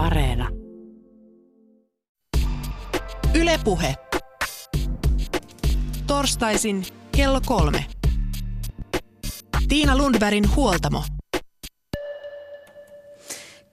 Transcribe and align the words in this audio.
Areena. 0.00 0.48
Ylepuhe. 3.34 3.94
Torstaisin 6.06 6.86
kello 7.16 7.40
kolme. 7.46 7.86
Tiina 9.68 9.96
Lundbergin 9.96 10.54
huoltamo. 10.56 11.04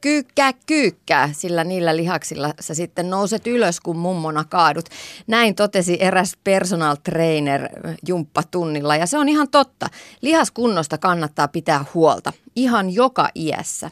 Kyykkää, 0.02 0.54
kyykkää, 0.66 1.30
sillä 1.34 1.64
niillä 1.64 1.96
lihaksilla 1.98 2.54
sä 2.60 2.74
sitten 2.74 3.10
nouset 3.10 3.48
ylös, 3.48 3.80
kun 3.80 3.98
mummona 3.98 4.44
kaadut. 4.44 4.86
Näin 5.28 5.56
totesi 5.56 5.98
eräs 6.00 6.34
personal 6.44 6.96
trainer 7.04 7.70
jumppatunnilla 8.08 8.96
ja 8.96 9.06
se 9.06 9.18
on 9.18 9.30
ihan 9.30 9.48
totta. 9.50 9.88
Lihaskunnosta 10.22 10.98
kannattaa 10.98 11.48
pitää 11.48 11.86
huolta, 11.94 12.34
ihan 12.56 12.90
joka 12.90 13.30
iässä. 13.36 13.92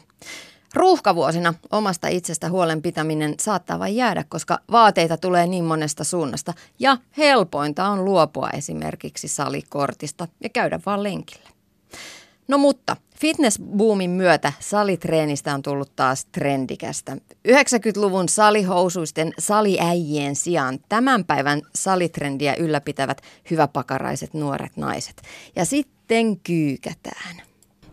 Ruuhkavuosina 0.76 1.54
omasta 1.72 2.08
itsestä 2.08 2.50
huolen 2.50 2.82
pitäminen 2.82 3.34
saattaa 3.40 3.78
vain 3.78 3.96
jäädä, 3.96 4.24
koska 4.28 4.58
vaateita 4.72 5.16
tulee 5.16 5.46
niin 5.46 5.64
monesta 5.64 6.04
suunnasta. 6.04 6.54
Ja 6.78 6.96
helpointa 7.16 7.88
on 7.88 8.04
luopua 8.04 8.50
esimerkiksi 8.50 9.28
salikortista 9.28 10.28
ja 10.42 10.48
käydä 10.48 10.80
vaan 10.86 11.02
lenkillä. 11.02 11.48
No 12.48 12.58
mutta 12.58 12.96
fitnessboomin 13.20 14.10
myötä 14.10 14.52
salitreenistä 14.60 15.54
on 15.54 15.62
tullut 15.62 15.96
taas 15.96 16.24
trendikästä. 16.24 17.16
90-luvun 17.48 18.28
salihousuisten 18.28 19.32
saliäijien 19.38 20.36
sijaan 20.36 20.78
tämän 20.88 21.24
päivän 21.24 21.62
salitrendiä 21.74 22.54
ylläpitävät 22.54 23.20
hyväpakaraiset 23.50 24.34
nuoret 24.34 24.76
naiset. 24.76 25.22
Ja 25.56 25.64
sitten 25.64 26.40
kyykätään. 26.40 27.45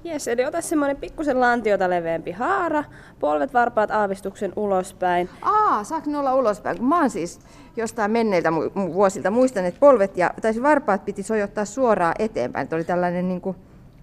Jes, 0.03 0.27
eli 0.27 0.45
ota 0.45 0.61
semmoinen 0.61 0.97
pikkusen 0.97 1.39
lantiota 1.39 1.89
leveämpi 1.89 2.31
haara, 2.31 2.83
polvet 3.19 3.53
varpaat 3.53 3.91
aavistuksen 3.91 4.53
ulospäin. 4.55 5.29
Aa, 5.41 5.83
saako 5.83 6.09
ne 6.09 6.17
olla 6.17 6.35
ulospäin? 6.35 6.77
Kun 6.77 6.87
mä 6.87 6.99
oon 6.99 7.09
siis 7.09 7.39
jostain 7.77 8.11
menneiltä 8.11 8.49
mu- 8.49 8.93
vuosilta 8.93 9.31
muistan, 9.31 9.65
että 9.65 9.79
polvet 9.79 10.17
ja 10.17 10.33
tai 10.41 10.53
varpaat 10.61 11.05
piti 11.05 11.23
sojottaa 11.23 11.65
suoraan 11.65 12.15
eteenpäin. 12.19 12.63
Että 12.63 12.75
oli 12.75 12.83
tällainen 12.83 13.27
niin 13.27 13.41
kuin 13.41 13.57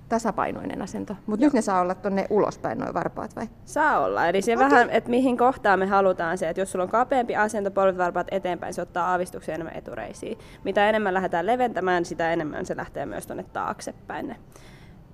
tasapainoinen 0.09 0.83
asento. 0.83 1.17
Mutta 1.27 1.47
nyt 1.47 1.53
ne 1.53 1.63
saa 1.63 1.81
olla 1.81 1.95
tuonne 1.95 2.27
ulospäin 2.31 2.79
noin 2.79 2.95
varpaat 2.95 3.37
vai? 3.37 3.47
Saa 3.65 4.05
olla. 4.05 4.29
Eli 4.29 4.43
se 4.43 4.55
okay. 4.57 4.71
vähän, 4.71 4.91
että 4.91 5.11
mihin 5.11 5.37
kohtaan 5.37 5.79
me 5.79 5.87
halutaan 5.87 6.39
se, 6.39 6.49
että 6.49 6.61
jos 6.61 6.73
sulla 6.73 6.83
on 6.83 6.91
kapeampi 6.91 7.37
asento, 7.37 7.71
polvet 7.71 7.99
varpaat 7.99 8.29
eteenpäin, 8.31 8.75
se 8.75 8.83
ottaa 8.83 9.11
aavistuksen 9.11 9.55
enemmän 9.55 9.77
etureisiin. 9.77 10.39
Mitä 10.65 10.89
enemmän 10.89 11.15
lähdetään 11.15 11.47
leventämään, 11.47 12.05
sitä 12.05 12.33
enemmän 12.33 12.67
se 12.67 12.77
lähtee 12.77 13.07
myös 13.07 13.27
tuonne 13.27 13.45
taaksepäin 13.53 14.29
ne 14.29 14.37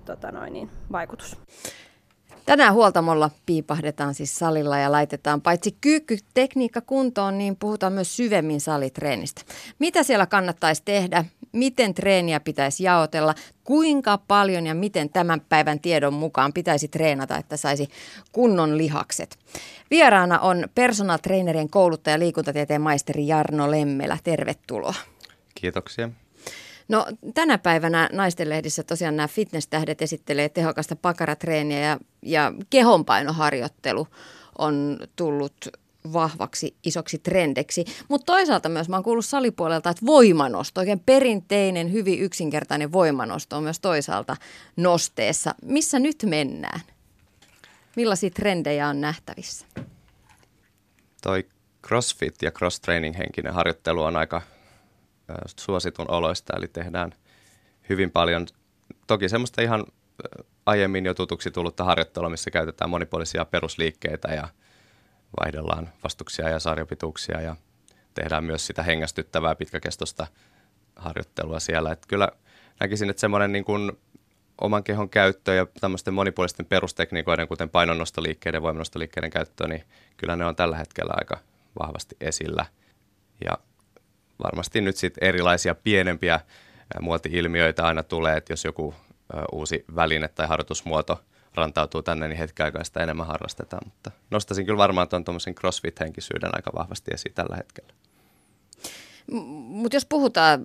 tota 0.07 0.31
noin, 0.31 0.53
niin, 0.53 0.69
vaikutus. 0.91 1.37
Tänään 2.45 2.73
huoltamolla 2.73 3.29
piipahdetaan 3.45 4.13
siis 4.13 4.39
salilla 4.39 4.77
ja 4.77 4.91
laitetaan 4.91 5.41
paitsi 5.41 5.77
kyykkytekniikka 5.81 6.81
kuntoon, 6.81 7.37
niin 7.37 7.55
puhutaan 7.55 7.93
myös 7.93 8.17
syvemmin 8.17 8.61
salitreenistä. 8.61 9.41
Mitä 9.79 10.03
siellä 10.03 10.25
kannattaisi 10.25 10.81
tehdä? 10.85 11.25
Miten 11.51 11.93
treeniä 11.93 12.39
pitäisi 12.39 12.83
jaotella? 12.83 13.35
Kuinka 13.63 14.17
paljon 14.17 14.67
ja 14.67 14.75
miten 14.75 15.09
tämän 15.09 15.41
päivän 15.41 15.79
tiedon 15.79 16.13
mukaan 16.13 16.53
pitäisi 16.53 16.87
treenata, 16.87 17.37
että 17.37 17.57
saisi 17.57 17.87
kunnon 18.31 18.77
lihakset? 18.77 19.37
Vieraana 19.91 20.39
on 20.39 20.69
personal 20.75 21.17
trainerien 21.17 21.69
kouluttaja 21.69 22.19
liikuntatieteen 22.19 22.81
maisteri 22.81 23.27
Jarno 23.27 23.71
Lemmelä. 23.71 24.17
Tervetuloa. 24.23 24.93
Kiitoksia. 25.55 26.09
No 26.87 27.05
tänä 27.33 27.57
päivänä 27.57 28.09
naistenlehdissä 28.11 28.83
tosiaan 28.83 29.15
nämä 29.15 29.27
fitness-tähdet 29.27 30.01
esittelee 30.01 30.49
tehokasta 30.49 30.95
pakaratreeniä 30.95 31.79
ja, 31.79 31.99
ja 32.21 32.53
kehonpainoharjoittelu 32.69 34.07
on 34.57 34.97
tullut 35.15 35.67
vahvaksi 36.13 36.75
isoksi 36.83 37.17
trendeksi. 37.19 37.85
Mutta 38.07 38.25
toisaalta 38.25 38.69
myös 38.69 38.89
mä 38.89 38.95
oon 38.95 39.03
kuullut 39.03 39.25
salipuolelta, 39.25 39.89
että 39.89 40.05
voimanosto, 40.05 40.81
oikein 40.81 40.99
perinteinen, 40.99 41.91
hyvin 41.91 42.19
yksinkertainen 42.19 42.91
voimanosto 42.91 43.57
on 43.57 43.63
myös 43.63 43.79
toisaalta 43.79 44.37
nosteessa. 44.75 45.55
Missä 45.61 45.99
nyt 45.99 46.23
mennään? 46.25 46.81
Millaisia 47.95 48.29
trendejä 48.29 48.87
on 48.87 49.01
nähtävissä? 49.01 49.65
Toi 51.21 51.45
CrossFit 51.87 52.35
ja 52.41 52.51
cross-training 52.51 53.17
henkinen 53.17 53.53
harjoittelu 53.53 54.03
on 54.03 54.15
aika 54.15 54.41
suositun 55.59 56.11
oloista, 56.11 56.53
eli 56.57 56.67
tehdään 56.67 57.11
hyvin 57.89 58.11
paljon, 58.11 58.47
toki 59.07 59.29
semmoista 59.29 59.61
ihan 59.61 59.85
aiemmin 60.65 61.05
jo 61.05 61.13
tutuksi 61.13 61.51
tullutta 61.51 61.83
harjoittelua, 61.83 62.29
missä 62.29 62.51
käytetään 62.51 62.89
monipuolisia 62.89 63.45
perusliikkeitä 63.45 64.27
ja 64.27 64.47
vaihdellaan 65.39 65.89
vastuksia 66.03 66.49
ja 66.49 66.59
sarjapituuksia 66.59 67.41
ja 67.41 67.55
tehdään 68.13 68.43
myös 68.43 68.67
sitä 68.67 68.83
hengästyttävää 68.83 69.55
pitkäkestoista 69.55 70.27
harjoittelua 70.95 71.59
siellä. 71.59 71.91
Että 71.91 72.07
kyllä 72.07 72.29
näkisin, 72.79 73.09
että 73.09 73.19
semmoinen 73.19 73.51
niin 73.51 73.65
kuin 73.65 73.91
oman 74.61 74.83
kehon 74.83 75.09
käyttö 75.09 75.53
ja 75.53 75.67
tämmöisten 75.81 76.13
monipuolisten 76.13 76.65
perustekniikoiden, 76.65 77.47
kuten 77.47 77.69
painonnostoliikkeiden 77.69 78.61
voimannostoliikkeiden 78.61 79.29
käyttö, 79.29 79.67
niin 79.67 79.83
kyllä 80.17 80.35
ne 80.35 80.45
on 80.45 80.55
tällä 80.55 80.77
hetkellä 80.77 81.13
aika 81.17 81.37
vahvasti 81.79 82.15
esillä. 82.21 82.65
Ja 83.45 83.57
varmasti 84.43 84.81
nyt 84.81 84.97
sitten 84.97 85.27
erilaisia 85.27 85.75
pienempiä 85.75 86.39
muoti-ilmiöitä 87.01 87.87
aina 87.87 88.03
tulee, 88.03 88.37
että 88.37 88.53
jos 88.53 88.65
joku 88.65 88.93
uusi 89.51 89.85
väline 89.95 90.27
tai 90.27 90.47
harjoitusmuoto 90.47 91.23
rantautuu 91.55 92.01
tänne, 92.01 92.27
niin 92.27 92.37
hetken 92.37 92.65
aikaa 92.65 92.83
sitä 92.83 92.99
enemmän 92.99 93.27
harrastetaan. 93.27 93.81
Mutta 93.85 94.11
nostaisin 94.31 94.65
kyllä 94.65 94.77
varmaan 94.77 95.09
tuon 95.09 95.23
tuommoisen 95.23 95.55
crossfit-henkisyyden 95.55 96.49
aika 96.53 96.71
vahvasti 96.75 97.11
esiin 97.13 97.33
tällä 97.33 97.55
hetkellä. 97.55 97.93
Mutta 99.31 99.95
jos 99.95 100.05
puhutaan 100.05 100.63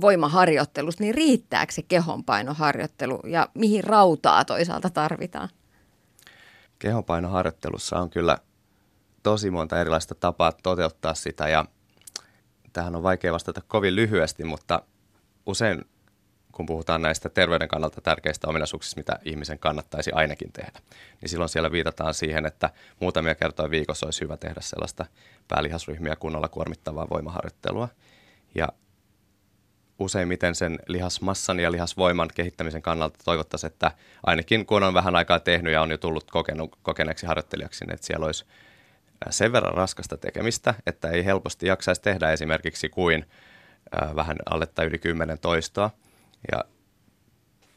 voimaharjoittelusta, 0.00 1.02
niin 1.02 1.14
riittääkö 1.14 1.72
se 1.72 1.82
kehonpainoharjoittelu 1.82 3.20
ja 3.26 3.48
mihin 3.54 3.84
rautaa 3.84 4.44
toisaalta 4.44 4.90
tarvitaan? 4.90 5.48
Kehonpainoharjoittelussa 6.78 7.98
on 7.98 8.10
kyllä 8.10 8.38
tosi 9.22 9.50
monta 9.50 9.80
erilaista 9.80 10.14
tapaa 10.14 10.52
toteuttaa 10.62 11.14
sitä 11.14 11.48
ja 11.48 11.64
tähän 12.76 12.96
on 12.96 13.02
vaikea 13.02 13.32
vastata 13.32 13.60
kovin 13.68 13.96
lyhyesti, 13.96 14.44
mutta 14.44 14.82
usein 15.46 15.84
kun 16.52 16.66
puhutaan 16.66 17.02
näistä 17.02 17.28
terveyden 17.28 17.68
kannalta 17.68 18.00
tärkeistä 18.00 18.48
ominaisuuksista, 18.48 19.00
mitä 19.00 19.18
ihmisen 19.24 19.58
kannattaisi 19.58 20.10
ainakin 20.12 20.52
tehdä, 20.52 20.80
niin 21.20 21.28
silloin 21.28 21.48
siellä 21.48 21.72
viitataan 21.72 22.14
siihen, 22.14 22.46
että 22.46 22.70
muutamia 23.00 23.34
kertoja 23.34 23.70
viikossa 23.70 24.06
olisi 24.06 24.20
hyvä 24.20 24.36
tehdä 24.36 24.60
sellaista 24.60 25.06
päälihasryhmiä 25.48 26.16
kunnolla 26.16 26.48
kuormittavaa 26.48 27.06
voimaharjoittelua. 27.10 27.88
Ja 28.54 28.68
useimmiten 29.98 30.54
sen 30.54 30.78
lihasmassan 30.88 31.60
ja 31.60 31.72
lihasvoiman 31.72 32.28
kehittämisen 32.34 32.82
kannalta 32.82 33.18
toivottaisiin, 33.24 33.72
että 33.72 33.90
ainakin 34.26 34.66
kun 34.66 34.82
on 34.82 34.94
vähän 34.94 35.16
aikaa 35.16 35.40
tehnyt 35.40 35.72
ja 35.72 35.82
on 35.82 35.90
jo 35.90 35.98
tullut 35.98 36.30
kokenut, 36.30 36.78
kokeneeksi 36.82 37.26
harjoittelijaksi, 37.26 37.84
niin 37.84 37.94
että 37.94 38.06
siellä 38.06 38.26
olisi 38.26 38.44
sen 39.30 39.52
verran 39.52 39.74
raskasta 39.74 40.16
tekemistä, 40.16 40.74
että 40.86 41.10
ei 41.10 41.24
helposti 41.24 41.66
jaksaisi 41.66 42.02
tehdä 42.02 42.32
esimerkiksi 42.32 42.88
kuin 42.88 43.26
vähän 44.16 44.36
alle 44.50 44.66
tai 44.66 44.86
yli 44.86 44.98
10 44.98 45.38
toistoa. 45.38 45.90
Ja 46.52 46.64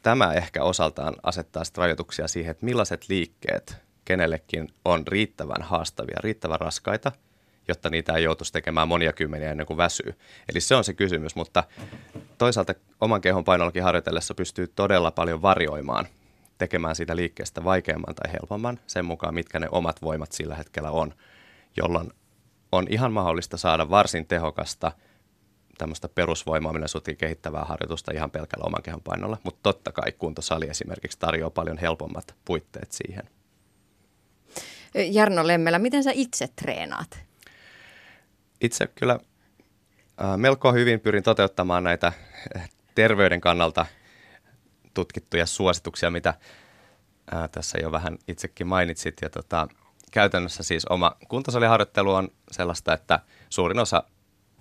tämä 0.02 0.32
ehkä 0.32 0.62
osaltaan 0.64 1.14
asettaa 1.22 1.62
rajoituksia 1.76 2.28
siihen, 2.28 2.50
että 2.50 2.64
millaiset 2.64 3.08
liikkeet 3.08 3.76
kenellekin 4.04 4.68
on 4.84 5.06
riittävän 5.06 5.62
haastavia, 5.62 6.16
riittävän 6.20 6.60
raskaita, 6.60 7.12
jotta 7.68 7.90
niitä 7.90 8.12
ei 8.12 8.24
joutuisi 8.24 8.52
tekemään 8.52 8.88
monia 8.88 9.12
kymmeniä 9.12 9.50
ennen 9.50 9.66
kuin 9.66 9.76
väsyy. 9.76 10.14
Eli 10.48 10.60
se 10.60 10.74
on 10.74 10.84
se 10.84 10.94
kysymys, 10.94 11.36
mutta 11.36 11.64
toisaalta 12.38 12.74
oman 13.00 13.20
kehon 13.20 13.44
painollakin 13.44 13.82
harjoitellessa 13.82 14.34
pystyy 14.34 14.66
todella 14.66 15.10
paljon 15.10 15.42
varjoimaan 15.42 16.06
tekemään 16.60 16.96
siitä 16.96 17.16
liikkeestä 17.16 17.64
vaikeamman 17.64 18.14
tai 18.14 18.32
helpomman 18.32 18.80
sen 18.86 19.04
mukaan, 19.04 19.34
mitkä 19.34 19.60
ne 19.60 19.68
omat 19.70 20.02
voimat 20.02 20.32
sillä 20.32 20.54
hetkellä 20.54 20.90
on, 20.90 21.14
jolloin 21.76 22.12
on 22.72 22.86
ihan 22.90 23.12
mahdollista 23.12 23.56
saada 23.56 23.90
varsin 23.90 24.26
tehokasta 24.26 24.92
tämmöistä 25.78 26.08
perusvoimaa, 26.08 26.72
millä 26.72 26.88
sutiin 26.88 27.16
kehittävää 27.16 27.64
harjoitusta 27.64 28.12
ihan 28.12 28.30
pelkällä 28.30 28.64
oman 28.64 28.82
kehon 28.82 29.02
painolla, 29.02 29.38
mutta 29.44 29.60
totta 29.62 29.92
kai 29.92 30.12
kuntosali 30.12 30.68
esimerkiksi 30.68 31.18
tarjoaa 31.18 31.50
paljon 31.50 31.78
helpommat 31.78 32.34
puitteet 32.44 32.92
siihen. 32.92 33.22
Jarno 35.10 35.46
Lemmelä, 35.46 35.78
miten 35.78 36.04
sä 36.04 36.10
itse 36.14 36.48
treenaat? 36.56 37.24
Itse 38.60 38.86
kyllä 38.86 39.18
äh, 40.22 40.36
melko 40.36 40.72
hyvin 40.72 41.00
pyrin 41.00 41.22
toteuttamaan 41.22 41.84
näitä 41.84 42.12
terveyden 42.94 43.40
kannalta– 43.40 43.86
tutkittuja 44.94 45.46
suosituksia, 45.46 46.10
mitä 46.10 46.34
ää, 47.32 47.48
tässä 47.48 47.78
jo 47.82 47.92
vähän 47.92 48.18
itsekin 48.28 48.66
mainitsit. 48.66 49.16
Ja 49.22 49.30
tota, 49.30 49.68
käytännössä 50.10 50.62
siis 50.62 50.86
oma 50.86 51.16
kuntosaliharjoittelu 51.28 52.14
on 52.14 52.28
sellaista, 52.50 52.94
että 52.94 53.20
suurin 53.50 53.78
osa 53.78 54.02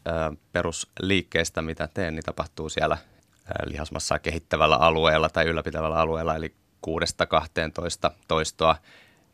ää, 0.05 0.31
perusliikkeistä, 0.51 1.61
mitä 1.61 1.87
teen, 1.93 2.15
niin 2.15 2.23
tapahtuu 2.23 2.69
siellä 2.69 2.95
ää, 2.95 3.63
lihasmassaa 3.65 4.19
kehittävällä 4.19 4.75
alueella 4.75 5.29
tai 5.29 5.45
ylläpitävällä 5.45 5.99
alueella, 5.99 6.35
eli 6.35 6.55
6-12 6.87 6.91
toistoa 8.27 8.75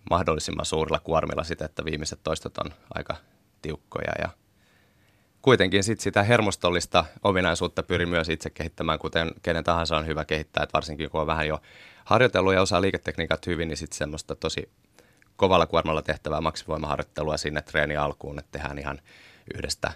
mahdollisimman 0.10 0.66
suurilla 0.66 1.00
kuormilla 1.00 1.44
sitä, 1.44 1.66
että 1.66 1.86
viimeiset 1.86 2.20
toistot 2.24 2.58
on 2.58 2.74
aika 2.94 3.16
tiukkoja 3.62 4.12
ja 4.20 4.30
kuitenkin 5.46 5.84
sit 5.84 6.00
sitä 6.00 6.24
hermostollista 6.24 7.06
ominaisuutta 7.24 7.84
pyrin 7.84 8.10
myös 8.10 8.30
itse 8.30 8.50
kehittämään, 8.50 9.00
kuten 9.00 9.32
kenen 9.42 9.64
tahansa 9.64 9.98
on 9.98 10.08
hyvä 10.08 10.26
kehittää, 10.26 10.64
että 10.64 10.74
varsinkin 10.74 11.10
kun 11.10 11.22
on 11.22 11.28
vähän 11.28 11.48
jo 11.48 11.62
harjoitellut 12.06 12.54
ja 12.54 12.62
osaa 12.62 12.82
liiketekniikat 12.82 13.48
hyvin, 13.48 13.68
niin 13.68 13.78
sitten 13.78 13.98
semmoista 13.98 14.36
tosi 14.36 14.70
kovalla 15.36 15.66
kuormalla 15.66 16.02
tehtävää 16.02 16.42
maksivoimaharjoittelua 16.42 17.38
sinne 17.38 17.62
treeni 17.62 17.98
alkuun, 17.98 18.40
että 18.40 18.52
tehdään 18.52 18.80
ihan 18.80 19.02
yhdestä 19.56 19.92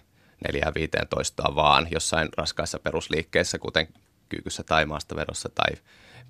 neljään 0.48 0.74
viiteen 0.74 1.08
toistoa 1.08 1.56
vaan 1.56 1.88
jossain 1.92 2.30
raskaissa 2.38 2.80
perusliikkeissä, 2.80 3.60
kuten 3.60 3.88
kyykyssä 4.30 4.64
tai 4.64 4.86
maastavedossa 4.86 5.50
tai 5.56 5.82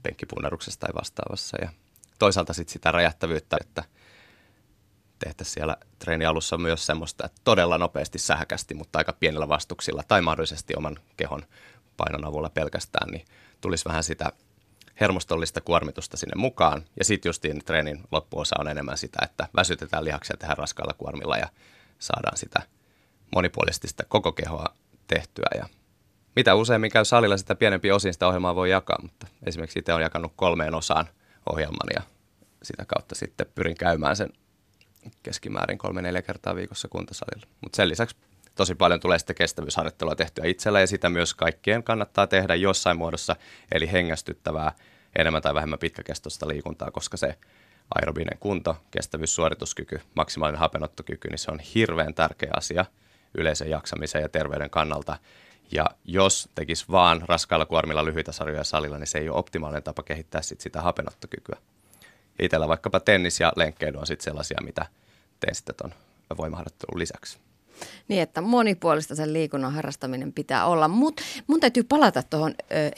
penkkipunneruksessa 0.04 0.80
tai 0.80 0.90
vastaavassa. 0.96 1.58
Ja 1.62 1.70
toisaalta 2.20 2.54
sitten 2.54 2.74
sitä 2.74 2.92
räjähtävyyttä, 2.92 3.58
että 3.62 3.84
tehtäisiin 5.20 5.54
siellä 5.54 5.78
treeni 6.00 6.26
alussa 6.26 6.58
myös 6.58 6.86
semmoista, 6.86 7.26
että 7.26 7.42
todella 7.44 7.78
nopeasti 7.78 8.20
sähkästi, 8.20 8.74
mutta 8.74 9.00
aika 9.00 9.14
pienillä 9.14 9.48
vastuksilla 9.48 10.04
tai 10.08 10.22
mahdollisesti 10.22 10.74
oman 10.78 11.00
kehon 11.18 11.44
painon 11.98 12.26
avulla 12.26 12.50
pelkästään, 12.50 13.12
niin 13.12 13.26
tulisi 13.62 13.86
vähän 13.86 14.04
sitä 14.04 14.32
hermostollista 15.00 15.62
kuormitusta 15.62 16.18
sinne 16.18 16.36
mukaan. 16.36 16.86
Ja 17.00 17.06
sitten 17.06 17.30
justiin 17.30 17.66
treenin 17.66 18.04
loppuosa 18.12 18.56
on 18.60 18.68
enemmän 18.68 18.98
sitä, 18.98 19.20
että 19.24 19.48
väsytetään 19.56 20.06
lihaksia 20.06 20.38
tehdä 20.38 20.56
raskailla 20.58 20.94
kuormilla 20.94 21.38
ja 21.38 21.50
saadaan 22.00 22.38
sitä 22.38 22.62
monipuolisesti 23.36 23.88
sitä 23.88 24.04
koko 24.10 24.32
kehoa 24.32 24.66
tehtyä. 25.08 25.50
Ja 25.56 25.66
mitä 26.36 26.56
useammin 26.56 26.92
käy 26.92 27.06
salilla, 27.06 27.38
sitä 27.38 27.56
pienempi 27.56 27.92
osin 27.92 28.14
sitä 28.14 28.28
ohjelmaa 28.28 28.56
voi 28.56 28.70
jakaa, 28.70 28.98
mutta 29.02 29.28
esimerkiksi 29.44 29.80
itse 29.80 29.94
olen 29.94 30.04
jakanut 30.04 30.34
kolmeen 30.36 30.76
osaan 30.76 31.06
ohjelman 31.50 31.90
ja 31.96 32.02
sitä 32.64 32.86
kautta 32.86 33.16
sitten 33.16 33.48
pyrin 33.56 33.78
käymään 33.78 34.16
sen 34.16 34.30
keskimäärin 35.24 35.78
kolme-neljä 35.78 36.22
kertaa 36.22 36.56
viikossa 36.56 36.88
kuntosalilla. 36.88 37.48
Mutta 37.62 37.76
sen 37.76 37.90
lisäksi 37.90 38.16
tosi 38.56 38.76
paljon 38.76 39.00
tulee 39.00 39.20
sitten 39.20 39.36
kestävyysharjoittelua 39.36 40.16
tehtyä 40.16 40.46
itsellä 40.46 40.80
ja 40.80 40.88
sitä 40.88 41.10
myös 41.10 41.34
kaikkien 41.34 41.84
kannattaa 41.84 42.28
tehdä 42.28 42.56
jossain 42.56 42.98
muodossa, 42.98 43.36
eli 43.72 43.92
hengästyttävää 43.92 44.72
enemmän 45.16 45.42
tai 45.42 45.54
vähemmän 45.54 45.80
pitkäkestoista 45.80 46.48
liikuntaa, 46.48 46.92
koska 46.92 47.18
se 47.18 47.36
aerobinen 47.96 48.38
kunto, 48.40 48.78
kestävyys, 48.92 49.36
suorituskyky, 49.36 50.02
maksimaalinen 50.16 50.60
hapenottokyky, 50.60 51.30
niin 51.30 51.40
se 51.40 51.52
on 51.52 51.60
hirveän 51.60 52.14
tärkeä 52.14 52.52
asia 52.58 52.86
yleisen 53.38 53.70
jaksamisen 53.70 54.22
ja 54.22 54.30
terveyden 54.30 54.70
kannalta. 54.70 55.18
Ja 55.72 55.86
jos 56.06 56.50
tekisi 56.56 56.86
vaan 56.92 57.22
raskailla 57.26 57.66
kuormilla 57.66 58.06
lyhyitä 58.06 58.32
sarjoja 58.32 58.64
salilla, 58.64 58.98
niin 58.98 59.08
se 59.08 59.18
ei 59.18 59.30
ole 59.30 59.38
optimaalinen 59.38 59.84
tapa 59.84 60.04
kehittää 60.04 60.42
sit 60.42 60.62
sitä 60.62 60.82
hapenottokykyä. 60.82 61.58
Itsellä 62.40 62.68
vaikkapa 62.68 63.00
tennis 63.00 63.40
ja 63.40 63.54
lenkkeily 63.56 63.98
on 63.98 64.08
sitten 64.08 64.24
sellaisia, 64.24 64.58
mitä 64.64 64.86
teen 65.40 65.56
sitten 65.56 65.76
tuon 65.76 65.94
voimaharjoittelun 66.38 67.00
lisäksi. 67.00 67.40
Niin, 68.08 68.22
että 68.22 68.42
monipuolista 68.42 69.16
sen 69.16 69.34
liikunnan 69.34 69.74
harrastaminen 69.74 70.34
pitää 70.34 70.66
olla. 70.66 70.88
Mutta 70.88 71.24
mun 71.48 71.60
täytyy 71.60 71.84
palata 71.84 72.24
tuohon 72.24 72.56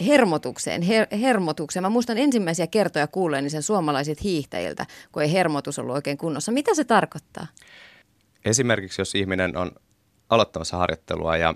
hermotukseen. 0.08 0.82
Her, 0.82 1.08
hermotukseen. 1.22 1.84
Mä 1.84 1.90
muistan 1.90 2.18
ensimmäisiä 2.18 2.68
kertoja 2.68 3.08
kuulleeni 3.08 3.50
sen 3.50 3.64
suomalaiset 3.64 4.24
hiihtäjiltä, 4.24 4.86
kun 5.12 5.24
ei 5.24 5.34
hermotus 5.34 5.80
ollut 5.80 5.96
oikein 5.96 6.18
kunnossa. 6.18 6.52
Mitä 6.52 6.76
se 6.76 6.84
tarkoittaa? 6.84 7.48
Esimerkiksi 8.46 9.02
jos 9.02 9.16
ihminen 9.16 9.58
on 9.58 9.72
aloittamassa 10.30 10.78
harjoittelua 10.78 11.38
ja 11.38 11.56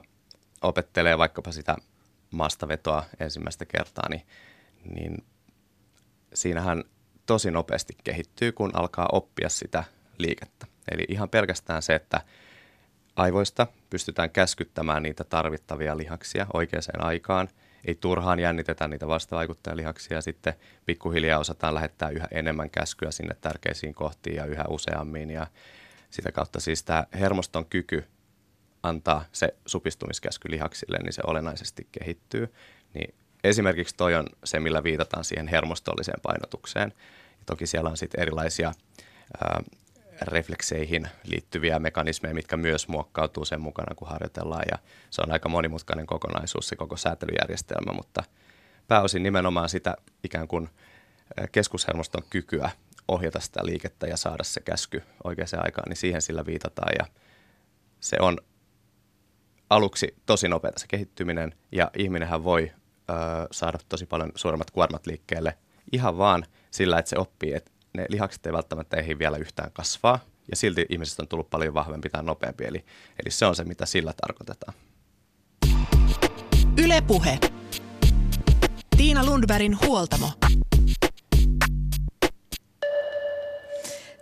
opettelee 0.61 1.17
vaikkapa 1.17 1.51
sitä 1.51 1.75
maastavetoa 2.31 3.03
ensimmäistä 3.19 3.65
kertaa, 3.65 4.09
niin, 4.09 4.21
niin 4.95 5.25
siinähän 6.33 6.83
tosi 7.25 7.51
nopeasti 7.51 7.97
kehittyy, 8.03 8.51
kun 8.51 8.71
alkaa 8.73 9.09
oppia 9.11 9.49
sitä 9.49 9.83
liikettä. 10.17 10.67
Eli 10.91 11.05
ihan 11.07 11.29
pelkästään 11.29 11.81
se, 11.81 11.95
että 11.95 12.21
aivoista 13.15 13.67
pystytään 13.89 14.29
käskyttämään 14.29 15.03
niitä 15.03 15.23
tarvittavia 15.23 15.97
lihaksia 15.97 16.47
oikeaan 16.53 17.05
aikaan. 17.05 17.49
Ei 17.85 17.95
turhaan 17.95 18.39
jännitetä 18.39 18.87
niitä 18.87 19.07
vastavaikuttajalihaksia. 19.07 20.21
Sitten 20.21 20.53
pikkuhiljaa 20.85 21.39
osataan 21.39 21.75
lähettää 21.75 22.09
yhä 22.09 22.27
enemmän 22.31 22.69
käskyä 22.69 23.11
sinne 23.11 23.35
tärkeisiin 23.41 23.93
kohtiin 23.93 24.35
ja 24.35 24.45
yhä 24.45 24.65
useammin. 24.69 25.31
Ja 25.31 25.47
sitä 26.09 26.31
kautta 26.31 26.59
siis 26.59 26.83
tämä 26.83 27.05
hermoston 27.13 27.65
kyky 27.65 28.05
antaa 28.83 29.25
se 29.31 29.55
supistumiskäsky 29.65 30.51
lihaksille, 30.51 30.97
niin 30.97 31.13
se 31.13 31.21
olennaisesti 31.27 31.87
kehittyy. 31.91 32.53
Niin 32.93 33.15
esimerkiksi 33.45 33.95
toi 33.97 34.15
on 34.15 34.25
se, 34.43 34.59
millä 34.59 34.83
viitataan 34.83 35.23
siihen 35.23 35.47
hermostolliseen 35.47 36.21
painotukseen. 36.21 36.93
Ja 37.29 37.43
toki 37.45 37.67
siellä 37.67 37.89
on 37.89 37.97
sitten 37.97 38.21
erilaisia 38.21 38.73
ää, 39.43 39.63
reflekseihin 40.21 41.07
liittyviä 41.23 41.79
mekanismeja, 41.79 42.33
mitkä 42.33 42.57
myös 42.57 42.87
muokkautuu 42.87 43.45
sen 43.45 43.61
mukana, 43.61 43.95
kun 43.95 44.07
harjoitellaan. 44.07 44.65
Ja 44.71 44.77
se 45.09 45.21
on 45.21 45.31
aika 45.31 45.49
monimutkainen 45.49 46.05
kokonaisuus, 46.05 46.67
se 46.67 46.75
koko 46.75 46.97
säätelyjärjestelmä, 46.97 47.93
mutta 47.93 48.23
pääosin 48.87 49.23
nimenomaan 49.23 49.69
sitä 49.69 49.95
ikään 50.23 50.47
kuin 50.47 50.69
keskushermoston 51.51 52.23
kykyä 52.29 52.69
ohjata 53.07 53.39
sitä 53.39 53.65
liikettä 53.65 54.07
ja 54.07 54.17
saada 54.17 54.43
se 54.43 54.61
käsky 54.61 55.03
oikeaan 55.23 55.65
aikaan, 55.65 55.89
niin 55.89 55.97
siihen 55.97 56.21
sillä 56.21 56.45
viitataan. 56.45 56.93
Ja 56.99 57.05
se 57.99 58.17
on 58.19 58.37
aluksi 59.69 60.15
tosi 60.25 60.47
nopeata 60.47 60.79
se 60.79 60.87
kehittyminen 60.87 61.55
ja 61.71 61.91
ihminenhän 61.97 62.43
voi 62.43 62.71
ö, 63.09 63.13
saada 63.51 63.79
tosi 63.89 64.05
paljon 64.05 64.31
suuremmat 64.35 64.71
kuormat 64.71 65.05
liikkeelle 65.05 65.57
ihan 65.91 66.17
vaan 66.17 66.45
sillä, 66.71 66.99
että 66.99 67.09
se 67.09 67.17
oppii, 67.17 67.53
että 67.53 67.71
ne 67.93 68.05
lihakset 68.09 68.45
ei 68.45 68.53
välttämättä 68.53 68.97
ehdi 68.97 69.19
vielä 69.19 69.37
yhtään 69.37 69.71
kasvaa, 69.73 70.19
ja 70.49 70.55
silti 70.55 70.85
ihmisestä 70.89 71.23
on 71.23 71.27
tullut 71.27 71.49
paljon 71.49 71.73
vahvempi 71.73 72.09
tai 72.09 72.23
nopeampi, 72.23 72.65
eli, 72.65 72.85
eli 73.23 73.31
se 73.31 73.45
on 73.45 73.55
se, 73.55 73.63
mitä 73.63 73.85
sillä 73.85 74.13
tarkoitetaan. 74.21 74.73
Ylepuhe. 76.77 77.39
Tiina 78.97 79.25
Lundbergin 79.25 79.77
huoltamo. 79.85 80.31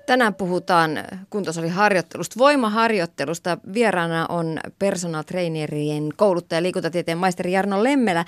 Tänään 0.05 0.35
puhutaan 0.35 0.91
kuntosaliharjoittelusta, 1.29 2.39
voimaharjoittelusta. 2.39 3.57
Vieraana 3.73 4.25
on 4.29 4.59
personal 4.79 5.23
trainerien 5.23 6.09
kouluttaja 6.15 6.63
liikuntatieteen 6.63 7.17
maisteri 7.17 7.51
Jarno 7.51 7.83
Lemmelä. 7.83 8.25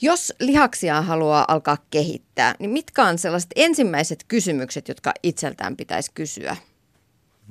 Jos 0.00 0.32
lihaksia 0.40 1.02
haluaa 1.02 1.44
alkaa 1.48 1.76
kehittää, 1.90 2.54
niin 2.58 2.70
mitkä 2.70 3.04
on 3.04 3.18
sellaiset 3.18 3.50
ensimmäiset 3.56 4.24
kysymykset, 4.28 4.88
jotka 4.88 5.12
itseltään 5.22 5.76
pitäisi 5.76 6.10
kysyä? 6.14 6.56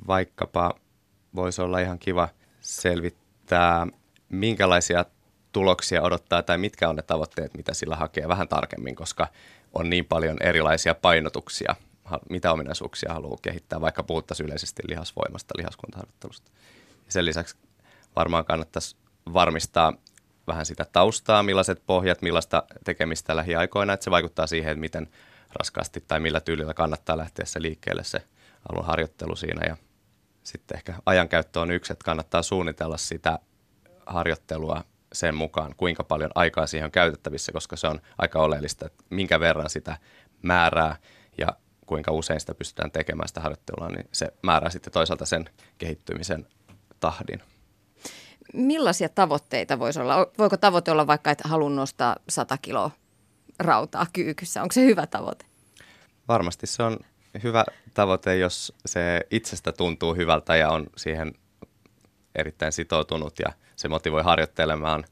Vaikkapa 0.06 0.74
voisi 1.34 1.62
olla 1.62 1.78
ihan 1.78 1.98
kiva 1.98 2.28
selvittää, 2.60 3.86
minkälaisia 4.28 5.04
tuloksia 5.52 6.02
odottaa 6.02 6.42
tai 6.42 6.58
mitkä 6.58 6.88
on 6.88 6.96
ne 6.96 7.02
tavoitteet, 7.02 7.56
mitä 7.56 7.74
sillä 7.74 7.96
hakee 7.96 8.28
vähän 8.28 8.48
tarkemmin, 8.48 8.94
koska 8.94 9.28
on 9.72 9.90
niin 9.90 10.04
paljon 10.04 10.36
erilaisia 10.40 10.94
painotuksia, 10.94 11.76
mitä 12.30 12.52
ominaisuuksia 12.52 13.12
haluaa 13.12 13.38
kehittää, 13.42 13.80
vaikka 13.80 14.02
puhuttaisiin 14.02 14.46
yleisesti 14.46 14.82
lihasvoimasta, 14.88 15.54
lihaskuntaharjoittelusta. 15.56 16.50
Sen 17.08 17.24
lisäksi 17.24 17.56
varmaan 18.16 18.44
kannattaisi 18.44 18.96
varmistaa 19.32 19.92
vähän 20.46 20.66
sitä 20.66 20.86
taustaa, 20.92 21.42
millaiset 21.42 21.82
pohjat, 21.86 22.22
millaista 22.22 22.62
tekemistä 22.84 23.36
lähiaikoina, 23.36 23.92
että 23.92 24.04
se 24.04 24.10
vaikuttaa 24.10 24.46
siihen, 24.46 24.72
että 24.72 24.80
miten 24.80 25.08
raskaasti 25.52 26.04
tai 26.08 26.20
millä 26.20 26.40
tyylillä 26.40 26.74
kannattaa 26.74 27.16
lähteä 27.16 27.44
se 27.46 27.62
liikkeelle 27.62 28.04
se 28.04 28.22
alun 28.72 28.86
harjoittelu 28.86 29.36
siinä. 29.36 29.66
Ja 29.66 29.76
sitten 30.42 30.76
ehkä 30.76 30.94
ajankäyttö 31.06 31.60
on 31.60 31.70
yksi, 31.70 31.92
että 31.92 32.04
kannattaa 32.04 32.42
suunnitella 32.42 32.96
sitä 32.96 33.38
harjoittelua 34.06 34.84
sen 35.12 35.34
mukaan, 35.34 35.74
kuinka 35.76 36.04
paljon 36.04 36.30
aikaa 36.34 36.66
siihen 36.66 36.84
on 36.84 36.90
käytettävissä, 36.90 37.52
koska 37.52 37.76
se 37.76 37.86
on 37.86 38.00
aika 38.18 38.42
oleellista, 38.42 38.86
että 38.86 39.04
minkä 39.10 39.40
verran 39.40 39.70
sitä 39.70 39.98
määrää 40.42 40.96
ja 41.38 41.48
kuinka 41.86 42.12
usein 42.12 42.40
sitä 42.40 42.54
pystytään 42.54 42.90
tekemään 42.90 43.28
sitä 43.28 43.40
harjoittelua, 43.40 43.88
niin 43.88 44.08
se 44.12 44.32
määrää 44.42 44.70
sitten 44.70 44.92
toisaalta 44.92 45.26
sen 45.26 45.50
kehittymisen 45.78 46.46
tahdin 47.00 47.42
millaisia 48.52 49.08
tavoitteita 49.08 49.78
voisi 49.78 50.00
olla? 50.00 50.26
Voiko 50.38 50.56
tavoite 50.56 50.90
olla 50.90 51.06
vaikka, 51.06 51.30
että 51.30 51.48
haluan 51.48 51.76
nostaa 51.76 52.16
100 52.28 52.58
kiloa 52.62 52.90
rautaa 53.58 54.06
kyykyssä? 54.12 54.62
Onko 54.62 54.72
se 54.72 54.84
hyvä 54.84 55.06
tavoite? 55.06 55.44
Varmasti 56.28 56.66
se 56.66 56.82
on 56.82 56.98
hyvä 57.42 57.64
tavoite, 57.94 58.36
jos 58.36 58.72
se 58.86 59.20
itsestä 59.30 59.72
tuntuu 59.72 60.14
hyvältä 60.14 60.56
ja 60.56 60.70
on 60.70 60.86
siihen 60.96 61.32
erittäin 62.34 62.72
sitoutunut 62.72 63.38
ja 63.38 63.52
se 63.76 63.88
motivoi 63.88 64.22
harjoittelemaan 64.22 65.04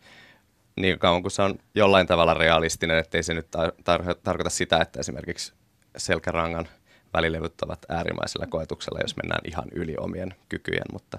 niin 0.77 0.99
kauan 0.99 1.23
kuin 1.23 1.33
se 1.33 1.43
on 1.43 1.59
jollain 1.75 2.07
tavalla 2.07 2.35
realistinen, 2.35 2.99
ettei 2.99 3.23
se 3.23 3.35
nyt 3.35 3.47
tar- 3.57 3.73
tar- 3.81 4.15
tarkoita 4.23 4.51
sitä, 4.51 4.79
että 4.79 5.01
esimerkiksi 5.01 5.53
selkärangan 5.97 6.69
välilevyt 7.13 7.63
ovat 7.63 7.87
äärimmäisellä 7.89 8.47
koetuksella, 8.47 8.99
jos 9.03 9.17
mennään 9.17 9.41
ihan 9.45 9.65
yli 9.73 9.95
omien 9.99 10.35
kykyjen, 10.49 10.87
mutta 10.93 11.19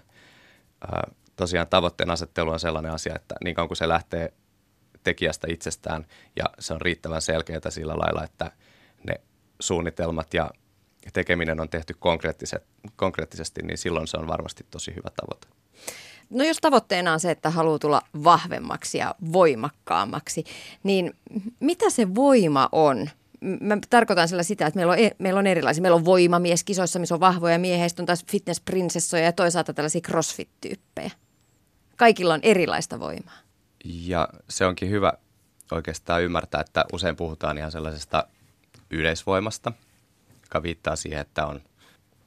ää, 0.82 1.12
tosiaan 1.36 1.68
tavoitteen 1.68 2.10
asettelu 2.10 2.50
on 2.50 2.60
sellainen 2.60 2.92
asia, 2.92 3.16
että 3.16 3.36
niin 3.44 3.56
kauan 3.56 3.70
kuin 3.70 3.78
se 3.78 3.88
lähtee 3.88 4.34
tekijästä 5.04 5.48
itsestään 5.50 6.06
ja 6.36 6.46
se 6.60 6.74
on 6.74 6.82
riittävän 6.82 7.22
selkeää 7.22 7.70
sillä 7.70 7.94
lailla, 7.98 8.24
että 8.24 8.52
ne 9.08 9.22
suunnitelmat 9.60 10.34
ja 10.34 10.50
tekeminen 11.14 11.60
on 11.60 11.70
tehty 11.70 11.94
konkreettisesti, 12.96 13.62
niin 13.64 13.78
silloin 13.78 14.08
se 14.08 14.18
on 14.18 14.28
varmasti 14.28 14.66
tosi 14.72 14.96
hyvä 14.96 15.10
tavoite. 15.22 15.48
No 16.30 16.44
jos 16.44 16.58
tavoitteena 16.62 17.14
on 17.14 17.20
se, 17.20 17.32
että 17.32 17.50
haluaa 17.50 17.80
tulla 17.80 18.02
vahvemmaksi 18.24 18.98
ja 18.98 19.16
voimakkaammaksi, 19.34 20.44
niin 20.84 21.14
mitä 21.60 21.90
se 21.90 22.16
voima 22.16 22.70
on? 22.72 23.10
Mä 23.42 23.78
tarkoitan 23.90 24.28
sillä 24.28 24.44
sitä, 24.44 24.68
että 24.68 24.78
meillä 24.78 24.94
on, 24.94 25.00
e, 25.00 25.12
meillä 25.20 25.40
on 25.40 25.48
erilaisia. 25.48 25.82
Meillä 25.82 25.96
on 25.96 26.06
voimamies 26.06 26.64
kisoissa, 26.64 27.00
missä 27.00 27.16
on 27.16 27.20
vahvoja 27.20 27.60
miehiä, 27.60 27.88
on 28.00 28.06
taas 28.06 28.26
fitnessprinsessoja 28.32 29.24
ja 29.24 29.34
toisaalta 29.34 29.74
tällaisia 29.74 30.02
crossfit-tyyppejä. 30.02 31.12
Kaikilla 31.96 32.34
on 32.34 32.40
erilaista 32.44 33.00
voimaa. 33.00 33.38
Ja 33.84 34.30
se 34.50 34.66
onkin 34.66 34.90
hyvä 34.90 35.14
oikeastaan 35.72 36.24
ymmärtää, 36.24 36.62
että 36.62 36.86
usein 36.94 37.16
puhutaan 37.16 37.58
ihan 37.58 37.72
sellaisesta 37.72 38.28
yleisvoimasta, 38.90 39.72
joka 40.42 40.64
viittaa 40.64 40.96
siihen, 40.96 41.20
että 41.22 41.46
on 41.46 41.62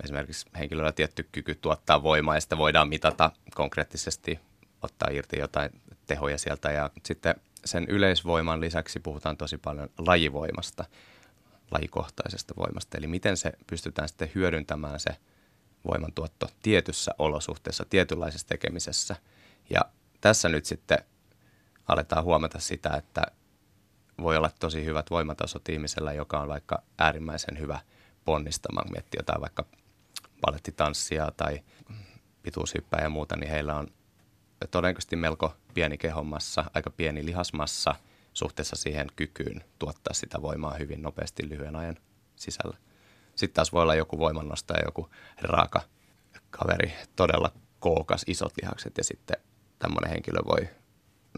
esimerkiksi 0.04 0.46
henkilöllä 0.58 0.92
tietty 0.92 1.28
kyky 1.32 1.54
tuottaa 1.54 2.02
voimaa 2.02 2.34
ja 2.34 2.40
sitä 2.40 2.58
voidaan 2.58 2.88
mitata 2.88 3.30
konkreettisesti, 3.54 4.40
ottaa 4.82 5.08
irti 5.12 5.38
jotain 5.38 5.70
tehoja 6.06 6.38
sieltä 6.38 6.70
ja 6.70 6.90
sitten 7.06 7.34
sen 7.64 7.86
yleisvoiman 7.88 8.60
lisäksi 8.60 9.00
puhutaan 9.00 9.36
tosi 9.36 9.58
paljon 9.58 9.88
lajivoimasta, 9.98 10.84
lajikohtaisesta 11.70 12.54
voimasta. 12.56 12.98
Eli 12.98 13.06
miten 13.06 13.36
se 13.36 13.52
pystytään 13.66 14.08
sitten 14.08 14.30
hyödyntämään 14.34 15.00
se 15.00 15.16
voimantuotto 15.86 16.48
tietyssä 16.62 17.10
olosuhteessa, 17.18 17.84
tietynlaisessa 17.90 18.46
tekemisessä. 18.46 19.16
Ja 19.70 19.80
tässä 20.20 20.48
nyt 20.48 20.64
sitten 20.64 20.98
aletaan 21.88 22.24
huomata 22.24 22.58
sitä, 22.60 22.90
että 22.96 23.22
voi 24.22 24.36
olla 24.36 24.50
tosi 24.60 24.84
hyvät 24.84 25.10
voimatasot 25.10 25.68
ihmisellä, 25.68 26.12
joka 26.12 26.40
on 26.40 26.48
vaikka 26.48 26.82
äärimmäisen 26.98 27.58
hyvä 27.58 27.80
ponnistamaan, 28.24 28.92
miettii 28.92 29.18
jotain 29.18 29.40
vaikka 29.40 29.64
balettitanssia 30.40 31.32
tai 31.36 31.60
pituushyppää 32.42 33.02
ja 33.02 33.08
muuta, 33.08 33.36
niin 33.36 33.50
heillä 33.50 33.76
on 33.76 33.88
todennäköisesti 34.70 35.16
melko 35.16 35.54
pieni 35.74 35.98
kehomassa, 35.98 36.64
aika 36.74 36.90
pieni 36.90 37.26
lihasmassa 37.26 37.94
suhteessa 38.34 38.76
siihen 38.76 39.06
kykyyn 39.16 39.64
tuottaa 39.78 40.14
sitä 40.14 40.42
voimaa 40.42 40.74
hyvin 40.74 41.02
nopeasti 41.02 41.48
lyhyen 41.48 41.76
ajan 41.76 41.96
sisällä. 42.36 42.76
Sitten 43.34 43.54
taas 43.54 43.72
voi 43.72 43.82
olla 43.82 43.94
joku 43.94 44.18
voimannostaja, 44.18 44.84
joku 44.84 45.10
raaka 45.40 45.80
kaveri, 46.50 46.92
todella 47.16 47.52
kookas, 47.80 48.24
isot 48.26 48.52
lihakset 48.62 48.98
ja 48.98 49.04
sitten 49.04 49.36
tämmöinen 49.78 50.10
henkilö 50.10 50.40
voi 50.46 50.68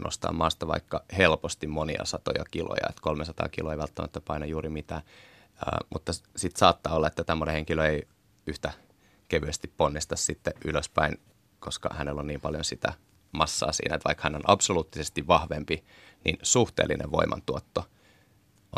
nostaa 0.03 0.31
maasta 0.31 0.67
vaikka 0.67 1.03
helposti 1.17 1.67
monia 1.67 2.05
satoja 2.05 2.43
kiloja, 2.51 2.87
että 2.89 3.01
300 3.01 3.49
kiloa 3.49 3.71
ei 3.71 3.77
välttämättä 3.77 4.21
paina 4.21 4.45
juuri 4.45 4.69
mitään, 4.69 5.01
uh, 5.01 5.87
mutta 5.93 6.13
sitten 6.13 6.59
saattaa 6.59 6.95
olla, 6.95 7.07
että 7.07 7.23
tämmöinen 7.23 7.55
henkilö 7.55 7.87
ei 7.87 8.07
yhtä 8.47 8.71
kevyesti 9.27 9.73
ponnista 9.77 10.15
sitten 10.15 10.53
ylöspäin, 10.65 11.17
koska 11.59 11.89
hänellä 11.93 12.19
on 12.19 12.27
niin 12.27 12.41
paljon 12.41 12.63
sitä 12.63 12.93
massaa 13.31 13.71
siinä, 13.71 13.95
että 13.95 14.07
vaikka 14.07 14.23
hän 14.23 14.35
on 14.35 14.41
absoluuttisesti 14.47 15.27
vahvempi, 15.27 15.83
niin 16.25 16.37
suhteellinen 16.41 17.11
voimantuotto 17.11 17.85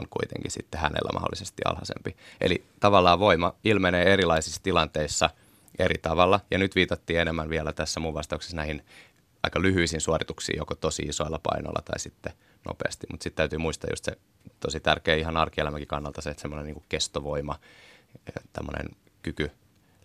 on 0.02 0.08
kuitenkin 0.10 0.52
sitten 0.52 0.82
hänellä 0.82 1.10
mahdollisesti 1.14 1.62
alhaisempi. 1.66 2.16
Eli 2.42 2.64
tavallaan 2.80 3.20
voima 3.20 3.54
ilmenee 3.64 4.14
erilaisissa 4.14 4.64
tilanteissa 4.64 5.30
eri 5.80 5.98
tavalla, 6.02 6.40
ja 6.52 6.58
nyt 6.58 6.76
viitattiin 6.76 7.20
enemmän 7.20 7.50
vielä 7.50 7.74
tässä 7.74 8.00
mun 8.00 8.14
vastauksessa 8.14 8.56
näihin 8.56 8.86
aika 9.44 9.62
lyhyisiin 9.62 10.02
suorituksiin, 10.02 10.58
joko 10.58 10.76
tosi 10.76 11.02
isoilla 11.02 11.40
painoilla 11.44 11.82
tai 11.86 12.00
sitten 12.00 12.34
nopeasti. 12.66 13.08
Mutta 13.12 13.24
sitten 13.24 13.38
täytyy 13.38 13.60
muistaa 13.60 13.90
just 13.92 14.06
se 14.06 14.18
tosi 14.60 14.80
tärkeä 14.80 15.16
ihan 15.16 15.38
arkielämäkin 15.38 15.88
kannalta 15.88 16.22
se, 16.22 16.30
että 16.30 16.42
semmoinen 16.42 16.66
niin 16.66 16.86
kestovoima, 16.90 17.60
tämmöinen 18.54 18.90
kyky 19.22 19.52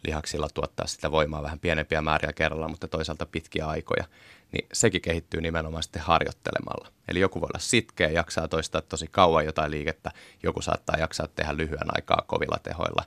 lihaksilla 0.06 0.48
tuottaa 0.54 0.86
sitä 0.86 1.10
voimaa 1.10 1.42
vähän 1.42 1.58
pienempiä 1.58 2.02
määriä 2.02 2.32
kerralla, 2.32 2.68
mutta 2.68 2.88
toisaalta 2.88 3.26
pitkiä 3.26 3.66
aikoja, 3.66 4.04
niin 4.52 4.66
sekin 4.72 5.00
kehittyy 5.00 5.40
nimenomaan 5.40 5.82
sitten 5.82 6.02
harjoittelemalla. 6.02 6.88
Eli 7.08 7.20
joku 7.20 7.40
voi 7.40 7.46
olla 7.46 7.58
sitkeä, 7.58 8.08
jaksaa 8.08 8.48
toistaa 8.48 8.80
tosi 8.80 9.06
kauan 9.06 9.44
jotain 9.44 9.70
liikettä, 9.70 10.10
joku 10.42 10.62
saattaa 10.62 10.96
jaksaa 10.98 11.28
tehdä 11.28 11.56
lyhyen 11.56 11.96
aikaa 11.96 12.24
kovilla 12.26 12.58
tehoilla. 12.62 13.04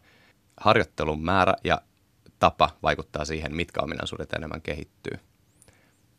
Harjoittelun 0.58 1.24
määrä 1.24 1.54
ja 1.64 1.82
tapa 2.40 2.70
vaikuttaa 2.84 3.26
siihen, 3.26 3.56
mitkä 3.56 3.82
ominaisuudet 3.82 4.34
enemmän 4.34 4.62
kehittyy. 4.62 5.20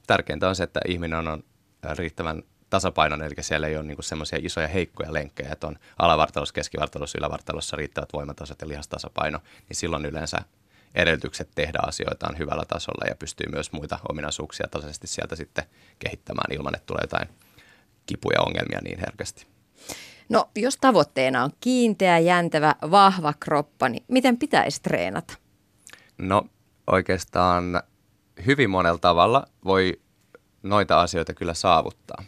Tärkeintä 0.06 0.48
on 0.48 0.56
se, 0.56 0.62
että 0.62 0.80
ihminen 0.88 1.28
on 1.28 1.44
riittävän 1.96 2.42
tasapainon, 2.70 3.22
eli 3.22 3.34
siellä 3.40 3.66
ei 3.66 3.76
ole 3.76 3.84
niin 3.84 3.96
semmoisia 4.00 4.38
isoja 4.42 4.68
heikkoja 4.68 5.12
lenkkejä, 5.12 5.52
että 5.52 5.66
on 5.66 5.78
alavartalossa, 5.98 6.54
keskivartalossa, 6.54 7.18
ylävartalossa 7.18 7.76
riittävät 7.76 8.12
voimatasot 8.12 8.60
ja 8.60 8.68
lihastasapaino, 8.68 9.38
niin 9.68 9.76
silloin 9.76 10.06
yleensä 10.06 10.38
edellytykset 10.94 11.48
tehdä 11.54 11.78
asioitaan 11.86 12.38
hyvällä 12.38 12.64
tasolla 12.68 13.06
ja 13.08 13.16
pystyy 13.16 13.46
myös 13.50 13.72
muita 13.72 13.98
ominaisuuksia 14.08 14.66
tasaisesti 14.70 15.06
sieltä 15.06 15.36
sitten 15.36 15.64
kehittämään 15.98 16.52
ilman, 16.52 16.74
että 16.74 16.86
tulee 16.86 17.02
jotain 17.02 17.28
kipuja 18.06 18.40
ongelmia 18.40 18.78
niin 18.82 18.98
herkästi. 18.98 19.46
No, 20.28 20.50
jos 20.56 20.76
tavoitteena 20.76 21.44
on 21.44 21.50
kiinteä, 21.60 22.18
jäntävä, 22.18 22.74
vahva 22.90 23.34
kroppa, 23.40 23.88
niin 23.88 24.04
miten 24.08 24.38
pitäisi 24.38 24.82
treenata? 24.82 25.34
No, 26.18 26.46
oikeastaan 26.86 27.82
hyvin 28.46 28.70
monella 28.70 28.98
tavalla 28.98 29.46
voi 29.64 30.00
noita 30.62 31.00
asioita 31.00 31.34
kyllä 31.34 31.54
saavuttaa. 31.54 32.24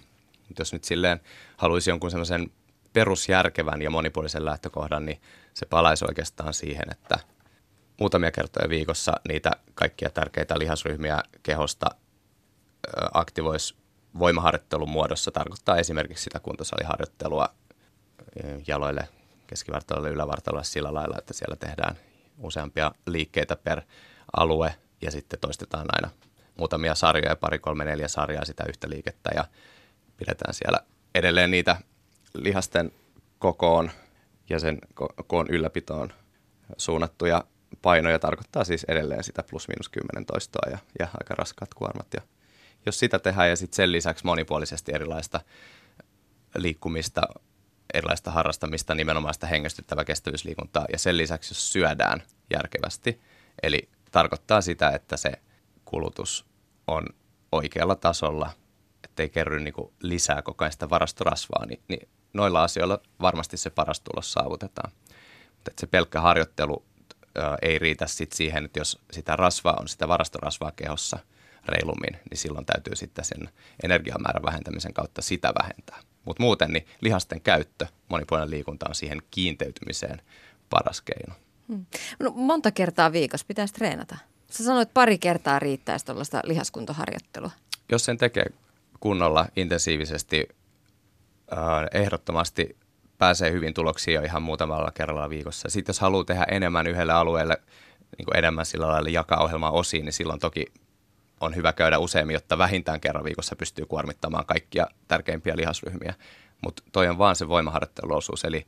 Jos 0.58 0.72
nyt 0.72 0.84
silleen 0.84 1.20
haluaisi 1.56 1.90
jonkun 1.90 2.10
semmoisen 2.10 2.50
perusjärkevän 2.92 3.82
ja 3.82 3.90
monipuolisen 3.90 4.44
lähtökohdan, 4.44 5.06
niin 5.06 5.20
se 5.54 5.66
palaisi 5.66 6.04
oikeastaan 6.04 6.54
siihen, 6.54 6.90
että– 6.90 7.18
muutamia 8.00 8.30
kertoja 8.30 8.68
viikossa 8.68 9.12
niitä 9.28 9.50
kaikkia 9.74 10.10
tärkeitä 10.10 10.58
lihasryhmiä 10.58 11.22
kehosta 11.42 11.86
aktivoisi 13.12 13.76
voimaharjoittelun 14.18 14.90
muodossa. 14.90 15.30
Tarkoittaa 15.30 15.76
esimerkiksi 15.76 16.24
sitä 16.24 16.40
kuntosaliharjoittelua 16.40 17.48
jaloille, 18.66 19.08
keskivartaloille, 19.46 20.10
ylävartaloille 20.10 20.64
sillä 20.64 20.94
lailla, 20.94 21.16
että 21.18 21.32
siellä 21.32 21.56
tehdään 21.56 21.96
useampia 22.38 22.92
liikkeitä 23.06 23.56
per 23.56 23.82
alue 24.36 24.74
ja 25.02 25.10
sitten 25.10 25.40
toistetaan 25.40 25.86
aina 25.92 26.10
muutamia 26.58 26.94
sarjoja, 26.94 27.36
pari, 27.36 27.58
kolme, 27.58 27.84
neljä 27.84 28.08
sarjaa 28.08 28.44
sitä 28.44 28.64
yhtä 28.68 28.88
liikettä 28.88 29.30
ja 29.34 29.44
pidetään 30.16 30.54
siellä 30.54 30.78
edelleen 31.14 31.50
niitä 31.50 31.76
lihasten 32.34 32.92
kokoon 33.38 33.90
ja 34.50 34.58
sen 34.58 34.78
koon 35.26 35.46
ylläpitoon 35.50 36.12
suunnattuja 36.76 37.44
painoja 37.82 38.18
tarkoittaa 38.18 38.64
siis 38.64 38.84
edelleen 38.88 39.24
sitä 39.24 39.42
plus 39.50 39.68
miinus 39.68 39.88
10 39.88 40.26
toistoa 40.26 40.70
ja, 40.70 40.78
ja 40.98 41.06
aika 41.06 41.34
raskaat 41.34 41.74
kuormat. 41.74 42.06
Ja 42.14 42.20
jos 42.86 42.98
sitä 42.98 43.18
tehdään 43.18 43.48
ja 43.48 43.56
sitten 43.56 43.76
sen 43.76 43.92
lisäksi 43.92 44.24
monipuolisesti 44.24 44.92
erilaista 44.94 45.40
liikkumista, 46.54 47.22
erilaista 47.94 48.30
harrastamista, 48.30 48.94
nimenomaan 48.94 49.34
sitä 49.34 49.46
hengästyttävää 49.46 50.04
kestävyysliikuntaa 50.04 50.86
ja 50.92 50.98
sen 50.98 51.16
lisäksi 51.16 51.50
jos 51.50 51.72
syödään 51.72 52.22
järkevästi, 52.50 53.20
eli 53.62 53.88
tarkoittaa 54.14 54.60
sitä, 54.60 54.90
että 54.90 55.16
se 55.16 55.32
kulutus 55.84 56.46
on 56.86 57.06
oikealla 57.52 57.94
tasolla, 57.94 58.50
ettei 59.04 59.30
kerry 59.30 59.60
niin 59.60 59.74
lisää 60.02 60.42
koko 60.42 60.64
ajan 60.64 60.72
sitä 60.72 60.90
varastorasvaa, 60.90 61.66
niin, 61.66 61.82
niin 61.88 62.08
noilla 62.32 62.62
asioilla 62.62 62.98
varmasti 63.20 63.56
se 63.56 63.70
paras 63.70 64.00
tulos 64.00 64.32
saavutetaan. 64.32 64.92
Mutta 65.54 65.70
se 65.80 65.86
pelkkä 65.86 66.20
harjoittelu 66.20 66.84
ei 67.62 67.78
riitä 67.78 68.06
sit 68.06 68.32
siihen, 68.32 68.64
että 68.64 68.80
jos 68.80 69.00
sitä 69.10 69.36
rasvaa 69.36 69.76
on, 69.80 69.88
sitä 69.88 70.08
varastorasvaa 70.08 70.72
kehossa 70.76 71.18
reilummin, 71.66 72.20
niin 72.30 72.38
silloin 72.38 72.66
täytyy 72.66 72.96
sitten 72.96 73.24
sen 73.24 73.50
energiamäärän 73.82 74.42
vähentämisen 74.42 74.94
kautta 74.94 75.22
sitä 75.22 75.52
vähentää. 75.62 75.98
Mutta 76.24 76.42
muuten 76.42 76.72
niin 76.72 76.86
lihasten 77.00 77.40
käyttö, 77.40 77.86
monipuolinen 78.08 78.50
liikunta 78.50 78.86
on 78.88 78.94
siihen 78.94 79.22
kiinteytymiseen 79.30 80.22
paras 80.70 81.00
keino. 81.00 81.34
Hmm. 81.68 81.86
No, 82.20 82.32
monta 82.34 82.70
kertaa 82.70 83.12
viikossa 83.12 83.46
pitäisi 83.48 83.74
treenata. 83.74 84.16
Sä 84.50 84.64
sanoit, 84.64 84.94
pari 84.94 85.18
kertaa 85.18 85.58
riittäisi 85.58 86.06
tuollaista 86.06 86.40
lihaskuntoharjoittelua. 86.44 87.50
Jos 87.92 88.04
sen 88.04 88.18
tekee 88.18 88.46
kunnolla, 89.00 89.46
intensiivisesti, 89.56 90.48
ehdottomasti 91.92 92.76
pääsee 93.18 93.52
hyvin 93.52 93.74
tuloksiin 93.74 94.14
jo 94.14 94.22
ihan 94.22 94.42
muutamalla 94.42 94.90
kerralla 94.90 95.30
viikossa. 95.30 95.68
Sitten 95.68 95.92
jos 95.92 96.00
haluaa 96.00 96.24
tehdä 96.24 96.46
enemmän 96.50 96.86
yhdelle 96.86 97.12
alueelle, 97.12 97.56
niin 98.18 98.24
kuin 98.24 98.36
enemmän 98.36 98.66
sillä 98.66 98.88
lailla 98.88 99.08
jakaa 99.08 99.42
ohjelmaa 99.42 99.70
osiin, 99.70 100.04
niin 100.04 100.12
silloin 100.12 100.40
toki 100.40 100.66
on 101.40 101.56
hyvä 101.56 101.72
käydä 101.72 101.98
useammin, 101.98 102.34
jotta 102.34 102.58
vähintään 102.58 103.00
kerran 103.00 103.24
viikossa 103.24 103.56
pystyy 103.56 103.86
kuormittamaan 103.86 104.46
kaikkia 104.46 104.86
tärkeimpiä 105.08 105.56
lihasryhmiä. 105.56 106.14
Mutta 106.64 106.82
toi 106.92 107.08
on 107.08 107.18
vaan 107.18 107.36
se 107.36 107.48
voimaharjoitteluosuus, 107.48 108.44
eli, 108.44 108.66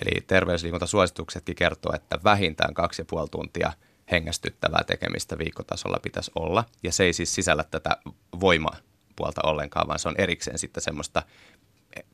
eli 0.00 0.20
terveysliikuntasuosituksetkin 0.20 1.56
kertoo, 1.56 1.92
että 1.94 2.18
vähintään 2.24 2.74
kaksi 2.74 3.02
ja 3.02 3.06
puoli 3.10 3.28
tuntia 3.28 3.72
hengästyttävää 4.10 4.84
tekemistä 4.86 5.38
viikkotasolla 5.38 5.98
pitäisi 6.02 6.30
olla. 6.34 6.64
Ja 6.82 6.92
se 6.92 7.04
ei 7.04 7.12
siis 7.12 7.34
sisällä 7.34 7.64
tätä 7.64 7.96
voimapuolta 8.40 9.40
ollenkaan, 9.44 9.88
vaan 9.88 9.98
se 9.98 10.08
on 10.08 10.14
erikseen 10.18 10.58
sitten 10.58 10.82
semmoista 10.82 11.22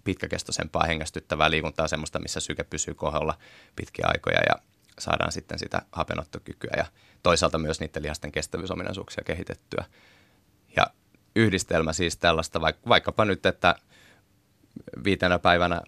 pitkäkestoisempaa 0.05 0.85
hengästyttävää 0.85 1.51
liikuntaa, 1.51 1.89
semmoista, 1.89 2.19
missä 2.19 2.41
syke 2.41 2.65
pysyy 2.65 2.95
kohdalla 2.95 3.39
pitkiä 3.77 4.07
aikoja 4.09 4.41
ja 4.49 4.63
saadaan 4.99 5.33
sitten 5.33 5.59
sitä 5.59 5.83
hapenottokykyä 5.93 6.75
ja 6.77 6.87
toisaalta 7.23 7.59
myös 7.59 7.81
niiden 7.81 8.03
lihasten 8.03 8.33
kestävyysominaisuuksia 8.33 9.25
kehitettyä. 9.25 9.85
Ja 10.77 10.87
yhdistelmä 11.37 11.93
siis 11.93 12.17
tällaista, 12.17 12.61
vaikkapa 12.89 13.25
nyt, 13.25 13.47
että 13.47 13.75
viitenä 15.05 15.39
päivänä 15.39 15.83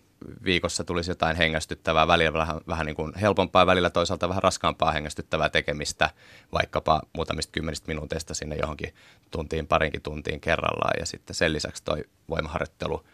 viikossa 0.44 0.84
tulisi 0.84 1.10
jotain 1.10 1.36
hengästyttävää, 1.36 2.06
välillä 2.06 2.32
vähän, 2.32 2.60
vähän 2.68 2.86
niin 2.86 2.96
kuin 2.96 3.12
helpompaa, 3.20 3.66
välillä 3.66 3.90
toisaalta 3.90 4.28
vähän 4.28 4.42
raskaampaa 4.42 4.92
hengästyttävää 4.92 5.48
tekemistä, 5.48 6.10
vaikkapa 6.52 7.02
muutamista 7.12 7.52
kymmenistä 7.52 7.88
minuuteista 7.88 8.34
sinne 8.34 8.56
johonkin 8.56 8.94
tuntiin, 9.30 9.66
parinkin 9.66 10.02
tuntiin 10.02 10.40
kerrallaan. 10.40 11.00
Ja 11.00 11.06
sitten 11.06 11.34
sen 11.34 11.52
lisäksi 11.52 11.84
toi 11.84 12.04
voimaharjoittelu 12.28 13.04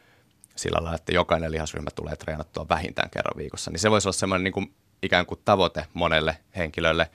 sillä 0.57 0.77
lailla, 0.77 0.95
että 0.95 1.13
jokainen 1.13 1.51
lihasryhmä 1.51 1.91
tulee 1.95 2.17
treenattua 2.17 2.67
vähintään 2.69 3.11
kerran 3.11 3.37
viikossa. 3.37 3.71
Niin 3.71 3.81
se 3.81 3.91
voisi 3.91 4.09
olla 4.09 4.17
semmoinen 4.17 4.45
niin 4.45 4.53
kuin 4.53 4.75
ikään 5.03 5.27
kuin 5.27 5.41
tavoite 5.45 5.87
monelle 5.95 6.39
henkilölle, 6.57 7.11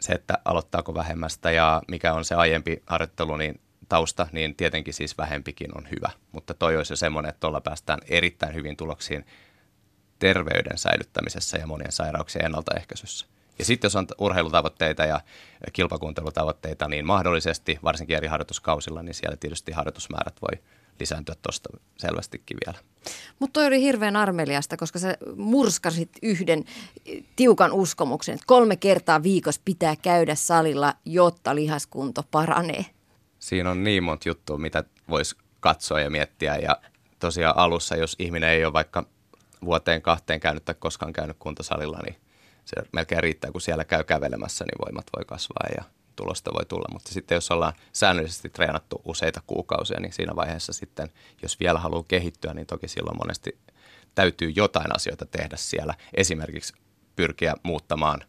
se, 0.00 0.12
että 0.12 0.38
aloittaako 0.44 0.94
vähemmästä 0.94 1.50
ja 1.50 1.82
mikä 1.88 2.14
on 2.14 2.24
se 2.24 2.34
aiempi 2.34 2.82
harjoittelu, 2.86 3.36
niin 3.36 3.60
tausta, 3.90 4.26
niin 4.32 4.56
tietenkin 4.56 4.94
siis 4.94 5.18
vähempikin 5.18 5.78
on 5.78 5.88
hyvä. 5.90 6.10
Mutta 6.32 6.54
toi 6.54 6.76
olisi 6.76 6.92
jo 6.92 6.96
semmoinen, 6.96 7.28
että 7.28 7.40
tuolla 7.40 7.60
päästään 7.60 8.00
erittäin 8.08 8.54
hyvin 8.54 8.76
tuloksiin 8.76 9.26
terveyden 10.18 10.78
säilyttämisessä 10.78 11.58
ja 11.58 11.66
monien 11.66 11.92
sairauksien 11.92 12.44
ennaltaehkäisyssä. 12.44 13.26
Ja 13.58 13.64
sitten 13.64 13.86
jos 13.86 13.96
on 13.96 14.06
urheilutavoitteita 14.18 15.04
ja 15.04 15.20
kilpakuuntelutavoitteita, 15.72 16.88
niin 16.88 17.06
mahdollisesti, 17.06 17.78
varsinkin 17.84 18.16
eri 18.16 18.28
harjoituskausilla, 18.28 19.02
niin 19.02 19.14
siellä 19.14 19.36
tietysti 19.36 19.72
harjoitusmäärät 19.72 20.34
voi 20.42 20.62
lisääntyä 21.00 21.34
tuosta 21.42 21.68
selvästikin 21.98 22.56
vielä. 22.66 22.78
Mutta 23.38 23.52
toi 23.52 23.66
oli 23.66 23.80
hirveän 23.80 24.16
armeliasta, 24.16 24.76
koska 24.76 24.98
sä 24.98 25.16
murskasit 25.36 26.10
yhden 26.22 26.64
tiukan 27.36 27.72
uskomuksen, 27.72 28.34
että 28.34 28.46
kolme 28.46 28.76
kertaa 28.76 29.22
viikossa 29.22 29.60
pitää 29.64 29.96
käydä 29.96 30.34
salilla, 30.34 30.94
jotta 31.04 31.54
lihaskunto 31.54 32.22
paranee 32.30 32.84
siinä 33.40 33.70
on 33.70 33.84
niin 33.84 34.02
monta 34.02 34.28
juttua, 34.28 34.58
mitä 34.58 34.84
voisi 35.08 35.36
katsoa 35.60 36.00
ja 36.00 36.10
miettiä. 36.10 36.56
Ja 36.56 36.76
tosiaan 37.18 37.56
alussa, 37.56 37.96
jos 37.96 38.16
ihminen 38.18 38.50
ei 38.50 38.64
ole 38.64 38.72
vaikka 38.72 39.06
vuoteen 39.64 40.02
kahteen 40.02 40.40
käynyt 40.40 40.64
tai 40.64 40.74
koskaan 40.78 41.12
käynyt 41.12 41.36
kuntosalilla, 41.38 41.98
niin 42.04 42.16
se 42.64 42.76
melkein 42.92 43.22
riittää, 43.22 43.52
kun 43.52 43.60
siellä 43.60 43.84
käy 43.84 44.04
kävelemässä, 44.04 44.64
niin 44.64 44.86
voimat 44.86 45.06
voi 45.16 45.24
kasvaa 45.24 45.68
ja 45.76 45.84
tulosta 46.16 46.50
voi 46.54 46.66
tulla. 46.66 46.88
Mutta 46.92 47.12
sitten 47.12 47.34
jos 47.34 47.50
ollaan 47.50 47.72
säännöllisesti 47.92 48.48
treenattu 48.48 49.02
useita 49.04 49.40
kuukausia, 49.46 50.00
niin 50.00 50.12
siinä 50.12 50.36
vaiheessa 50.36 50.72
sitten, 50.72 51.08
jos 51.42 51.60
vielä 51.60 51.78
haluaa 51.78 52.04
kehittyä, 52.08 52.54
niin 52.54 52.66
toki 52.66 52.88
silloin 52.88 53.16
monesti 53.16 53.58
täytyy 54.14 54.50
jotain 54.50 54.96
asioita 54.96 55.26
tehdä 55.26 55.56
siellä. 55.56 55.94
Esimerkiksi 56.14 56.74
pyrkiä 57.16 57.54
muuttamaan 57.62 58.20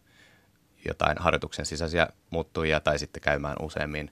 jotain 0.88 1.18
harjoituksen 1.18 1.66
sisäisiä 1.66 2.08
muuttujia 2.30 2.80
tai 2.80 3.00
sitten 3.00 3.22
käymään 3.22 3.56
useammin 3.62 4.12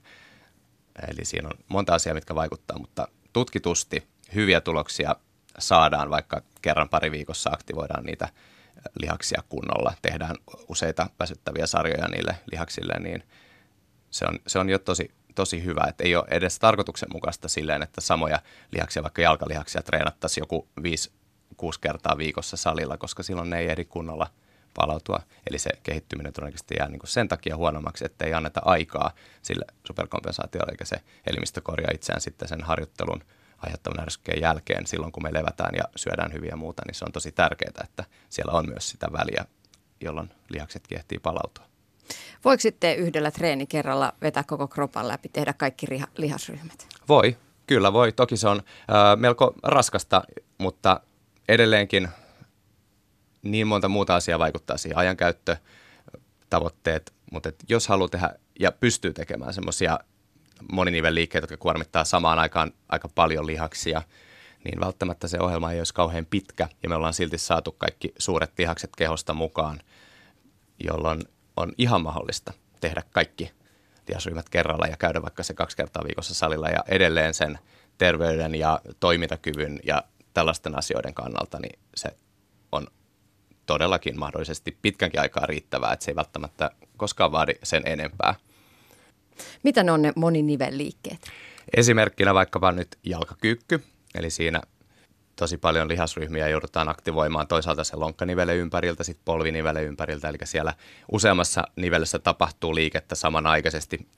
Eli 1.08 1.24
siinä 1.24 1.48
on 1.48 1.58
monta 1.68 1.94
asiaa, 1.94 2.14
mitkä 2.14 2.34
vaikuttaa, 2.34 2.78
mutta 2.78 3.08
tutkitusti 3.32 4.08
hyviä 4.34 4.60
tuloksia 4.60 5.16
saadaan, 5.58 6.10
vaikka 6.10 6.42
kerran 6.62 6.88
pari 6.88 7.10
viikossa 7.10 7.50
aktivoidaan 7.52 8.04
niitä 8.04 8.28
lihaksia 9.00 9.42
kunnolla, 9.48 9.94
tehdään 10.02 10.36
useita 10.68 11.06
väsyttäviä 11.20 11.66
sarjoja 11.66 12.08
niille 12.08 12.36
lihaksille, 12.52 12.94
niin 12.98 13.22
se 14.10 14.24
on, 14.26 14.38
se 14.46 14.58
on 14.58 14.68
jo 14.68 14.78
tosi, 14.78 15.10
tosi 15.34 15.64
hyvä, 15.64 15.84
että 15.88 16.04
ei 16.04 16.16
ole 16.16 16.24
edes 16.30 16.58
tarkoituksenmukaista 16.58 17.48
silleen, 17.48 17.82
että 17.82 18.00
samoja 18.00 18.40
lihaksia, 18.70 19.02
vaikka 19.02 19.22
jalkalihaksia 19.22 19.82
treenattaisiin 19.82 20.42
joku 20.42 20.68
5-6 20.80 20.82
kertaa 21.80 22.18
viikossa 22.18 22.56
salilla, 22.56 22.96
koska 22.96 23.22
silloin 23.22 23.50
ne 23.50 23.58
ei 23.58 23.68
ehdi 23.68 23.84
kunnolla– 23.84 24.26
palautua. 24.80 25.20
Eli 25.50 25.58
se 25.58 25.70
kehittyminen 25.82 26.32
todennäköisesti 26.32 26.74
jää 26.78 26.88
niin 26.88 26.98
kuin 26.98 27.10
sen 27.10 27.28
takia 27.28 27.56
huonommaksi, 27.56 28.04
että 28.04 28.24
ei 28.24 28.34
anneta 28.34 28.60
aikaa 28.64 29.10
sille 29.42 29.64
superkompensaatiolle, 29.86 30.72
eikä 30.72 30.84
se 30.84 30.96
elimistö 31.26 31.60
korjaa 31.60 31.90
itseään 31.94 32.20
sitten 32.20 32.48
sen 32.48 32.62
harjoittelun 32.62 33.24
aiheuttavan 33.58 34.00
ärsykkeen 34.00 34.40
jälkeen 34.40 34.86
silloin, 34.86 35.12
kun 35.12 35.22
me 35.22 35.32
levätään 35.32 35.74
ja 35.74 35.84
syödään 35.96 36.32
hyviä 36.32 36.50
ja 36.50 36.56
muuta, 36.56 36.82
niin 36.86 36.94
se 36.94 37.04
on 37.04 37.12
tosi 37.12 37.32
tärkeää, 37.32 37.84
että 37.84 38.04
siellä 38.28 38.52
on 38.52 38.68
myös 38.68 38.88
sitä 38.88 39.06
väliä, 39.12 39.44
jolloin 40.00 40.30
lihakset 40.48 40.86
kehtii 40.88 41.18
palautua. 41.18 41.64
Voiko 42.44 42.60
sitten 42.60 42.96
yhdellä 42.96 43.30
treenikerralla 43.30 44.12
vetää 44.22 44.44
koko 44.44 44.68
kropan 44.68 45.08
läpi, 45.08 45.28
tehdä 45.28 45.52
kaikki 45.52 45.86
lihasryhmät? 46.16 46.86
Voi, 47.08 47.36
kyllä 47.66 47.92
voi. 47.92 48.12
Toki 48.12 48.36
se 48.36 48.48
on 48.48 48.56
äh, 48.58 49.16
melko 49.16 49.54
raskasta, 49.62 50.22
mutta 50.58 51.00
edelleenkin 51.48 52.08
niin 53.42 53.66
monta 53.66 53.88
muuta 53.88 54.16
asiaa 54.16 54.38
vaikuttaa 54.38 54.76
siihen, 54.76 54.98
ajankäyttö, 54.98 55.56
tavoitteet, 56.50 57.12
mutta 57.32 57.48
et 57.48 57.64
jos 57.68 57.88
haluaa 57.88 58.08
tehdä 58.08 58.34
ja 58.60 58.72
pystyy 58.72 59.12
tekemään 59.12 59.54
semmoisia 59.54 59.98
moninivelliikkeitä, 60.72 61.42
jotka 61.44 61.56
kuormittaa 61.56 62.04
samaan 62.04 62.38
aikaan 62.38 62.72
aika 62.88 63.08
paljon 63.08 63.46
lihaksia, 63.46 64.02
niin 64.64 64.80
välttämättä 64.80 65.28
se 65.28 65.40
ohjelma 65.40 65.72
ei 65.72 65.80
olisi 65.80 65.94
kauhean 65.94 66.26
pitkä 66.26 66.68
ja 66.82 66.88
me 66.88 66.94
ollaan 66.94 67.14
silti 67.14 67.38
saatu 67.38 67.72
kaikki 67.72 68.14
suuret 68.18 68.52
lihakset 68.58 68.90
kehosta 68.96 69.34
mukaan, 69.34 69.80
jolloin 70.84 71.20
on 71.56 71.72
ihan 71.78 72.02
mahdollista 72.02 72.52
tehdä 72.80 73.02
kaikki 73.10 73.50
lihasryhmät 74.08 74.48
kerralla 74.48 74.86
ja 74.86 74.96
käydä 74.96 75.22
vaikka 75.22 75.42
se 75.42 75.54
kaksi 75.54 75.76
kertaa 75.76 76.04
viikossa 76.04 76.34
salilla 76.34 76.68
ja 76.68 76.84
edelleen 76.88 77.34
sen 77.34 77.58
terveyden 77.98 78.54
ja 78.54 78.80
toimintakyvyn 79.00 79.80
ja 79.84 80.02
tällaisten 80.34 80.78
asioiden 80.78 81.14
kannalta, 81.14 81.58
niin 81.58 81.78
se 81.94 82.16
on 82.72 82.86
todellakin 83.70 84.18
mahdollisesti 84.18 84.78
pitkänkin 84.82 85.20
aikaa 85.20 85.46
riittävää, 85.46 85.92
että 85.92 86.04
se 86.04 86.10
ei 86.10 86.16
välttämättä 86.16 86.70
koskaan 86.96 87.32
vaadi 87.32 87.52
sen 87.62 87.82
enempää. 87.86 88.34
Mitä 89.62 89.82
ne 89.82 89.92
on 89.92 90.02
ne 90.02 90.12
moninivelliikkeet? 90.16 91.20
Esimerkkinä 91.76 92.34
vaikkapa 92.34 92.72
nyt 92.72 92.88
jalkakyykky, 93.04 93.84
eli 94.14 94.30
siinä 94.30 94.60
tosi 95.36 95.58
paljon 95.58 95.88
lihasryhmiä 95.88 96.48
joudutaan 96.48 96.88
aktivoimaan 96.88 97.46
toisaalta 97.46 97.84
se 97.84 97.96
lonkkanivele 97.96 98.56
ympäriltä, 98.56 99.04
sitten 99.04 99.24
polvinivele 99.24 99.82
ympäriltä, 99.82 100.28
eli 100.28 100.38
siellä 100.44 100.74
useammassa 101.12 101.64
nivelessä 101.76 102.18
tapahtuu 102.18 102.74
liikettä 102.74 103.14
samanaikaisesti. 103.14 104.08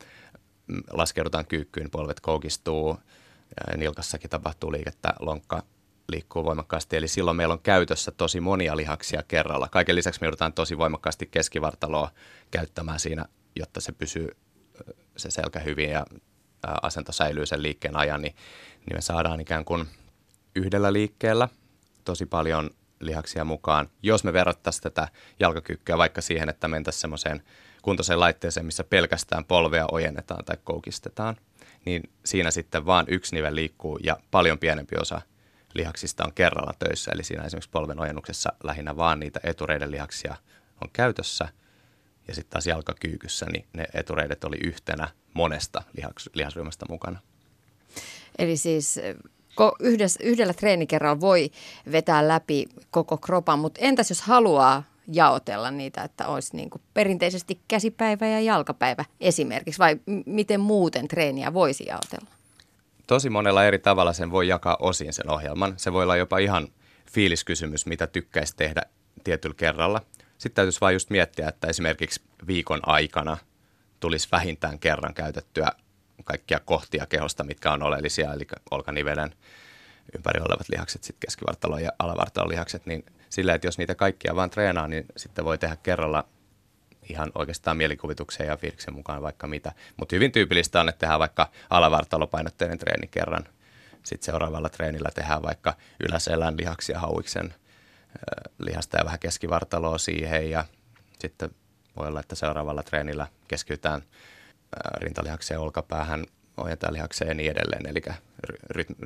Laskeudutaan 0.91 1.47
kyykkyyn, 1.47 1.91
polvet 1.91 2.21
koukistuu, 2.21 2.99
nilkassakin 3.77 4.31
tapahtuu 4.31 4.73
liikettä, 4.73 5.15
lonkka 5.21 5.63
liikkuu 6.09 6.45
voimakkaasti, 6.45 6.97
eli 6.97 7.09
silloin 7.09 7.37
meillä 7.37 7.53
on 7.53 7.63
käytössä 7.63 8.11
tosi 8.11 8.41
monia 8.41 8.77
lihaksia 8.77 9.23
kerralla. 9.29 9.69
Kaiken 9.69 9.97
lisäksi 9.97 10.21
me 10.21 10.27
joudutaan 10.27 10.53
tosi 10.53 10.79
voimakkaasti 10.79 11.27
keskivartaloa 11.27 12.11
käyttämään 12.51 13.01
siinä, 13.01 13.27
jotta 13.57 13.81
se 13.81 13.93
pysyy 13.93 14.29
se 15.17 15.31
selkä 15.31 15.59
hyvin 15.61 15.91
ja 15.91 16.07
asento 16.83 17.13
säilyy 17.13 17.47
sen 17.47 17.63
liikkeen 17.63 17.97
ajan, 17.97 18.23
niin, 18.23 18.35
niin 18.87 18.97
me 18.97 19.01
saadaan 19.01 19.41
ikään 19.41 19.65
kuin 19.65 19.87
yhdellä 20.57 20.93
liikkeellä 20.93 21.49
tosi 22.05 22.27
paljon 22.27 22.71
lihaksia 23.01 23.45
mukaan. 23.45 23.89
Jos 24.03 24.25
me 24.25 24.33
verrattaisiin 24.33 24.83
tätä 24.83 25.09
jalkakyykkyä 25.41 25.99
vaikka 25.99 26.21
siihen, 26.21 26.49
että 26.49 26.69
mentäisiin 26.69 27.01
semmoiseen 27.01 27.43
kuntoiseen 27.83 28.21
laitteeseen, 28.21 28.67
missä 28.67 28.85
pelkästään 28.85 29.45
polvea 29.45 29.87
ojennetaan 29.93 30.45
tai 30.45 30.57
koukistetaan, 30.65 31.37
niin 31.85 32.11
siinä 32.25 32.51
sitten 32.51 32.87
vaan 32.87 33.07
yksi 33.09 33.35
nivel 33.35 33.55
liikkuu 33.55 33.99
ja 34.03 34.17
paljon 34.31 34.59
pienempi 34.59 34.97
osa– 34.97 35.21
lihaksista 35.75 36.25
on 36.25 36.33
kerralla 36.35 36.73
töissä. 36.79 37.11
Eli 37.15 37.25
siinä 37.25 37.45
esimerkiksi 37.45 37.71
polven 37.71 38.01
ojennuksessa 38.01 38.53
lähinnä 38.65 38.97
vaan 38.97 39.21
niitä 39.21 39.41
etureiden 39.43 39.91
lihaksia 39.91 40.37
on 40.83 40.91
käytössä. 40.93 41.49
Ja 42.29 42.35
sitten 42.35 42.51
taas 42.51 42.67
jalkakyykyssä, 42.67 43.47
niin 43.53 43.67
ne 43.73 43.85
etureidet 43.95 44.45
oli 44.45 44.57
yhtenä 44.65 45.09
monesta 45.35 45.83
lihaks, 45.97 46.31
lihasryhmästä 46.35 46.87
mukana. 46.89 47.19
Eli 48.39 48.57
siis 48.57 49.01
yhdessä, 49.81 50.21
yhdellä 50.23 50.55
treenikerralla 50.55 51.21
voi 51.21 51.51
vetää 51.93 52.29
läpi 52.29 52.67
koko 52.91 53.17
kropan, 53.17 53.59
mutta 53.59 53.81
entäs 53.81 54.11
jos 54.11 54.23
haluaa 54.23 54.83
jaotella 55.13 55.71
niitä, 55.71 56.03
että 56.03 56.27
olisi 56.27 56.57
niin 56.57 56.71
kuin 56.71 56.83
perinteisesti 56.95 57.61
käsipäivä 57.69 58.27
ja 58.27 58.41
jalkapäivä 58.41 59.05
esimerkiksi, 59.21 59.79
vai 59.79 60.01
miten 60.27 60.61
muuten 60.61 61.09
treeniä 61.09 61.55
voisi 61.55 61.85
jaotella? 61.87 62.42
Tosi 63.13 63.31
monella 63.31 63.65
eri 63.65 63.79
tavalla 63.79 64.13
sen 64.13 64.31
voi 64.31 64.49
jakaa 64.49 64.77
osin 64.81 65.13
sen 65.13 65.31
ohjelman. 65.31 65.75
Se 65.77 65.93
voi 65.93 66.03
olla 66.03 66.17
jopa 66.17 66.39
ihan 66.39 66.69
fiiliskysymys, 67.13 67.87
mitä 67.87 68.07
tykkäisi 68.07 68.57
tehdä 68.57 68.83
tietyllä 69.25 69.55
kerralla. 69.55 70.01
Sitten 70.39 70.55
täytyisi 70.55 70.81
vain 70.81 70.93
just 70.93 71.11
miettiä, 71.11 71.49
että 71.49 71.67
esimerkiksi 71.67 72.23
viikon 72.47 72.81
aikana 72.87 73.37
tulisi 74.01 74.29
vähintään 74.33 74.79
kerran 74.79 75.15
käytettyä 75.15 75.73
kaikkia 76.25 76.61
kohtia 76.61 77.07
kehosta, 77.07 77.45
mitkä 77.45 77.73
on 77.73 77.83
oleellisia, 77.83 78.33
eli 78.33 78.47
olkanivelen 78.71 79.35
ympärillä 80.17 80.47
olevat 80.49 80.69
lihakset, 80.69 81.05
sitten 81.05 81.21
keskivartalon 81.21 81.83
ja 81.83 81.93
alavartalon 81.99 82.51
lihakset, 82.51 82.87
niin 82.87 83.05
sillä, 83.31 83.55
että 83.55 83.67
jos 83.67 83.79
niitä 83.79 83.95
kaikkia 83.95 84.37
vaan 84.37 84.51
treenaa, 84.51 84.89
niin 84.89 85.05
sitten 85.17 85.45
voi 85.45 85.59
tehdä 85.59 85.77
kerralla 85.77 86.25
ihan 87.13 87.33
oikeastaan 87.35 87.77
mielikuvituksen 87.77 88.47
ja 88.47 88.57
fiiliksen 88.57 88.95
mukaan 88.95 89.23
vaikka 89.23 89.47
mitä. 89.47 89.73
Mutta 89.97 90.17
hyvin 90.17 90.33
tyypillistä 90.33 90.81
on, 90.81 90.89
että 90.89 90.99
tehdään 90.99 91.21
vaikka 91.21 91.49
alavartalopainotteinen 91.71 92.79
treeni 92.79 93.07
kerran. 93.07 93.45
Sitten 94.03 94.27
seuraavalla 94.27 94.69
treenillä 94.69 95.09
tehdään 95.15 95.43
vaikka 95.43 95.75
yläselän 96.09 96.57
lihaksia 96.57 96.99
hauiksen 96.99 97.55
lihasta 98.59 98.99
ja 98.99 99.05
vähän 99.05 99.19
keskivartaloa 99.19 99.99
siihen 99.99 100.51
ja 100.51 100.65
Sitten 101.23 101.51
voi 101.97 102.09
olla, 102.09 102.21
että 102.21 102.35
seuraavalla 102.35 102.83
treenillä 102.83 103.27
keskitytään 103.49 104.03
rintalihakseen, 104.97 105.61
olkapäähän, 105.61 106.25
ojentalihakseen 106.57 107.29
ja 107.29 107.35
niin 107.35 107.51
edelleen. 107.51 107.87
Eli 107.87 108.03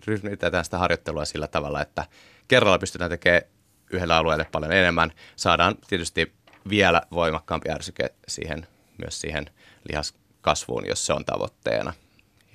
rytmitetään 0.07 0.65
sitä 0.65 0.79
harjoittelua 0.79 1.25
sillä 1.25 1.47
tavalla, 1.47 1.83
että 1.83 2.05
kerralla 2.49 2.79
pystytään 2.79 3.11
tekemään 3.11 3.43
yhdellä 3.91 4.17
alueelle 4.17 4.47
paljon 4.53 4.73
enemmän. 4.73 5.13
Saadaan 5.37 5.75
tietysti 5.89 6.35
vielä 6.69 7.03
voimakkaampi 7.11 7.71
ärsyke 7.71 8.15
siihen, 8.29 8.67
myös 8.99 9.21
siihen 9.21 9.51
lihaskasvuun, 9.89 10.87
jos 10.87 11.07
se 11.07 11.13
on 11.13 11.25
tavoitteena. 11.25 11.93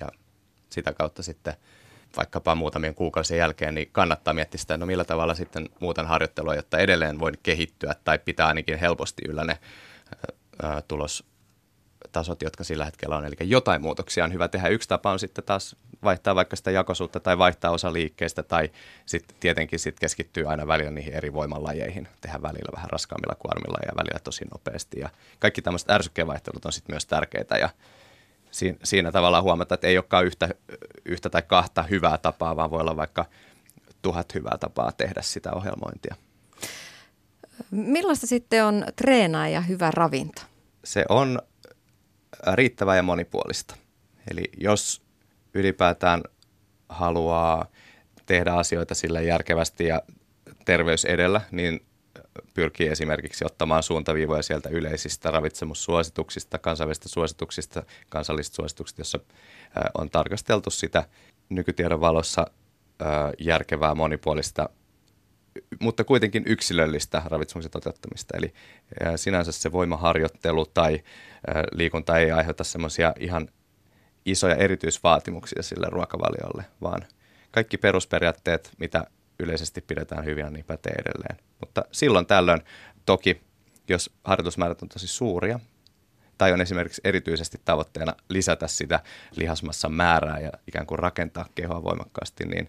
Ja 0.00 0.08
sitä 0.70 0.92
kautta 0.92 1.22
sitten 1.22 1.54
vaikkapa 2.16 2.54
muutamien 2.54 2.94
kuukausien 2.94 3.38
jälkeen, 3.38 3.74
niin 3.74 3.88
kannattaa 3.92 4.34
miettiä 4.34 4.58
sitä, 4.58 4.76
no 4.76 4.86
millä 4.86 5.04
tavalla 5.04 5.34
sitten 5.34 5.68
muutan 5.80 6.06
harjoittelua, 6.06 6.54
jotta 6.54 6.78
edelleen 6.78 7.20
voin 7.20 7.38
kehittyä 7.42 7.94
tai 8.04 8.18
pitää 8.18 8.46
ainakin 8.46 8.78
helposti 8.78 9.22
yllä 9.28 9.44
ne 9.44 9.58
ää, 10.62 10.82
tulos 10.88 11.24
tasot, 12.12 12.42
jotka 12.42 12.64
sillä 12.64 12.84
hetkellä 12.84 13.16
on. 13.16 13.24
Eli 13.24 13.34
jotain 13.40 13.82
muutoksia 13.82 14.24
on 14.24 14.32
hyvä 14.32 14.48
tehdä. 14.48 14.68
Yksi 14.68 14.88
tapa 14.88 15.12
on 15.12 15.18
sitten 15.18 15.44
taas 15.44 15.76
vaihtaa 16.04 16.34
vaikka 16.34 16.56
sitä 16.56 16.70
jakosuutta 16.70 17.20
tai 17.20 17.38
vaihtaa 17.38 17.70
osa 17.70 17.92
liikkeestä 17.92 18.42
tai 18.42 18.70
sitten 19.06 19.36
tietenkin 19.40 19.78
sit 19.78 20.00
keskittyy 20.00 20.46
aina 20.46 20.66
välillä 20.66 20.90
niihin 20.90 21.14
eri 21.14 21.32
voimanlajeihin. 21.32 22.08
Tehdä 22.20 22.42
välillä 22.42 22.72
vähän 22.76 22.90
raskaammilla 22.90 23.34
kuormilla 23.34 23.78
ja 23.86 23.92
välillä 23.96 24.18
tosi 24.24 24.44
nopeasti. 24.44 25.00
Ja 25.00 25.08
kaikki 25.38 25.62
tämmöiset 25.62 25.90
ärsykkeenvaihtelut 25.90 26.64
on 26.64 26.72
sitten 26.72 26.92
myös 26.92 27.06
tärkeitä 27.06 27.56
ja 27.56 27.68
siinä, 28.50 28.78
siinä 28.84 29.12
tavallaan 29.12 29.42
huomata, 29.42 29.74
että 29.74 29.86
ei 29.86 29.98
olekaan 29.98 30.26
yhtä, 30.26 30.48
yhtä 31.04 31.30
tai 31.30 31.42
kahta 31.42 31.82
hyvää 31.82 32.18
tapaa, 32.18 32.56
vaan 32.56 32.70
voi 32.70 32.80
olla 32.80 32.96
vaikka 32.96 33.24
tuhat 34.02 34.34
hyvää 34.34 34.58
tapaa 34.58 34.92
tehdä 34.92 35.22
sitä 35.22 35.52
ohjelmointia. 35.52 36.16
Millaista 37.70 38.26
sitten 38.26 38.64
on 38.64 38.84
treenaa 38.96 39.48
ja 39.48 39.60
hyvä 39.60 39.90
ravinto? 39.90 40.42
Se 40.84 41.04
on 41.08 41.38
riittävää 42.54 42.96
ja 42.96 43.02
monipuolista. 43.02 43.76
Eli 44.30 44.44
jos 44.60 45.02
ylipäätään 45.54 46.22
haluaa 46.88 47.66
tehdä 48.26 48.52
asioita 48.52 48.94
sillä 48.94 49.20
järkevästi 49.20 49.86
ja 49.86 50.02
terveys 50.64 51.04
edellä, 51.04 51.40
niin 51.50 51.86
pyrkii 52.54 52.88
esimerkiksi 52.88 53.44
ottamaan 53.44 53.82
suuntaviivoja 53.82 54.42
sieltä 54.42 54.68
yleisistä 54.68 55.30
ravitsemussuosituksista, 55.30 56.58
kansainvälisistä 56.58 57.08
suosituksista, 57.08 57.82
kansallisista 58.08 58.56
suosituksista, 58.56 59.00
jossa 59.00 59.18
on 59.98 60.10
tarkasteltu 60.10 60.70
sitä 60.70 61.04
nykytiedon 61.48 62.00
valossa 62.00 62.46
järkevää, 63.38 63.94
monipuolista, 63.94 64.68
mutta 65.80 66.04
kuitenkin 66.04 66.42
yksilöllistä 66.46 67.22
ravitsemuksen 67.24 67.70
toteuttamista. 67.70 68.36
Eli 68.36 68.54
sinänsä 69.16 69.52
se 69.52 69.72
voimaharjoittelu 69.72 70.66
tai 70.66 71.02
liikunta 71.72 72.18
ei 72.18 72.30
aiheuta 72.30 72.64
semmoisia 72.64 73.12
ihan 73.18 73.48
isoja 74.24 74.54
erityisvaatimuksia 74.54 75.62
sille 75.62 75.86
ruokavaliolle, 75.90 76.64
vaan 76.82 77.02
kaikki 77.50 77.78
perusperiaatteet, 77.78 78.70
mitä 78.78 79.04
yleisesti 79.38 79.80
pidetään 79.80 80.24
hyvinä, 80.24 80.50
niin 80.50 80.64
pätee 80.64 80.92
edelleen. 80.92 81.36
Mutta 81.60 81.84
silloin 81.92 82.26
tällöin 82.26 82.62
toki, 83.06 83.40
jos 83.88 84.10
harjoitusmäärät 84.24 84.82
on 84.82 84.88
tosi 84.88 85.06
suuria, 85.08 85.60
tai 86.38 86.52
on 86.52 86.60
esimerkiksi 86.60 87.00
erityisesti 87.04 87.60
tavoitteena 87.64 88.14
lisätä 88.28 88.68
sitä 88.68 89.00
lihasmassan 89.36 89.92
määrää 89.92 90.40
ja 90.40 90.50
ikään 90.68 90.86
kuin 90.86 90.98
rakentaa 90.98 91.48
kehoa 91.54 91.82
voimakkaasti, 91.82 92.44
niin 92.44 92.68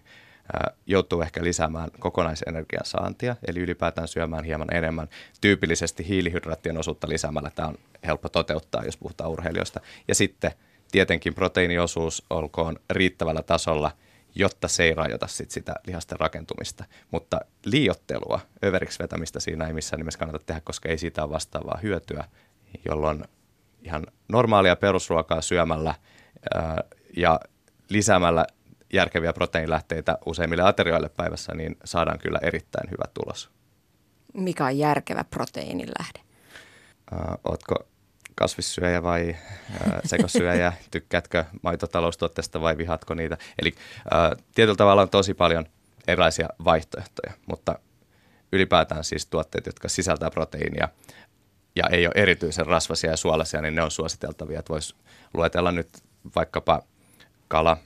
joutuu 0.86 1.22
ehkä 1.22 1.44
lisäämään 1.44 1.90
kokonaisenergian 1.98 2.84
saantia, 2.84 3.36
eli 3.46 3.60
ylipäätään 3.60 4.08
syömään 4.08 4.44
hieman 4.44 4.74
enemmän. 4.74 5.08
Tyypillisesti 5.40 6.08
hiilihydraattien 6.08 6.78
osuutta 6.78 7.08
lisäämällä 7.08 7.50
tämä 7.50 7.68
on 7.68 7.78
helppo 8.06 8.28
toteuttaa, 8.28 8.84
jos 8.84 8.96
puhutaan 8.96 9.30
urheilijoista. 9.30 9.80
Ja 10.08 10.14
sitten 10.14 10.52
tietenkin 10.92 11.34
proteiiniosuus 11.34 12.24
olkoon 12.30 12.76
riittävällä 12.90 13.42
tasolla, 13.42 13.90
jotta 14.34 14.68
se 14.68 14.84
ei 14.84 14.94
rajoita 14.94 15.26
sit 15.26 15.50
sitä 15.50 15.74
lihasten 15.86 16.20
rakentumista. 16.20 16.84
Mutta 17.10 17.40
liiottelua, 17.64 18.40
överiksi 18.64 18.98
vetämistä 18.98 19.40
siinä 19.40 19.66
ei 19.66 19.72
missään 19.72 19.98
nimessä 19.98 20.18
kannata 20.18 20.44
tehdä, 20.46 20.60
koska 20.64 20.88
ei 20.88 20.98
siitä 20.98 21.22
ole 21.22 21.30
vastaavaa 21.30 21.78
hyötyä, 21.82 22.24
jolloin 22.88 23.24
ihan 23.82 24.06
normaalia 24.28 24.76
perusruokaa 24.76 25.40
syömällä 25.40 25.94
ää, 26.54 26.84
ja 27.16 27.40
lisäämällä 27.88 28.46
järkeviä 28.94 29.32
proteiinilähteitä 29.32 30.18
useimmille 30.26 30.62
aterioille 30.62 31.08
päivässä, 31.08 31.54
niin 31.54 31.76
saadaan 31.84 32.18
kyllä 32.18 32.38
erittäin 32.42 32.90
hyvä 32.90 33.04
tulos. 33.14 33.50
Mikä 34.34 34.64
on 34.64 34.78
järkevä 34.78 35.24
proteiinilähde? 35.24 36.20
Äh, 37.12 37.18
ootko 37.44 37.74
kasvissyöjä 38.34 39.02
vai 39.02 39.30
äh, 39.30 39.92
sekosyöjä? 40.04 40.72
Tykkäätkö 40.90 41.44
maitotaloustuotteesta 41.62 42.60
vai 42.60 42.78
vihatko 42.78 43.14
niitä? 43.14 43.38
Eli 43.62 43.74
äh, 44.14 44.44
tietyllä 44.54 44.76
tavalla 44.76 45.02
on 45.02 45.10
tosi 45.10 45.34
paljon 45.34 45.66
erilaisia 46.06 46.48
vaihtoehtoja, 46.64 47.32
mutta 47.46 47.78
ylipäätään 48.52 49.04
siis 49.04 49.26
tuotteet, 49.26 49.66
jotka 49.66 49.88
sisältää 49.88 50.30
proteiinia 50.30 50.88
ja 51.76 51.84
ei 51.90 52.06
ole 52.06 52.14
erityisen 52.16 52.66
rasvasia 52.66 53.10
ja 53.10 53.16
suolaisia, 53.16 53.60
niin 53.60 53.74
ne 53.74 53.82
on 53.82 53.90
suositeltavia. 53.90 54.62
Voisi 54.68 54.94
luetella 55.34 55.72
nyt 55.72 55.88
vaikkapa 56.36 56.82
kala, 57.48 57.76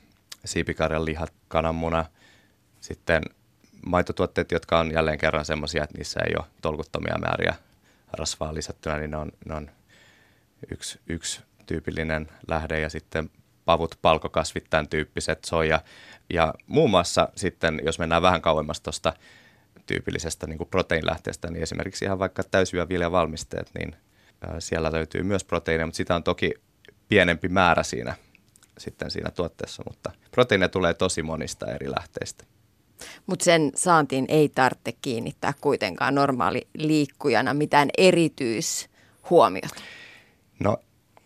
siipikarjan 0.48 1.04
lihat, 1.04 1.32
kananmuna, 1.48 2.04
sitten 2.80 3.22
maitotuotteet, 3.87 4.52
jotka 4.52 4.78
on 4.78 4.92
jälleen 4.92 5.18
kerran 5.18 5.44
semmoisia, 5.44 5.84
että 5.84 5.98
niissä 5.98 6.20
ei 6.20 6.34
ole 6.38 6.46
tolkuttomia 6.62 7.18
määriä 7.18 7.54
rasvaa 8.12 8.54
lisättynä, 8.54 8.98
niin 8.98 9.11
ne 9.11 9.16
on, 9.16 9.32
ne 9.44 9.54
on 9.54 9.70
yksi, 10.70 11.00
yksi 11.06 11.40
tyypillinen 11.66 12.28
lähde 12.48 12.80
ja 12.80 12.88
sitten 12.88 13.30
pavut, 13.64 13.98
palkokasvit, 14.02 14.66
tämän 14.70 14.88
tyyppiset, 14.88 15.44
soja. 15.44 15.80
Ja 16.30 16.54
muun 16.66 16.90
muassa 16.90 17.28
sitten, 17.37 17.80
jos 17.84 17.98
mennään 17.98 18.22
vähän 18.22 18.42
kauemmas 18.42 18.80
tuosta 18.80 19.12
tyypillisestä 19.87 20.46
niin 20.46 20.58
kuin 20.58 20.68
proteiinilähteestä, 20.68 21.50
niin 21.50 21.62
esimerkiksi 21.62 22.04
ihan 22.04 22.18
vaikka 22.18 22.42
täysjyväviljavalmisteet, 22.42 23.70
niin 23.78 23.96
siellä 24.58 24.92
löytyy 24.92 25.22
myös 25.22 25.44
proteiineja, 25.44 25.87
mutta 25.87 25.96
sitä 25.96 26.14
on 26.14 26.22
toki 26.22 26.54
pienempi 27.08 27.48
määrä 27.48 27.82
siinä 27.82 28.14
sitten 28.79 29.11
siinä 29.11 29.31
tuotteessa, 29.31 29.83
mutta 29.87 30.11
proteiineja 30.31 30.69
tulee 30.69 30.95
tosi 30.95 31.23
monista 31.23 31.73
eri 31.73 31.91
lähteistä. 31.91 32.45
Mutta 33.27 33.45
sen 33.45 33.73
saantiin 33.75 34.25
ei 34.29 34.49
tarvitse 34.49 34.93
kiinnittää 35.03 35.53
kuitenkaan 35.61 36.14
normaali 36.14 36.69
liikkujana 36.75 37.55
mitään 37.55 37.88
erityishuomiota. 37.99 39.81
No 40.61 40.77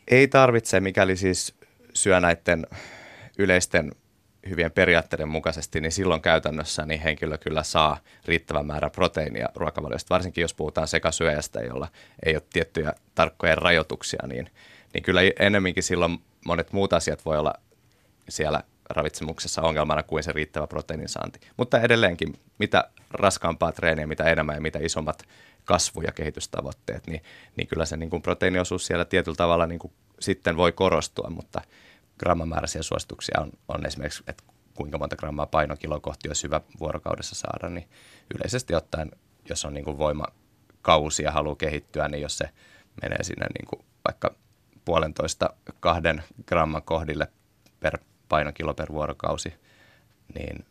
ei 0.09 0.29
tarvitse, 0.29 0.81
mikäli 0.81 1.17
siis 1.17 1.55
syö 1.95 2.21
näiden 2.21 2.67
yleisten 3.39 3.93
hyvien 4.49 4.73
periaatteiden 4.73 5.29
mukaisesti, 5.29 5.81
niin 5.81 5.93
silloin 5.93 6.23
käytännössä 6.23 6.87
niin 6.87 7.01
henkilö 7.01 7.39
kyllä 7.39 7.63
saa 7.63 7.99
riittävän 8.25 8.67
määrän 8.67 8.91
proteiinia 8.91 9.49
ruokavaliosta, 9.55 10.15
varsinkin 10.15 10.43
jos 10.43 10.55
puhutaan 10.55 10.89
sekasyöjästä, 10.89 11.61
jolla 11.61 11.89
ei 12.27 12.35
ole 12.35 12.43
tiettyjä 12.53 12.93
tarkkoja 13.15 13.55
rajoituksia, 13.55 14.27
niin, 14.27 14.51
niin 14.95 15.03
kyllä 15.03 15.21
enemminkin 15.39 15.83
silloin 15.83 16.19
monet 16.47 16.73
muut 16.73 16.93
asiat 16.93 17.25
voi 17.25 17.39
olla 17.39 17.55
siellä 18.29 18.63
ravitsemuksessa 18.91 19.63
ongelmana 19.63 20.03
kuin 20.03 20.23
se 20.23 20.33
riittävä 20.33 20.67
proteiinin 20.67 21.09
saanti. 21.09 21.41
Mutta 21.57 21.81
edelleenkin, 21.81 22.35
mitä 22.59 22.91
raskaampaa 23.11 23.73
treeniä, 23.73 24.07
mitä 24.07 24.25
enemmän 24.25 24.55
ja 24.55 24.61
mitä 24.61 24.79
isommat 24.83 25.23
kasvu- 25.65 26.03
ja 26.03 26.13
kehitystavoitteet, 26.13 27.07
niin, 27.07 27.23
niin 27.57 27.69
kyllä 27.69 27.85
se 27.85 27.97
niin 27.97 28.11
kuin 28.11 28.23
proteiiniosuus 28.23 28.87
siellä 28.87 29.05
tietyllä 29.05 29.37
tavalla 29.37 29.67
niin 29.67 29.79
kuin 29.79 29.93
sitten 30.21 30.57
voi 30.57 30.73
korostua, 30.73 31.31
mutta 31.31 31.61
grammamääräisiä 32.19 32.83
suosituksia 32.83 33.41
on, 33.41 33.53
on 33.69 33.87
esimerkiksi, 33.87 34.23
että 34.27 34.45
kuinka 34.75 34.99
monta 34.99 35.17
grammaa 35.17 35.47
painokilo 35.47 36.01
kohti 36.01 36.29
olisi 36.29 36.43
hyvä 36.45 36.61
vuorokaudessa 36.81 37.35
saada, 37.35 37.69
niin 37.75 37.89
yleisesti 38.35 38.75
ottaen, 38.75 39.11
jos 39.49 39.65
on 39.65 39.75
niin 39.75 39.85
kuin 39.85 39.99
voimakausi 39.99 41.23
ja 41.23 41.31
haluaa 41.31 41.57
kehittyä, 41.57 42.09
niin 42.09 42.23
jos 42.23 42.39
se 42.39 42.51
menee 43.03 43.23
sinne 43.23 43.47
niin 43.59 43.67
kuin 43.67 43.85
vaikka 44.09 44.35
puolentoista 44.85 45.51
kahden 45.81 46.23
gramman 46.47 46.83
kohdille 46.83 47.29
per 47.81 47.99
painokilo 48.29 48.75
per 48.75 48.93
vuorokausi, 48.93 49.55
niin 50.35 50.67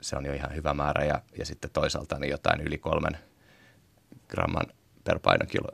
se 0.00 0.16
on 0.16 0.26
jo 0.26 0.32
ihan 0.32 0.54
hyvä 0.54 0.74
määrä. 0.74 1.04
Ja, 1.04 1.22
ja 1.38 1.46
sitten 1.46 1.70
toisaalta 1.70 2.18
niin 2.18 2.30
jotain 2.30 2.60
yli 2.60 2.78
kolmen 2.78 3.18
gramman 4.28 4.66
per 5.04 5.18
painokilo 5.18 5.68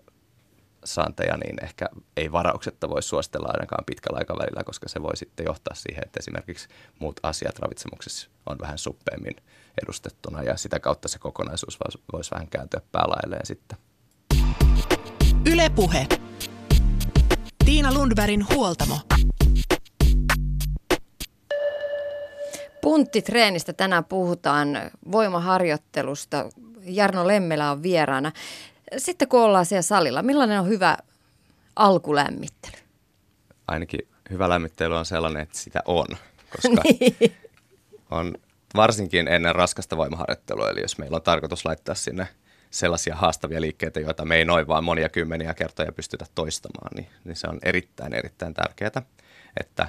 saanteja, 0.85 1.37
niin 1.37 1.65
ehkä 1.65 1.89
ei 2.17 2.33
varauksetta 2.33 2.89
voi 2.89 3.03
suositella 3.03 3.49
ainakaan 3.51 3.85
pitkällä 3.85 4.19
aikavälillä, 4.19 4.65
koska 4.65 4.89
se 4.89 5.03
voi 5.03 5.17
sitten 5.17 5.47
johtaa 5.47 5.75
siihen, 5.75 6.03
että 6.07 6.21
esimerkiksi 6.21 6.69
muut 6.99 7.21
asiat 7.23 7.59
ravitsemuksessa 7.59 8.31
on 8.47 8.59
vähän 8.61 8.79
suppeemmin 8.79 9.37
edustettuna 9.83 10.43
ja 10.43 10.57
sitä 10.57 10.81
kautta 10.81 11.09
se 11.09 11.19
kokonaisuus 11.19 11.79
voisi 12.13 12.31
vähän 12.31 12.49
kääntyä 12.49 12.81
päälailleen 12.93 13.47
sitten. 13.47 13.79
Ylepuhe. 15.53 16.07
Tiina 17.69 17.95
Lundbergin 17.95 18.47
huoltamo. 18.55 19.01
Punttitreenistä 22.83 23.73
tänään 23.73 24.05
puhutaan 24.05 24.69
voimaharjoittelusta. 25.13 26.51
Jarno 26.85 27.27
Lemmelä 27.27 27.71
on 27.71 27.83
vieraana. 27.83 28.33
Sitten 28.97 29.29
kun 29.29 29.41
ollaan 29.41 29.67
siellä 29.67 29.83
salilla, 29.83 30.23
millainen 30.23 30.61
on 30.61 30.69
hyvä 30.69 30.99
alkulämmittely? 31.77 32.77
Ainakin 33.67 34.01
hyvä 34.31 34.49
lämmittely 34.49 34.97
on 34.97 35.07
sellainen, 35.07 35.43
että 35.43 35.59
sitä 35.59 35.83
on, 35.85 36.07
koska 36.51 36.83
niin. 37.01 37.37
on 38.11 38.35
varsinkin 38.77 39.29
ennen 39.29 39.55
raskasta 39.55 39.97
voimaharjoittelua, 39.97 40.71
eli 40.71 40.81
jos 40.81 40.99
meillä 40.99 41.17
on 41.17 41.23
tarkoitus 41.23 41.65
laittaa 41.65 41.95
sinne 41.95 42.29
sellaisia 42.71 43.17
haastavia 43.17 43.61
liikkeitä, 43.61 44.01
joita 44.01 44.25
me 44.25 44.37
ei 44.37 44.45
noin 44.45 44.67
vaan 44.67 44.85
monia 44.85 45.09
kymmeniä 45.09 45.55
kertoja 45.55 45.93
pystytä 45.93 46.25
toistamaan, 46.35 46.91
niin, 46.95 47.09
niin 47.25 47.37
se 47.37 47.47
on 47.47 47.59
erittäin, 47.63 48.15
erittäin 48.15 48.55
tärkeää, 48.55 49.03
että 49.61 49.89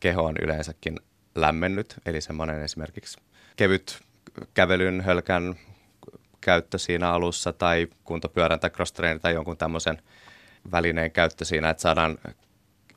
keho 0.00 0.24
on 0.24 0.36
yleensäkin 0.42 1.00
lämmennyt, 1.34 1.94
eli 2.06 2.20
semmoinen 2.20 2.62
esimerkiksi 2.62 3.18
kevyt 3.56 4.00
kävelyn, 4.54 5.00
hölkän 5.00 5.54
käyttö 6.40 6.78
siinä 6.78 7.12
alussa 7.12 7.52
tai 7.52 7.88
kuntopyörän 8.04 8.60
tai 8.60 8.70
cross 8.70 8.92
tai 9.22 9.34
jonkun 9.34 9.56
tämmöisen 9.56 10.02
välineen 10.72 11.10
käyttö 11.12 11.44
siinä, 11.44 11.70
että 11.70 11.80
saadaan 11.80 12.18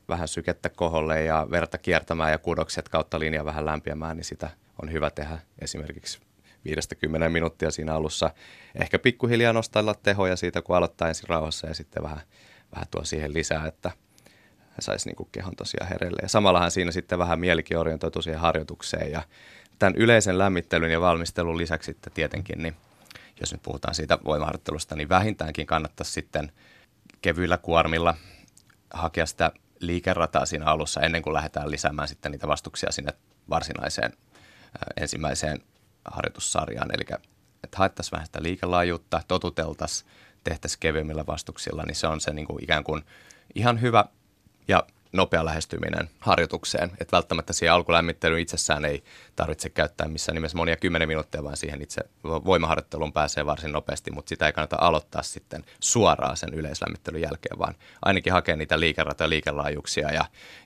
vähän 0.10 0.28
sykettä 0.28 0.70
koholle 0.70 1.24
ja 1.24 1.48
verta 1.52 1.78
kiertämään 1.78 2.32
ja 2.32 2.38
kudokset 2.38 2.90
kautta 2.90 3.20
linja 3.20 3.46
vähän 3.46 3.66
lämpiämään, 3.66 4.18
niin 4.18 4.26
sitä 4.26 4.50
on 4.82 4.92
hyvä 4.92 5.10
tehdä 5.10 5.40
esimerkiksi 5.60 6.20
50 6.66 7.30
minuuttia 7.30 7.72
siinä 7.72 7.94
alussa. 7.94 8.30
Ehkä 8.82 9.00
pikkuhiljaa 9.00 9.54
nostella 9.54 9.94
tehoja 9.94 10.36
siitä, 10.36 10.62
kun 10.62 10.76
aloittaa 10.76 11.08
ensin 11.08 11.30
rauhassa 11.30 11.68
ja 11.68 11.74
sitten 11.74 12.04
vähän, 12.04 12.22
vähän 12.76 12.88
tuo 12.92 13.04
siihen 13.04 13.34
lisää, 13.34 13.68
että 13.68 13.92
saisi 14.80 15.10
niin 15.10 15.30
kehon 15.32 15.56
tosiaan 15.56 15.90
hereille. 15.90 16.20
Ja 16.22 16.30
samallahan 16.30 16.72
siinä 16.72 16.92
sitten 16.92 17.20
vähän 17.20 17.40
mielikin 17.40 17.78
orientoitu 17.78 18.22
siihen 18.22 18.40
harjoitukseen 18.40 19.12
ja 19.12 19.22
tämän 19.80 19.96
yleisen 19.96 20.38
lämmittelyn 20.38 20.92
ja 20.92 21.02
valmistelun 21.02 21.58
lisäksi 21.58 21.92
sitten 21.92 22.14
tietenkin, 22.14 22.64
niin 22.64 22.76
jos 23.40 23.52
nyt 23.52 23.62
puhutaan 23.62 23.96
siitä 23.96 24.18
voimaharjoittelusta, 24.26 24.96
niin 24.96 25.10
vähintäänkin 25.10 25.66
kannattaisi 25.66 26.12
sitten 26.12 26.52
kevyillä 27.22 27.58
kuormilla 27.58 28.16
hakea 28.94 29.26
sitä 29.26 29.52
liikerataa 29.80 30.46
siinä 30.46 30.66
alussa 30.66 31.02
ennen 31.02 31.22
kuin 31.22 31.34
lähdetään 31.34 31.72
lisäämään 31.72 32.08
sitten 32.08 32.32
niitä 32.32 32.48
vastuksia 32.48 32.92
sinne 32.92 33.14
varsinaiseen 33.50 34.14
ensimmäiseen 34.98 35.62
harjoitussarjaan. 36.06 36.96
Eli 36.96 37.20
että 37.64 37.78
haettaisiin 37.78 38.12
vähän 38.12 38.26
sitä 38.26 38.44
liikelaajuutta, 38.44 39.22
totuteltaisiin, 39.28 40.10
tehtäisiin 40.44 40.80
kevyemmillä 40.80 41.26
vastuksilla, 41.26 41.84
niin 41.84 41.96
se 41.96 42.08
on 42.08 42.22
se 42.22 42.34
niin 42.34 42.48
kuin 42.48 42.64
ikään 42.64 42.84
kuin 42.84 43.04
ihan 43.56 43.82
hyvä 43.82 44.06
ja 44.68 44.84
nopea 45.14 45.46
lähestyminen 45.46 46.10
harjoitukseen. 46.20 46.92
Että 47.00 47.16
välttämättä 47.16 47.54
siihen 47.54 47.74
alkulämmittelyyn 47.74 48.42
itsessään 48.42 48.86
ei 48.86 49.04
tarvitse 49.36 49.70
käyttää 49.70 50.08
missään 50.08 50.34
nimessä 50.34 50.58
monia 50.58 50.76
kymmenen 50.76 51.08
minuuttia, 51.08 51.44
vaan 51.44 51.58
siihen 51.58 51.82
itse 51.82 52.02
voimaharjoitteluun 52.24 53.14
pääsee 53.14 53.46
varsin 53.46 53.72
nopeasti, 53.72 54.12
mutta 54.12 54.30
sitä 54.30 54.46
ei 54.46 54.54
kannata 54.54 54.78
aloittaa 54.80 55.24
sitten 55.24 55.66
suoraan 55.80 56.38
sen 56.38 56.54
yleislämmittelyn 56.54 57.22
jälkeen, 57.22 57.60
vaan 57.60 57.76
ainakin 58.02 58.34
hakea 58.34 58.56
niitä 58.56 58.80
liikeratoja 58.80 59.26
ja 59.26 59.30
liikelaajuuksia 59.30 60.14
ja, 60.14 60.26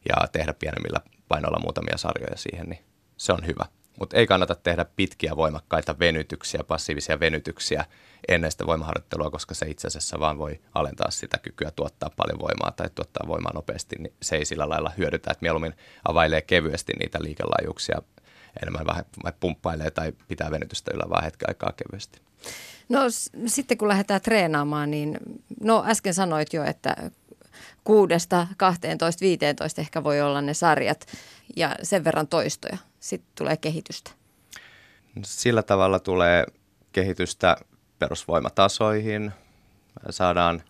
ja 0.09 0.27
tehdä 0.27 0.53
pienemmillä 0.53 0.99
painoilla 1.27 1.59
muutamia 1.59 1.97
sarjoja 1.97 2.37
siihen, 2.37 2.69
niin 2.69 2.85
se 3.17 3.33
on 3.33 3.47
hyvä. 3.47 3.65
Mutta 3.99 4.17
ei 4.17 4.27
kannata 4.27 4.55
tehdä 4.55 4.85
pitkiä 4.95 5.35
voimakkaita 5.35 5.99
venytyksiä, 5.99 6.63
passiivisia 6.63 7.19
venytyksiä 7.19 7.85
ennen 8.27 8.51
sitä 8.51 8.65
voimaharjoittelua, 8.67 9.31
koska 9.31 9.53
se 9.53 9.65
itse 9.69 9.87
asiassa 9.87 10.19
vaan 10.19 10.37
voi 10.37 10.59
alentaa 10.73 11.11
sitä 11.11 11.37
kykyä 11.37 11.71
tuottaa 11.75 12.09
paljon 12.17 12.39
voimaa 12.39 12.71
tai 12.71 12.89
tuottaa 12.95 13.27
voimaa 13.27 13.51
nopeasti, 13.53 13.95
niin 13.99 14.13
se 14.21 14.35
ei 14.35 14.45
sillä 14.45 14.69
lailla 14.69 14.91
hyödytä, 14.97 15.31
että 15.31 15.41
mieluummin 15.43 15.73
availee 16.07 16.41
kevyesti 16.41 16.93
niitä 16.99 17.19
liikelaajuuksia 17.21 18.01
enemmän 18.61 18.85
vähän 18.85 19.05
pumppailee 19.39 19.91
tai 19.91 20.11
pitää 20.27 20.51
venytystä 20.51 20.91
yllä 20.93 21.09
vaan 21.09 21.23
hetken 21.23 21.49
aikaa 21.49 21.71
kevyesti. 21.71 22.21
No 22.89 23.09
s- 23.09 23.31
sitten 23.45 23.77
kun 23.77 23.87
lähdetään 23.87 24.21
treenaamaan, 24.21 24.91
niin 24.91 25.17
no 25.61 25.83
äsken 25.87 26.13
sanoit 26.13 26.53
jo, 26.53 26.63
että 26.63 26.95
kuudesta 27.83 28.47
12, 28.57 29.21
15 29.21 29.81
ehkä 29.81 30.03
voi 30.03 30.21
olla 30.21 30.41
ne 30.41 30.53
sarjat 30.53 31.05
ja 31.55 31.75
sen 31.83 32.03
verran 32.03 32.27
toistoja. 32.27 32.77
Sitten 33.03 33.31
tulee 33.37 33.57
kehitystä. 33.57 34.11
Sillä 35.25 35.63
tavalla 35.63 35.99
tulee 35.99 36.45
kehitystä 36.91 37.57
perusvoimatasoihin. 37.99 39.31
Saadaan 40.09 40.63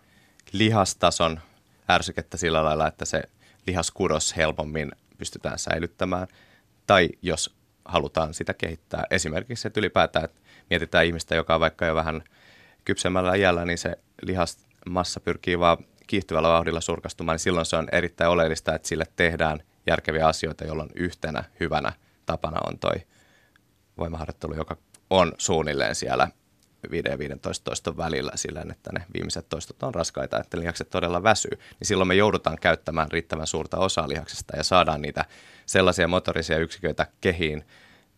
lihastason 0.51 1.39
ärsykettä 1.89 2.37
sillä 2.37 2.63
lailla, 2.63 2.87
että 2.87 3.05
se 3.05 3.23
lihaskudos 3.67 4.35
helpommin 4.35 4.91
pystytään 5.17 5.59
säilyttämään. 5.59 6.27
Tai 6.87 7.09
jos 7.21 7.55
halutaan 7.85 8.33
sitä 8.33 8.53
kehittää, 8.53 9.03
esimerkiksi 9.11 9.67
että 9.67 9.79
ylipäätään 9.79 10.25
että 10.25 10.41
mietitään 10.69 11.05
ihmistä, 11.05 11.35
joka 11.35 11.55
on 11.55 11.61
vaikka 11.61 11.85
jo 11.85 11.95
vähän 11.95 12.23
kypsemmällä 12.85 13.35
iällä, 13.35 13.65
niin 13.65 13.77
se 13.77 13.95
lihasmassa 14.21 15.19
pyrkii 15.19 15.59
vaan 15.59 15.77
kiihtyvällä 16.07 16.47
vauhdilla 16.47 16.81
surkastumaan, 16.81 17.33
niin 17.33 17.39
silloin 17.39 17.65
se 17.65 17.75
on 17.75 17.87
erittäin 17.91 18.29
oleellista, 18.29 18.75
että 18.75 18.87
sille 18.87 19.05
tehdään 19.15 19.59
järkeviä 19.87 20.27
asioita, 20.27 20.65
jolloin 20.65 20.89
yhtenä 20.95 21.43
hyvänä 21.59 21.93
tapana 22.25 22.57
on 22.67 22.79
toi 22.79 22.95
voimaharjoittelu, 23.97 24.55
joka 24.55 24.77
on 25.09 25.31
suunnilleen 25.37 25.95
siellä 25.95 26.27
5 26.91 27.09
ja 27.09 27.17
15 27.17 27.63
toiston 27.63 27.97
välillä 27.97 28.31
sillä, 28.35 28.65
että 28.71 28.91
ne 28.93 29.05
viimeiset 29.13 29.49
toistot 29.49 29.83
on 29.83 29.95
raskaita, 29.95 30.39
että 30.39 30.59
lihakset 30.59 30.89
todella 30.89 31.23
väsyy, 31.23 31.51
niin 31.51 31.87
silloin 31.87 32.07
me 32.07 32.15
joudutaan 32.15 32.57
käyttämään 32.61 33.11
riittävän 33.11 33.47
suurta 33.47 33.77
osaa 33.77 34.09
lihaksesta 34.09 34.57
ja 34.57 34.63
saadaan 34.63 35.01
niitä 35.01 35.25
sellaisia 35.65 36.07
motorisia 36.07 36.57
yksiköitä 36.57 37.07
kehiin 37.21 37.63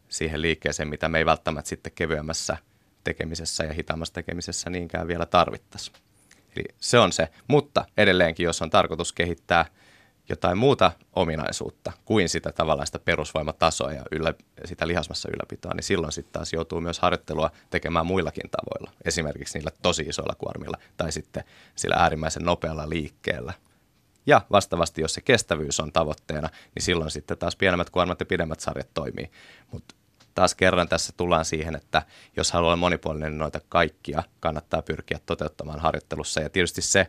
siihen 0.09 0.41
liikkeeseen, 0.41 0.89
mitä 0.89 1.09
me 1.09 1.17
ei 1.17 1.25
välttämättä 1.25 1.69
sitten 1.69 1.91
kevyemmässä 1.95 2.57
tekemisessä 3.03 3.63
ja 3.63 3.73
hitaammassa 3.73 4.13
tekemisessä 4.13 4.69
niinkään 4.69 5.07
vielä 5.07 5.25
tarvittaisi. 5.25 5.91
Eli 6.55 6.65
se 6.79 6.99
on 6.99 7.11
se, 7.11 7.29
mutta 7.47 7.85
edelleenkin, 7.97 8.43
jos 8.43 8.61
on 8.61 8.69
tarkoitus 8.69 9.13
kehittää– 9.13 9.65
jotain 10.29 10.57
muuta 10.57 10.91
ominaisuutta 11.13 11.91
kuin 12.05 12.29
sitä 12.29 12.51
tavallaan 12.51 12.85
sitä 12.87 12.99
perusvoimatasoa 12.99 13.93
ja 13.93 14.03
yllä, 14.11 14.33
sitä 14.65 14.87
lihasmassa 14.87 15.29
ylläpitoa, 15.33 15.73
niin 15.73 15.83
silloin 15.83 16.13
sitten 16.13 16.33
taas 16.33 16.53
joutuu 16.53 16.81
myös 16.81 16.99
harjoittelua 16.99 17.51
tekemään 17.69 18.05
muillakin 18.05 18.49
tavoilla. 18.49 18.91
Esimerkiksi 19.05 19.57
niillä 19.57 19.71
tosi 19.81 20.03
isoilla 20.03 20.35
kuormilla 20.35 20.77
tai 20.97 21.11
sitten 21.11 21.43
sillä 21.75 21.95
äärimmäisen 21.95 22.43
nopealla 22.43 22.89
liikkeellä. 22.89 23.53
Ja 24.25 24.41
vastaavasti, 24.51 25.01
jos 25.01 25.13
se 25.13 25.21
kestävyys 25.21 25.79
on 25.79 25.91
tavoitteena, 25.91 26.49
niin 26.75 26.83
silloin 26.83 27.11
sitten 27.11 27.37
taas 27.37 27.55
pienemmät 27.55 27.89
kuormat 27.89 28.19
ja 28.19 28.25
pidemmät 28.25 28.59
sarjat 28.59 28.93
toimii. 28.93 29.31
Mutta 29.71 29.95
taas 30.33 30.55
kerran 30.55 30.87
tässä 30.87 31.13
tullaan 31.17 31.45
siihen, 31.45 31.75
että 31.75 32.01
jos 32.37 32.51
haluaa 32.51 32.75
monipuolinen, 32.75 33.31
niin 33.31 33.39
noita 33.39 33.59
kaikkia 33.69 34.23
kannattaa 34.39 34.81
pyrkiä 34.81 35.19
toteuttamaan 35.25 35.79
harjoittelussa. 35.79 36.41
Ja 36.41 36.49
tietysti 36.49 36.81
se, 36.81 37.07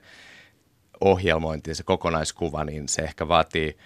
ohjelmointi, 1.01 1.75
se 1.75 1.83
kokonaiskuva, 1.83 2.65
niin 2.65 2.89
se 2.89 3.03
ehkä 3.03 3.29
vaatii 3.29 3.77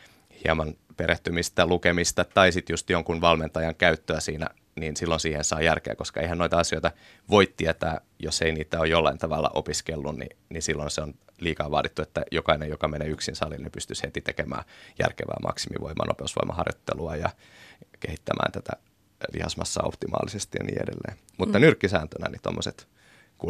hieman 0.44 0.74
perehtymistä, 0.96 1.66
lukemista 1.66 2.24
tai 2.24 2.52
sitten 2.52 2.74
just 2.74 2.90
jonkun 2.90 3.20
valmentajan 3.20 3.74
käyttöä 3.74 4.20
siinä, 4.20 4.46
niin 4.76 4.96
silloin 4.96 5.20
siihen 5.20 5.44
saa 5.44 5.62
järkeä, 5.62 5.94
koska 5.94 6.20
eihän 6.20 6.38
noita 6.38 6.58
asioita 6.58 6.90
voi 7.30 7.52
tietää, 7.56 8.00
jos 8.18 8.42
ei 8.42 8.52
niitä 8.52 8.80
ole 8.80 8.88
jollain 8.88 9.18
tavalla 9.18 9.50
opiskellut, 9.54 10.16
niin, 10.16 10.36
niin 10.48 10.62
silloin 10.62 10.90
se 10.90 11.00
on 11.00 11.14
liikaa 11.40 11.70
vaadittu, 11.70 12.02
että 12.02 12.22
jokainen, 12.32 12.68
joka 12.68 12.88
menee 12.88 13.08
yksin 13.08 13.36
salille, 13.36 13.62
niin 13.62 13.72
pystyisi 13.72 14.02
heti 14.02 14.20
tekemään 14.20 14.64
järkevää 14.98 15.36
maksimivoimaa, 15.42 16.06
nopeusvoimaharjoittelua 16.06 17.16
ja 17.16 17.30
kehittämään 18.00 18.52
tätä 18.52 18.72
lihasmassa 19.32 19.82
optimaalisesti 19.82 20.58
ja 20.60 20.64
niin 20.64 20.82
edelleen. 20.82 21.18
Mutta 21.38 21.58
mm. 21.58 21.62
nyrkkisääntönä 21.62 22.28
niin 22.28 22.42
tuommoiset 22.42 22.88
6-12 23.40 23.42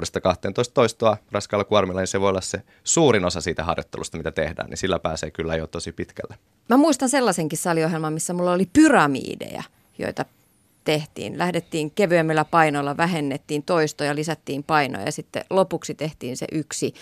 toistoa 0.74 1.16
raskaalla 1.32 1.64
kuormilla, 1.64 2.00
niin 2.00 2.06
se 2.06 2.20
voi 2.20 2.28
olla 2.28 2.40
se 2.40 2.62
suurin 2.84 3.24
osa 3.24 3.40
siitä 3.40 3.64
harjoittelusta, 3.64 4.16
mitä 4.16 4.30
tehdään, 4.30 4.70
niin 4.70 4.78
sillä 4.78 4.98
pääsee 4.98 5.30
kyllä 5.30 5.56
jo 5.56 5.66
tosi 5.66 5.92
pitkälle. 5.92 6.38
Mä 6.68 6.76
muistan 6.76 7.08
sellaisenkin 7.08 7.58
saliohjelman, 7.58 8.12
missä 8.12 8.32
mulla 8.32 8.52
oli 8.52 8.66
pyramiideja, 8.72 9.62
joita 9.98 10.24
tehtiin. 10.84 11.38
Lähdettiin 11.38 11.90
kevyemmillä 11.90 12.44
painoilla, 12.44 12.96
vähennettiin 12.96 13.62
toistoja, 13.62 14.14
lisättiin 14.14 14.62
painoja 14.62 15.04
ja 15.04 15.12
sitten 15.12 15.44
lopuksi 15.50 15.94
tehtiin 15.94 16.36
se 16.36 16.46
yksi, 16.52 16.94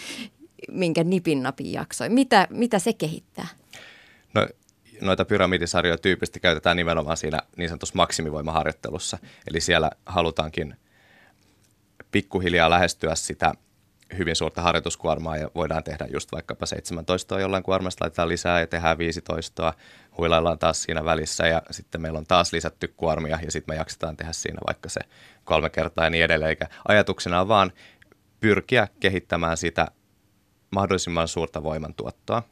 minkä 0.71 1.05
nipin 1.05 1.43
napin 1.43 1.73
jaksoi. 1.73 2.09
Mitä, 2.09 2.47
mitä 2.51 2.79
se 2.79 2.93
kehittää? 2.93 3.47
No 4.35 4.49
noita 5.01 5.25
pyramidisarjoja 5.25 5.99
tyypillisesti 5.99 6.41
käytetään 6.41 6.77
nimenomaan 6.77 7.17
siinä 7.17 7.39
niin 7.57 7.69
sanotussa 7.69 7.97
maksimivoimaharjoittelussa. 7.97 9.19
Eli 9.51 9.61
siellä 9.61 9.91
halutaankin– 10.07 10.75
pikkuhiljaa 12.11 12.71
lähestyä 12.71 13.15
sitä 13.15 13.53
hyvin 14.19 14.37
suurta 14.37 14.63
harjoituskuormaa 14.63 15.37
ja 15.37 15.51
voidaan 15.55 15.85
tehdä 15.85 16.07
just 16.13 16.33
vaikkapa 16.33 16.67
17 16.67 17.41
jollain 17.41 17.63
kuormasta, 17.63 18.05
laitetaan 18.05 18.29
lisää 18.29 18.61
ja 18.61 18.67
tehdään 18.67 18.99
15, 18.99 19.75
huilaillaan 20.19 20.59
taas 20.59 20.83
siinä 20.83 21.05
välissä 21.05 21.47
ja 21.47 21.63
sitten 21.71 22.01
meillä 22.01 22.19
on 22.19 22.27
taas 22.27 22.53
lisätty 22.53 22.95
kuormia 22.97 23.39
ja 23.45 23.53
sitten 23.53 23.75
me 23.75 23.79
jaksetaan 23.79 24.17
tehdä 24.17 24.33
siinä 24.33 24.59
vaikka 24.67 24.89
se 24.89 25.01
kolme 25.45 25.71
kertaa 25.71 26.05
ja 26.05 26.11
niin 26.11 26.25
edelleen. 26.25 26.49
Eikä 26.51 26.67
ajatuksena 26.89 27.41
on 27.41 27.49
vaan 27.49 27.73
pyrkiä 28.41 28.89
kehittämään 29.01 29.57
sitä 29.57 29.89
mahdollisimman 30.71 31.29
suurta 31.29 31.63
voimantuottoa 31.63 32.43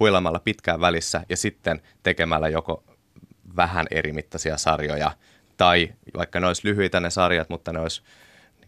huilaamalla 0.00 0.38
pitkään 0.38 0.80
välissä 0.80 1.24
ja 1.28 1.36
sitten 1.36 1.82
tekemällä 2.02 2.48
joko 2.48 2.84
vähän 3.56 3.86
eri 3.90 4.12
mittaisia 4.12 4.56
sarjoja 4.56 5.10
tai 5.56 5.92
vaikka 6.16 6.40
ne 6.40 6.46
olisi 6.46 6.68
lyhyitä 6.68 7.00
ne 7.00 7.10
sarjat, 7.10 7.48
mutta 7.48 7.72
ne 7.72 7.80
olisi 7.80 8.02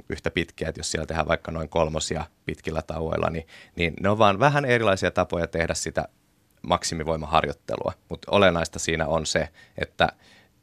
yhtä 0.09 0.31
pitkiä, 0.31 0.69
että 0.69 0.79
jos 0.79 0.91
siellä 0.91 1.07
tehdään 1.07 1.29
vaikka 1.29 1.53
noin 1.53 1.69
kolmosia 1.69 2.25
pitkillä 2.47 2.83
tauoilla, 2.83 3.31
niin, 3.31 3.47
niin 3.77 3.95
ne 4.01 4.09
on 4.09 4.19
vaan 4.19 4.39
vähän 4.39 4.65
erilaisia 4.65 5.11
tapoja 5.11 5.47
tehdä 5.47 5.75
sitä 5.75 6.09
maksimivoimaharjoittelua. 6.63 7.93
Mutta 8.09 8.29
olennaista 8.31 8.79
siinä 8.79 9.07
on 9.07 9.27
se, 9.27 9.49
että 9.79 10.09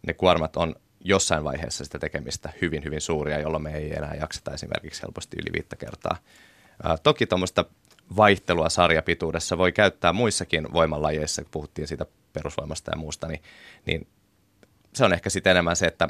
ne 0.08 0.14
kuormat 0.14 0.56
on 0.58 0.76
jossain 1.00 1.44
vaiheessa 1.44 1.86
sitä 1.86 2.00
tekemistä 2.00 2.50
hyvin, 2.62 2.84
hyvin 2.84 3.02
suuria, 3.02 3.40
jolloin 3.40 3.64
me 3.64 3.74
ei 3.74 3.94
enää 3.94 4.16
jakseta 4.16 4.54
esimerkiksi 4.54 5.02
helposti 5.02 5.38
yli 5.38 5.54
viittä 5.54 5.76
kertaa. 5.76 6.18
Ää, 6.84 6.98
toki 6.98 7.26
tuommoista 7.26 7.66
vaihtelua 8.16 8.70
sarjapituudessa 8.70 9.58
voi 9.58 9.72
käyttää 9.72 10.14
muissakin 10.14 10.74
voimalajeissa, 10.74 11.42
kun 11.42 11.52
puhuttiin 11.52 11.88
siitä 11.88 12.06
perusvoimasta 12.34 12.92
ja 12.92 12.98
muusta, 12.98 13.28
niin, 13.28 13.42
niin 13.86 14.08
se 14.94 15.06
on 15.06 15.14
ehkä 15.14 15.30
sitten 15.30 15.52
enemmän 15.52 15.76
se, 15.76 15.86
että 15.86 16.10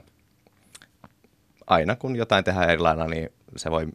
aina 1.68 1.96
kun 1.96 2.16
jotain 2.16 2.44
tehdään 2.44 2.70
erilainen, 2.70 3.10
niin 3.10 3.30
se 3.56 3.72
voi, 3.72 3.88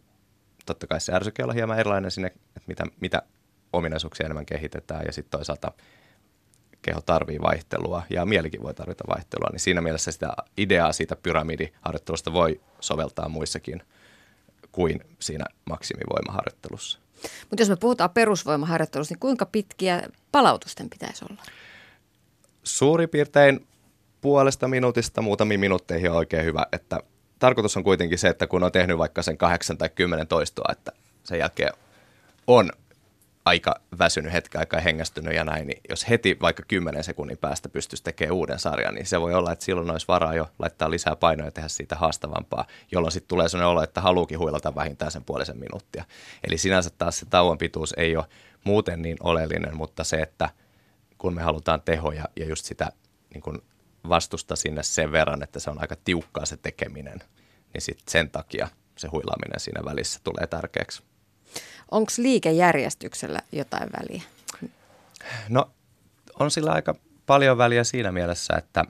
totta 0.66 0.86
kai 0.86 1.00
se 1.00 1.12
ärsyke 1.12 1.42
olla 1.42 1.52
hieman 1.52 1.78
erilainen 1.78 2.10
sinne, 2.10 2.28
että 2.28 2.66
mitä, 2.66 2.84
mitä 3.00 3.22
ominaisuuksia 3.72 4.24
enemmän 4.24 4.46
kehitetään 4.46 5.02
ja 5.06 5.12
sitten 5.12 5.38
toisaalta 5.38 5.72
keho 6.82 7.00
tarvii 7.00 7.40
vaihtelua 7.40 8.02
ja 8.10 8.26
mielikin 8.26 8.62
voi 8.62 8.74
tarvita 8.74 9.04
vaihtelua, 9.08 9.48
niin 9.52 9.60
siinä 9.60 9.80
mielessä 9.80 10.12
sitä 10.12 10.32
ideaa 10.56 10.92
siitä 10.92 11.16
pyramidiharjoittelusta 11.16 12.32
voi 12.32 12.60
soveltaa 12.80 13.28
muissakin 13.28 13.82
kuin 14.72 15.00
siinä 15.18 15.44
maksimivoimaharjoittelussa. 15.64 16.98
Mutta 17.50 17.62
jos 17.62 17.68
me 17.68 17.76
puhutaan 17.76 18.10
perusvoimaharjoittelusta, 18.10 19.14
niin 19.14 19.20
kuinka 19.20 19.46
pitkiä 19.46 20.02
palautusten 20.32 20.90
pitäisi 20.90 21.24
olla? 21.30 21.42
Suurin 22.62 23.08
piirtein 23.08 23.66
puolesta 24.20 24.68
minuutista 24.68 25.22
muutamiin 25.22 25.60
minuutteihin 25.60 26.10
on 26.10 26.16
oikein 26.16 26.44
hyvä, 26.44 26.66
että 26.72 27.00
tarkoitus 27.42 27.76
on 27.76 27.84
kuitenkin 27.84 28.18
se, 28.18 28.28
että 28.28 28.46
kun 28.46 28.64
on 28.64 28.72
tehnyt 28.72 28.98
vaikka 28.98 29.22
sen 29.22 29.38
kahdeksan 29.38 29.78
tai 29.78 29.88
kymmenen 29.88 30.26
toistoa, 30.26 30.72
että 30.72 30.92
sen 31.24 31.38
jälkeen 31.38 31.72
on 32.46 32.70
aika 33.44 33.74
väsynyt 33.98 34.32
hetken 34.32 34.58
aikaa 34.58 34.80
hengästynyt 34.80 35.34
ja 35.34 35.44
näin, 35.44 35.66
niin 35.66 35.80
jos 35.88 36.08
heti 36.08 36.36
vaikka 36.40 36.62
10 36.68 37.04
sekunnin 37.04 37.38
päästä 37.38 37.68
pystyisi 37.68 38.02
tekemään 38.02 38.36
uuden 38.36 38.58
sarjan, 38.58 38.94
niin 38.94 39.06
se 39.06 39.20
voi 39.20 39.34
olla, 39.34 39.52
että 39.52 39.64
silloin 39.64 39.90
olisi 39.90 40.08
varaa 40.08 40.34
jo 40.34 40.50
laittaa 40.58 40.90
lisää 40.90 41.16
painoja 41.16 41.46
ja 41.46 41.52
tehdä 41.52 41.68
siitä 41.68 41.96
haastavampaa, 41.96 42.66
jolloin 42.92 43.12
sitten 43.12 43.28
tulee 43.28 43.48
sellainen 43.48 43.70
olo, 43.70 43.82
että 43.82 44.00
haluukin 44.00 44.38
huilata 44.38 44.74
vähintään 44.74 45.10
sen 45.10 45.24
puolisen 45.24 45.58
minuuttia. 45.58 46.04
Eli 46.44 46.58
sinänsä 46.58 46.90
taas 46.98 47.18
se 47.18 47.26
tauon 47.26 47.58
pituus 47.58 47.94
ei 47.96 48.16
ole 48.16 48.24
muuten 48.64 49.02
niin 49.02 49.16
oleellinen, 49.20 49.76
mutta 49.76 50.04
se, 50.04 50.20
että 50.20 50.50
kun 51.18 51.34
me 51.34 51.42
halutaan 51.42 51.82
tehoja 51.82 52.24
ja 52.36 52.46
just 52.46 52.64
sitä 52.64 52.92
niin 53.34 53.42
kuin 53.42 53.62
vastusta 54.08 54.56
sinne 54.56 54.82
sen 54.82 55.12
verran, 55.12 55.42
että 55.42 55.60
se 55.60 55.70
on 55.70 55.80
aika 55.80 55.96
tiukkaa 56.04 56.46
se 56.46 56.56
tekeminen, 56.56 57.18
niin 57.74 57.82
sitten 57.82 58.12
sen 58.12 58.30
takia 58.30 58.68
se 58.96 59.08
huilaaminen 59.08 59.60
siinä 59.60 59.84
välissä 59.84 60.20
tulee 60.24 60.46
tärkeäksi. 60.46 61.02
Onko 61.90 62.12
liikejärjestyksellä 62.18 63.40
jotain 63.52 63.88
väliä? 64.00 64.22
No 65.48 65.70
on 66.38 66.50
sillä 66.50 66.72
aika 66.72 66.94
paljon 67.26 67.58
väliä 67.58 67.84
siinä 67.84 68.12
mielessä, 68.12 68.54
että 68.56 68.84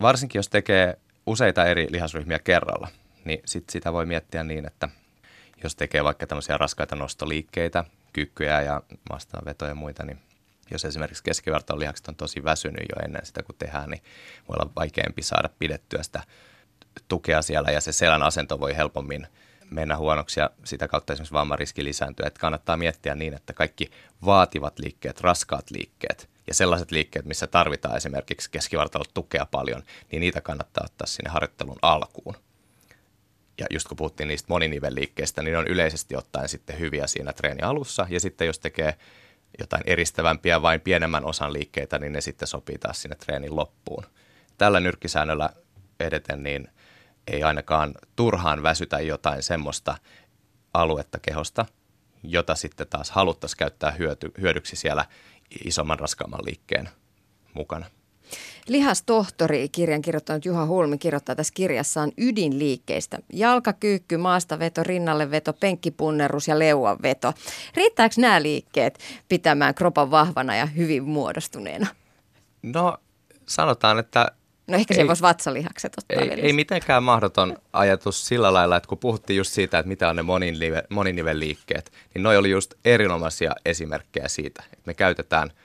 varsinkin 0.00 0.38
jos 0.38 0.48
tekee 0.48 0.98
useita 1.26 1.64
eri 1.64 1.86
lihasryhmiä 1.90 2.38
kerralla, 2.38 2.88
niin 3.24 3.40
sit 3.44 3.70
sitä 3.70 3.92
voi 3.92 4.06
miettiä 4.06 4.44
niin, 4.44 4.66
että 4.66 4.88
jos 5.62 5.76
tekee 5.76 6.04
vaikka 6.04 6.26
tämmöisiä 6.26 6.56
raskaita 6.58 6.96
nostoliikkeitä, 6.96 7.84
kyykkyjä 8.12 8.62
ja 8.62 8.82
maastavetoja 9.10 9.70
ja 9.70 9.74
muita, 9.74 10.04
niin 10.04 10.18
jos 10.70 10.84
esimerkiksi 10.84 11.22
keskivartalon 11.22 11.80
lihakset 11.80 12.08
on 12.08 12.16
tosi 12.16 12.44
väsynyt 12.44 12.84
jo 12.88 13.04
ennen 13.04 13.26
sitä, 13.26 13.42
kun 13.42 13.54
tehdään, 13.58 13.90
niin 13.90 14.02
voi 14.48 14.56
olla 14.60 14.72
vaikeampi 14.76 15.22
saada 15.22 15.50
pidettyä 15.58 16.02
sitä 16.02 16.22
tukea 17.08 17.42
siellä 17.42 17.70
ja 17.70 17.80
se 17.80 17.92
selän 17.92 18.22
asento 18.22 18.60
voi 18.60 18.76
helpommin 18.76 19.26
mennä 19.70 19.96
huonoksi 19.96 20.40
ja 20.40 20.50
sitä 20.64 20.88
kautta 20.88 21.12
esimerkiksi 21.12 21.32
vammariski 21.32 21.84
lisääntyy. 21.84 22.26
Että 22.26 22.40
kannattaa 22.40 22.76
miettiä 22.76 23.14
niin, 23.14 23.34
että 23.34 23.52
kaikki 23.52 23.90
vaativat 24.24 24.78
liikkeet, 24.78 25.20
raskaat 25.20 25.70
liikkeet 25.70 26.30
ja 26.46 26.54
sellaiset 26.54 26.90
liikkeet, 26.90 27.24
missä 27.24 27.46
tarvitaan 27.46 27.96
esimerkiksi 27.96 28.50
keskivartalot 28.50 29.10
tukea 29.14 29.46
paljon, 29.50 29.82
niin 30.12 30.20
niitä 30.20 30.40
kannattaa 30.40 30.84
ottaa 30.86 31.06
sinne 31.06 31.30
harjoittelun 31.30 31.78
alkuun. 31.82 32.34
Ja 33.58 33.66
just 33.70 33.88
kun 33.88 33.96
puhuttiin 33.96 34.28
niistä 34.28 34.46
moninivelliikkeistä, 34.48 35.42
niin 35.42 35.52
ne 35.52 35.58
on 35.58 35.66
yleisesti 35.66 36.16
ottaen 36.16 36.48
sitten 36.48 36.78
hyviä 36.78 37.06
siinä 37.06 37.32
treeni 37.32 37.62
alussa. 37.62 38.06
Ja 38.10 38.20
sitten 38.20 38.46
jos 38.46 38.58
tekee 38.58 38.96
jotain 39.58 39.82
eristävämpiä 39.86 40.62
vain 40.62 40.80
pienemmän 40.80 41.24
osan 41.24 41.52
liikkeitä, 41.52 41.98
niin 41.98 42.12
ne 42.12 42.20
sitten 42.20 42.48
sopii 42.48 42.78
taas 42.78 43.02
sinne 43.02 43.16
treenin 43.16 43.56
loppuun. 43.56 44.04
Tällä 44.58 44.80
nyrkkisäännöllä 44.80 45.50
edeten, 46.00 46.42
niin 46.42 46.68
ei 47.26 47.42
ainakaan 47.42 47.94
turhaan 48.16 48.62
väsytä 48.62 49.00
jotain 49.00 49.42
semmoista 49.42 49.94
aluetta 50.74 51.18
kehosta, 51.18 51.66
jota 52.22 52.54
sitten 52.54 52.86
taas 52.88 53.10
haluttaisiin 53.10 53.58
käyttää 53.58 53.90
hyöty, 53.90 54.32
hyödyksi 54.40 54.76
siellä 54.76 55.04
isomman 55.64 55.98
raskaamman 55.98 56.44
liikkeen 56.44 56.88
mukana. 57.54 57.86
Lihastohtori, 58.68 59.68
kirjan 59.68 60.02
kirjoittanut 60.02 60.44
Juha 60.44 60.66
Hulmi, 60.66 60.98
kirjoittaa 60.98 61.34
tässä 61.34 61.54
kirjassaan 61.54 62.12
ydinliikkeistä. 62.18 63.18
Jalkakyykky, 63.32 64.16
maastaveto, 64.16 64.82
rinnalleveto, 64.82 65.52
penkkipunnerus 65.52 66.48
ja 66.48 66.58
leuanveto. 66.58 67.32
Riittääkö 67.74 68.14
nämä 68.18 68.42
liikkeet 68.42 68.98
pitämään 69.28 69.74
kropan 69.74 70.10
vahvana 70.10 70.56
ja 70.56 70.66
hyvin 70.66 71.02
muodostuneena? 71.02 71.86
No 72.62 72.98
sanotaan, 73.46 73.98
että 73.98 74.26
No 74.66 74.76
ehkä 74.76 74.94
se 74.94 75.06
voisi 75.06 75.22
vatsalihakset 75.22 75.92
ottaa 75.98 76.22
ei, 76.22 76.40
ei 76.40 76.52
mitenkään 76.52 77.02
mahdoton 77.02 77.56
ajatus 77.72 78.26
sillä 78.26 78.52
lailla, 78.52 78.76
että 78.76 78.88
kun 78.88 78.98
puhuttiin 78.98 79.36
just 79.36 79.52
siitä, 79.52 79.78
että 79.78 79.88
mitä 79.88 80.08
on 80.08 80.16
ne 80.16 80.22
moninivelliikkeet, 80.90 81.92
niin 82.14 82.22
noi 82.22 82.36
oli 82.36 82.50
just 82.50 82.74
erinomaisia 82.84 83.52
esimerkkejä 83.64 84.28
siitä, 84.28 84.62
että 84.72 84.82
me 84.86 84.94
käytetään– 84.94 85.50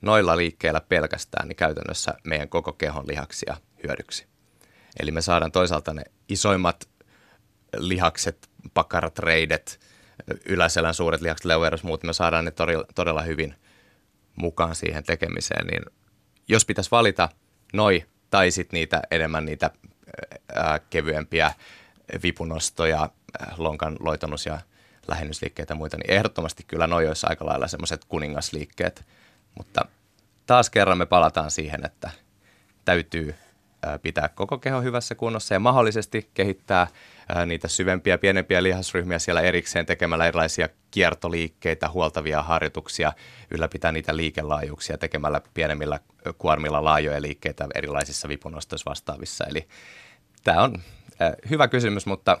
noilla 0.00 0.36
liikkeillä 0.36 0.80
pelkästään 0.80 1.48
niin 1.48 1.56
käytännössä 1.56 2.14
meidän 2.24 2.48
koko 2.48 2.72
kehon 2.72 3.08
lihaksia 3.08 3.56
hyödyksi. 3.82 4.26
Eli 5.00 5.10
me 5.10 5.20
saadaan 5.20 5.52
toisaalta 5.52 5.94
ne 5.94 6.02
isoimmat 6.28 6.88
lihakset, 7.76 8.48
pakarat, 8.74 9.18
reidet, 9.18 9.80
yläselän 10.46 10.94
suuret 10.94 11.20
lihakset, 11.20 11.44
leueros, 11.44 11.82
muut, 11.82 12.02
me 12.02 12.12
saadaan 12.12 12.44
ne 12.44 12.52
todella 12.94 13.22
hyvin 13.22 13.54
mukaan 14.36 14.74
siihen 14.74 15.04
tekemiseen. 15.04 15.66
Niin 15.66 15.82
jos 16.48 16.64
pitäisi 16.64 16.90
valita 16.90 17.28
noi 17.72 18.04
tai 18.30 18.50
sitten 18.50 18.78
niitä 18.78 19.02
enemmän 19.10 19.44
niitä 19.44 19.70
ää, 20.54 20.78
kevyempiä 20.78 21.54
vipunostoja, 22.22 23.10
lonkan 23.56 23.96
loitonus 24.00 24.46
ja 24.46 24.58
lähennysliikkeitä 25.08 25.72
ja 25.72 25.76
muita, 25.76 25.96
niin 25.96 26.10
ehdottomasti 26.10 26.64
kyllä 26.66 26.86
noi 26.86 27.08
olisi 27.08 27.26
aika 27.28 27.46
lailla 27.46 27.68
semmoiset 27.68 28.04
kuningasliikkeet– 28.04 29.04
mutta 29.56 29.84
taas 30.46 30.70
kerran 30.70 30.98
me 30.98 31.06
palataan 31.06 31.50
siihen, 31.50 31.86
että 31.86 32.10
täytyy 32.84 33.34
pitää 34.02 34.28
koko 34.28 34.58
keho 34.58 34.80
hyvässä 34.80 35.14
kunnossa 35.14 35.54
ja 35.54 35.60
mahdollisesti 35.60 36.30
kehittää 36.34 36.86
niitä 37.46 37.68
syvempiä, 37.68 38.18
pienempiä 38.18 38.62
lihasryhmiä 38.62 39.18
siellä 39.18 39.40
erikseen 39.40 39.86
tekemällä 39.86 40.26
erilaisia 40.26 40.68
kiertoliikkeitä, 40.90 41.88
huoltavia 41.88 42.42
harjoituksia, 42.42 43.12
ylläpitää 43.50 43.92
niitä 43.92 44.16
liikelaajuuksia 44.16 44.98
tekemällä 44.98 45.40
pienemmillä 45.54 46.00
kuormilla 46.38 46.84
laajoja 46.84 47.22
liikkeitä 47.22 47.68
erilaisissa 47.74 48.28
vipunostoissa 48.28 48.90
vastaavissa. 48.90 49.44
Eli 49.44 49.68
tämä 50.44 50.62
on 50.62 50.82
hyvä 51.50 51.68
kysymys, 51.68 52.06
mutta 52.06 52.38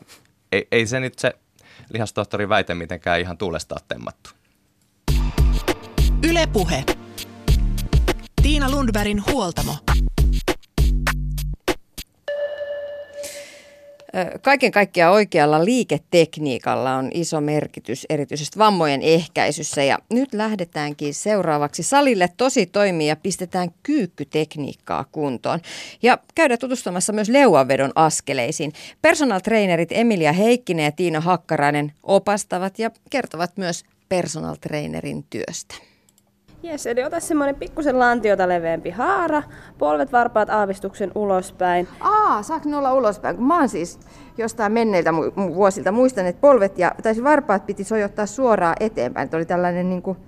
ei, 0.52 0.68
ei 0.72 0.86
se 0.86 1.00
nyt 1.00 1.18
se 1.18 1.32
lihastohtori 1.92 2.48
väite 2.48 2.74
mitenkään 2.74 3.20
ihan 3.20 3.38
tuulesta 3.38 3.76
temmattu. 3.88 4.30
Ylepuhe. 6.28 6.84
Tiina 8.42 8.70
Lundbergin 8.70 9.22
huoltamo. 9.32 9.76
Kaiken 14.42 14.72
kaikkiaan 14.72 15.12
oikealla 15.12 15.64
liiketekniikalla 15.64 16.94
on 16.94 17.10
iso 17.14 17.40
merkitys 17.40 18.06
erityisesti 18.08 18.58
vammojen 18.58 19.02
ehkäisyssä 19.02 19.82
ja 19.82 19.98
nyt 20.12 20.34
lähdetäänkin 20.34 21.14
seuraavaksi 21.14 21.82
salille 21.82 22.28
tosi 22.36 22.66
toimia 22.66 23.06
ja 23.06 23.16
pistetään 23.16 23.70
kyykkytekniikkaa 23.82 25.04
kuntoon. 25.12 25.60
Ja 26.02 26.18
käydään 26.34 26.58
tutustumassa 26.58 27.12
myös 27.12 27.28
leuanvedon 27.28 27.92
askeleisiin. 27.94 28.72
Personal 29.02 29.40
trainerit 29.40 29.92
Emilia 29.92 30.32
Heikkinen 30.32 30.84
ja 30.84 30.92
Tiina 30.92 31.20
Hakkarainen 31.20 31.92
opastavat 32.02 32.78
ja 32.78 32.90
kertovat 33.10 33.56
myös 33.56 33.84
personal 34.08 34.56
trainerin 34.60 35.24
työstä. 35.30 35.89
Jes, 36.62 36.86
eli 36.86 37.04
ota 37.04 37.20
semmoinen 37.20 37.54
pikkusen 37.54 37.98
lantiota 37.98 38.48
leveämpi 38.48 38.90
haara, 38.90 39.42
polvet 39.78 40.12
varpaat 40.12 40.50
aavistuksen 40.50 41.12
ulospäin. 41.14 41.88
Aa, 42.00 42.42
saako 42.42 42.68
ne 42.68 42.76
olla 42.76 42.94
ulospäin? 42.94 43.36
Kun 43.36 43.46
mä 43.46 43.58
oon 43.58 43.68
siis 43.68 44.00
jostain 44.38 44.72
menneiltä 44.72 45.14
vuosilta 45.54 45.92
muistan, 45.92 46.26
että 46.26 46.40
polvet 46.40 46.78
ja, 46.78 46.94
tai 47.02 47.14
varpaat 47.22 47.66
piti 47.66 47.84
sojottaa 47.84 48.26
suoraan 48.26 48.76
eteenpäin. 48.80 49.24
Että 49.24 49.36
oli 49.36 49.46
tällainen 49.46 49.88
niin 49.88 50.02
kuin 50.02 50.18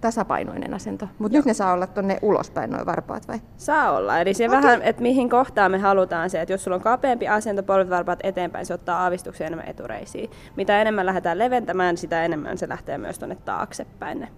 tasapainoinen 0.00 0.74
asento. 0.74 1.08
Mutta 1.18 1.38
nyt 1.38 1.46
ne 1.46 1.54
saa 1.54 1.72
olla 1.72 1.86
tuonne 1.86 2.18
ulospäin, 2.22 2.70
noin 2.70 2.86
varpaat 2.86 3.28
vai? 3.28 3.38
Saa 3.56 3.96
olla. 3.96 4.20
Eli 4.20 4.34
se 4.34 4.46
okay. 4.46 4.62
vähän, 4.62 4.82
että 4.82 5.02
mihin 5.02 5.30
kohtaan 5.30 5.70
me 5.70 5.78
halutaan 5.78 6.30
se, 6.30 6.40
että 6.40 6.52
jos 6.52 6.64
sulla 6.64 6.74
on 6.74 6.82
kapeampi 6.82 7.28
asento, 7.28 7.62
polvet 7.62 7.90
varpaat 7.90 8.20
eteenpäin, 8.22 8.66
se 8.66 8.74
ottaa 8.74 9.02
aavistuksen 9.02 9.46
enemmän 9.46 9.68
etureisiin. 9.68 10.30
Mitä 10.56 10.80
enemmän 10.80 11.06
lähdetään 11.06 11.38
leventämään, 11.38 11.96
sitä 11.96 12.24
enemmän 12.24 12.58
se 12.58 12.68
lähtee 12.68 12.98
myös 12.98 13.18
tuonne 13.18 13.36
taaksepäin 13.44 14.20
ne 14.20 14.28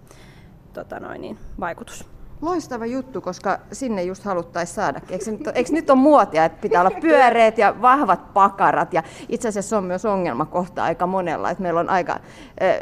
tota 0.73 0.99
noin, 0.99 1.21
niin, 1.21 1.37
vaikutus. 1.59 2.09
Loistava 2.41 2.85
juttu, 2.85 3.21
koska 3.21 3.59
sinne 3.71 4.03
just 4.03 4.23
haluttaisiin 4.23 4.75
saada. 4.75 5.01
Eikö, 5.09 5.31
nyt, 5.31 5.41
eikö 5.55 5.69
nyt 5.71 5.89
on 5.89 5.97
muotia, 5.97 6.45
että 6.45 6.61
pitää 6.61 6.81
olla 6.81 6.99
pyöreät 7.01 7.57
ja 7.57 7.81
vahvat 7.81 8.33
pakarat? 8.33 8.93
Ja 8.93 9.03
itse 9.29 9.47
asiassa 9.47 9.69
se 9.69 9.75
on 9.75 9.83
myös 9.83 10.05
ongelmakohta 10.05 10.83
aika 10.83 11.07
monella, 11.07 11.49
että 11.49 11.61
meillä 11.61 11.79
on 11.79 11.89
aika 11.89 12.19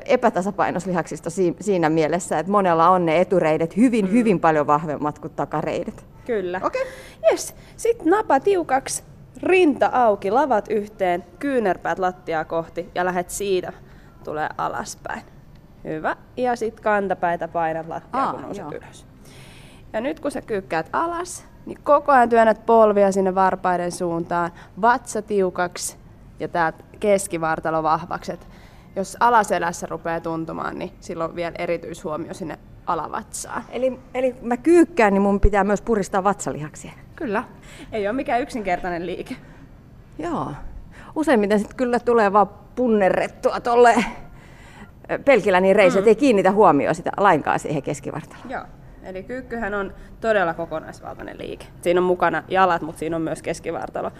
epätasapainoslihaksista 0.05 1.29
siinä 1.59 1.89
mielessä, 1.89 2.39
että 2.39 2.51
monella 2.51 2.89
on 2.89 3.05
ne 3.05 3.21
etureidet 3.21 3.77
hyvin, 3.77 4.05
mm. 4.05 4.11
hyvin 4.11 4.39
paljon 4.39 4.67
vahvemmat 4.67 5.19
kuin 5.19 5.33
takareidet. 5.33 6.05
Kyllä. 6.25 6.61
Okei. 6.63 6.81
Okay. 6.81 6.93
Yes. 7.31 7.55
Sitten 7.77 8.07
napa 8.07 8.39
tiukaksi, 8.39 9.03
rinta 9.43 9.89
auki, 9.93 10.31
lavat 10.31 10.65
yhteen, 10.69 11.23
kyynärpäät 11.39 11.99
lattiaa 11.99 12.45
kohti 12.45 12.89
ja 12.95 13.05
lähet 13.05 13.29
siitä 13.29 13.73
tulee 14.23 14.49
alaspäin. 14.57 15.21
Hyvä. 15.83 16.15
Ja 16.37 16.55
sitten 16.55 16.83
kantapäitä 16.83 17.47
painat 17.47 17.87
lattiaa, 17.87 18.25
Aa, 18.25 18.33
kun 18.33 18.41
nouset 18.41 18.63
joo. 18.63 18.71
ylös. 18.71 19.05
Ja 19.93 20.01
nyt 20.01 20.19
kun 20.19 20.31
sä 20.31 20.41
kyykkäät 20.41 20.89
alas, 20.93 21.45
niin 21.65 21.79
koko 21.83 22.11
ajan 22.11 22.29
työnnät 22.29 22.65
polvia 22.65 23.11
sinne 23.11 23.35
varpaiden 23.35 23.91
suuntaan, 23.91 24.51
vatsa 24.81 25.21
tiukaksi 25.21 25.97
ja 26.39 26.47
tää 26.47 26.73
keskivartalo 26.99 27.83
vahvaksi. 27.83 28.31
Et 28.31 28.47
jos 28.95 29.17
alaselässä 29.19 29.87
rupeaa 29.87 30.19
tuntumaan, 30.19 30.79
niin 30.79 30.91
silloin 30.99 31.35
vielä 31.35 31.55
erityishuomio 31.59 32.33
sinne 32.33 32.59
alavatsaan. 32.85 33.63
Eli, 33.69 33.99
eli 34.13 34.35
mä 34.41 34.57
kyykkään, 34.57 35.13
niin 35.13 35.21
mun 35.21 35.39
pitää 35.39 35.63
myös 35.63 35.81
puristaa 35.81 36.23
vatsalihaksia. 36.23 36.91
Kyllä. 37.15 37.43
Ei 37.91 38.07
ole 38.07 38.15
mikään 38.15 38.41
yksinkertainen 38.41 39.05
liike. 39.05 39.35
Joo. 40.19 40.51
Useimmiten 41.15 41.59
sitten 41.59 41.77
kyllä 41.77 41.99
tulee 41.99 42.33
vaan 42.33 42.49
punnerrettua 42.75 43.59
tolle 43.59 44.05
pelkillä 45.25 45.59
niin 45.59 45.75
reiset, 45.75 46.01
mm. 46.01 46.07
ei 46.07 46.15
kiinnitä 46.15 46.51
huomioon 46.51 46.95
sitä 46.95 47.11
lainkaan 47.17 47.59
siihen 47.59 47.83
keskivartaloon. 47.83 48.49
Joo. 48.49 48.63
Eli 49.03 49.23
kyykkyhän 49.23 49.73
on 49.73 49.93
todella 50.21 50.53
kokonaisvaltainen 50.53 51.37
liike. 51.37 51.65
Siinä 51.81 51.99
on 51.99 52.03
mukana 52.05 52.43
jalat, 52.47 52.81
mutta 52.81 52.99
siinä 52.99 53.15
on 53.15 53.21
myös 53.21 53.41
keskivartalo 53.41 54.11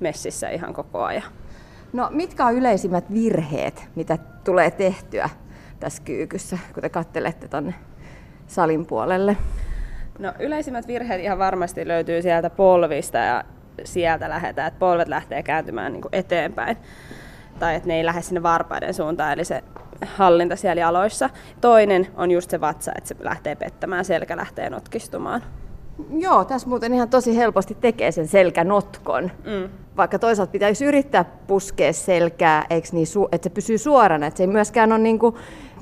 messissä 0.00 0.48
ihan 0.48 0.74
koko 0.74 1.04
ajan. 1.04 1.22
No 1.92 2.08
mitkä 2.10 2.46
on 2.46 2.54
yleisimmät 2.54 3.12
virheet, 3.12 3.88
mitä 3.94 4.18
tulee 4.44 4.70
tehtyä 4.70 5.30
tässä 5.80 6.02
kyykyssä, 6.02 6.58
kun 6.74 6.82
te 6.82 6.88
kattelette 6.88 7.48
tuonne 7.48 7.74
salin 8.46 8.86
puolelle? 8.86 9.36
No 10.18 10.32
yleisimmät 10.38 10.86
virheet 10.86 11.20
ihan 11.20 11.38
varmasti 11.38 11.88
löytyy 11.88 12.22
sieltä 12.22 12.50
polvista 12.50 13.18
ja 13.18 13.44
sieltä 13.84 14.28
lähdetään, 14.28 14.68
että 14.68 14.78
polvet 14.78 15.08
lähtee 15.08 15.42
kääntymään 15.42 15.92
niin 15.92 16.04
eteenpäin 16.12 16.76
tai 17.58 17.74
että 17.74 17.88
ne 17.88 17.94
ei 17.94 18.04
lähde 18.04 18.22
sinne 18.22 18.42
varpaiden 18.42 18.94
suuntaan, 18.94 19.32
eli 19.32 19.44
se 19.44 19.62
hallinta 20.06 20.56
siellä 20.56 20.80
jaloissa. 20.80 21.30
Toinen 21.60 22.06
on 22.16 22.30
just 22.30 22.50
se 22.50 22.60
vatsa, 22.60 22.92
että 22.98 23.08
se 23.08 23.16
lähtee 23.20 23.54
pettämään, 23.54 24.04
selkä 24.04 24.36
lähtee 24.36 24.70
notkistumaan. 24.70 25.42
Joo, 26.10 26.44
tässä 26.44 26.68
muuten 26.68 26.94
ihan 26.94 27.08
tosi 27.08 27.36
helposti 27.36 27.76
tekee 27.80 28.12
sen 28.12 28.28
selkänotkon. 28.28 29.30
Mm. 29.44 29.68
Vaikka 29.96 30.18
toisaalta 30.18 30.52
pitäisi 30.52 30.84
yrittää 30.84 31.24
puskea 31.24 31.92
selkää, 31.92 32.66
eikö 32.70 32.88
niin, 32.92 33.06
että 33.32 33.46
se 33.46 33.50
pysyy 33.50 33.78
suorana, 33.78 34.26
että 34.26 34.38
se 34.38 34.42
ei 34.42 34.46
myöskään 34.46 34.92
ole 34.92 34.98
niin 34.98 35.18
kuin 35.18 35.34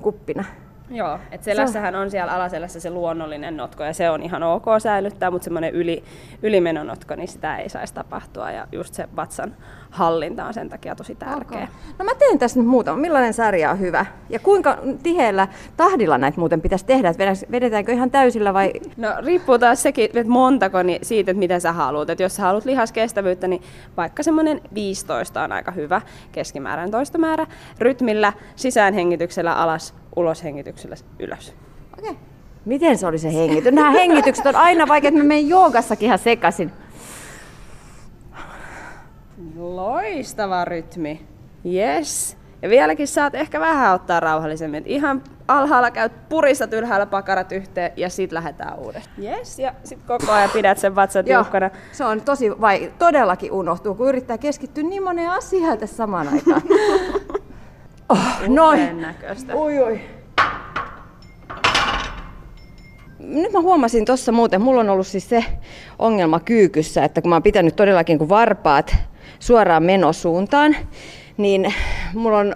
kuppina. 0.03 0.45
Joo, 0.91 1.19
että 1.31 1.45
selässähän 1.45 1.95
on 1.95 2.11
siellä 2.11 2.33
alaselässä 2.33 2.81
se 2.81 2.91
luonnollinen 2.91 3.57
notko 3.57 3.85
ja 3.85 3.93
se 3.93 4.11
on 4.11 4.23
ihan 4.23 4.43
ok 4.43 4.65
säilyttää, 4.79 5.31
mutta 5.31 5.45
semmoinen 5.45 5.75
yli, 5.75 6.05
ylimenonotko, 6.43 7.15
niin 7.15 7.29
sitä 7.29 7.57
ei 7.57 7.69
saisi 7.69 7.95
tapahtua 7.95 8.51
ja 8.51 8.67
just 8.73 8.95
se 8.95 9.09
vatsan 9.17 9.57
hallinta 9.91 10.45
on 10.45 10.55
sen 10.55 10.69
takia 10.69 10.95
tosi 10.95 11.15
tärkeä. 11.15 11.59
Okay. 11.59 11.75
No 11.99 12.05
mä 12.05 12.15
teen 12.15 12.39
tässä 12.39 12.61
nyt 12.61 12.69
muutama. 12.69 12.99
Millainen 12.99 13.35
sarja 13.35 13.71
on 13.71 13.81
hyvä? 13.81 14.07
Ja 14.29 14.39
kuinka 14.39 14.79
tiheällä 15.03 15.49
tahdilla 15.77 16.19
näitä 16.19 16.41
muuten 16.41 16.61
pitäisi 16.61 16.87
tehdä? 16.87 17.09
Että 17.09 17.25
vedetäänkö 17.51 17.93
ihan 17.93 18.11
täysillä 18.11 18.55
vai? 18.55 18.73
No 18.97 19.09
riippuu 19.25 19.59
taas 19.59 19.83
sekin, 19.83 20.05
että 20.05 20.33
montako 20.33 20.83
niin 20.83 21.05
siitä, 21.05 21.31
että 21.31 21.39
mitä 21.39 21.61
sä 21.61 21.73
haluat. 21.73 22.11
Että 22.11 22.23
jos 22.23 22.37
sä 22.37 22.43
haluat 22.43 22.65
lihaskestävyyttä, 22.65 23.49
niin 23.49 23.63
vaikka 23.97 24.23
semmoinen 24.23 24.61
15 24.75 25.43
on 25.43 25.53
aika 25.53 25.71
hyvä 25.71 26.01
keskimääräinen 26.33 26.91
toistomäärä. 26.91 27.47
Rytmillä, 27.79 28.33
sisäänhengityksellä 28.57 29.55
alas, 29.55 29.95
uloshengityksellä 30.17 30.97
ylös. 31.19 31.55
Okei. 31.99 32.11
Okay. 32.11 32.23
Miten 32.65 32.99
se 32.99 33.07
oli 33.07 33.19
se 33.19 33.35
hengitys? 33.35 33.73
Nämä 33.73 33.91
hengitykset 33.91 34.47
on 34.47 34.57
aina 34.57 34.89
vaikea, 34.89 35.09
että 35.09 35.21
mä 35.21 35.25
menen 35.25 35.49
joogassakin 35.49 36.07
ihan 36.07 36.19
sekaisin. 36.19 36.73
Loistava 39.57 40.65
rytmi. 40.65 41.27
Yes. 41.65 42.37
Ja 42.63 42.69
vieläkin 42.69 43.09
saat 43.09 43.35
ehkä 43.35 43.61
vähän 43.61 43.95
ottaa 43.95 44.21
rauhallisemmin. 44.21 44.83
Ihan 44.87 45.23
alhaalla 45.49 45.91
käyt 45.91 46.29
puristat 46.29 46.73
ylhäällä 46.73 47.07
pakarat 47.07 47.53
yhteen 47.53 47.93
ja 47.97 48.11
sit 48.11 48.33
lähdetään 48.33 48.79
uudestaan. 48.79 49.23
Yes, 49.23 49.59
ja 49.59 49.75
sit 49.85 49.99
koko 50.07 50.33
ajan 50.33 50.51
pidät 50.51 50.79
sen 50.79 50.95
vatsan 50.95 51.25
tiukkana. 51.25 51.71
se 51.93 52.05
on 52.05 52.21
tosi 52.21 52.61
vai 52.61 52.93
todellakin 52.99 53.53
unohtuu, 53.53 53.95
kun 53.95 54.09
yrittää 54.09 54.39
keskittyä 54.39 54.85
niin 54.85 55.03
moneen 55.03 55.31
asiaan 55.31 55.79
tässä 55.79 55.97
samaan 55.97 56.29
aikaan. 56.29 56.63
oh, 58.09 58.49
noin. 58.49 59.01
näköistä. 59.01 59.57
Ui, 59.57 59.83
ui. 59.83 60.01
Nyt 63.19 63.53
mä 63.53 63.61
huomasin 63.61 64.05
tuossa 64.05 64.33
muuten, 64.33 64.61
mulla 64.61 64.81
on 64.81 64.91
ollut 64.91 65.07
siis 65.07 65.29
se 65.29 65.45
ongelma 65.99 66.41
kyykyssä, 66.41 67.05
että 67.05 67.23
kun 67.23 67.29
mä 67.29 67.35
oon 67.35 67.43
pitänyt 67.43 67.77
todellakin 67.77 68.19
kuin 68.19 68.29
varpaat 68.29 68.97
suoraan 69.39 69.83
menosuuntaan, 69.83 70.77
niin 71.37 71.75
mulla 72.15 72.39
on 72.39 72.55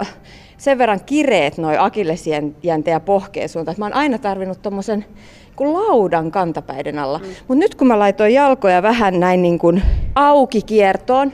sen 0.58 0.78
verran 0.78 1.00
kireet 1.06 1.58
noin 1.58 1.80
akillesjänte 1.80 2.90
ja 2.90 3.00
pohkeen 3.00 3.48
suuntaan, 3.48 3.72
että 3.72 3.80
mä 3.80 3.84
oon 3.84 3.94
aina 3.94 4.18
tarvinnut 4.18 4.62
tuommoisen 4.62 5.04
kuin 5.56 5.74
laudan 5.74 6.30
kantapäiden 6.30 6.98
alla. 6.98 7.18
Mm. 7.18 7.24
Mutta 7.24 7.54
nyt 7.54 7.74
kun 7.74 7.86
mä 7.86 7.98
laitoin 7.98 8.34
jalkoja 8.34 8.82
vähän 8.82 9.20
näin 9.20 9.42
niin 9.42 9.58
kuin 9.58 9.82
auki 10.14 10.62
kiertoon, 10.62 11.32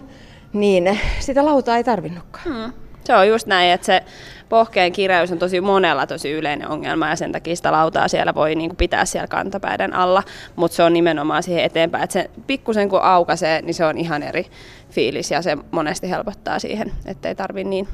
niin 0.52 0.98
sitä 1.20 1.44
lautaa 1.44 1.76
ei 1.76 1.84
tarvinnutkaan. 1.84 2.56
Mm. 2.56 2.85
Se 3.06 3.14
on 3.14 3.28
just 3.28 3.46
näin, 3.46 3.70
että 3.70 3.84
se 3.84 4.02
pohkeen 4.48 4.92
kireys 4.92 5.32
on 5.32 5.38
tosi 5.38 5.60
monella 5.60 6.06
tosi 6.06 6.30
yleinen 6.30 6.68
ongelma 6.68 7.08
ja 7.08 7.16
sen 7.16 7.32
takia 7.32 7.56
sitä 7.56 7.72
lautaa 7.72 8.08
siellä 8.08 8.34
voi 8.34 8.54
niin 8.54 8.70
kuin 8.70 8.76
pitää 8.76 9.04
siellä 9.04 9.26
kantapäiden 9.26 9.94
alla, 9.94 10.22
mutta 10.56 10.74
se 10.74 10.82
on 10.82 10.92
nimenomaan 10.92 11.42
siihen 11.42 11.64
eteenpäin, 11.64 12.04
että 12.04 12.12
se 12.12 12.30
pikkusen 12.46 12.88
kun 12.88 13.02
aukaisee, 13.02 13.62
niin 13.62 13.74
se 13.74 13.84
on 13.84 13.98
ihan 13.98 14.22
eri 14.22 14.46
fiilis 14.90 15.30
ja 15.30 15.42
se 15.42 15.56
monesti 15.70 16.10
helpottaa 16.10 16.58
siihen, 16.58 16.92
ettei 17.04 17.34
tarvi 17.34 17.64
niin 17.64 17.88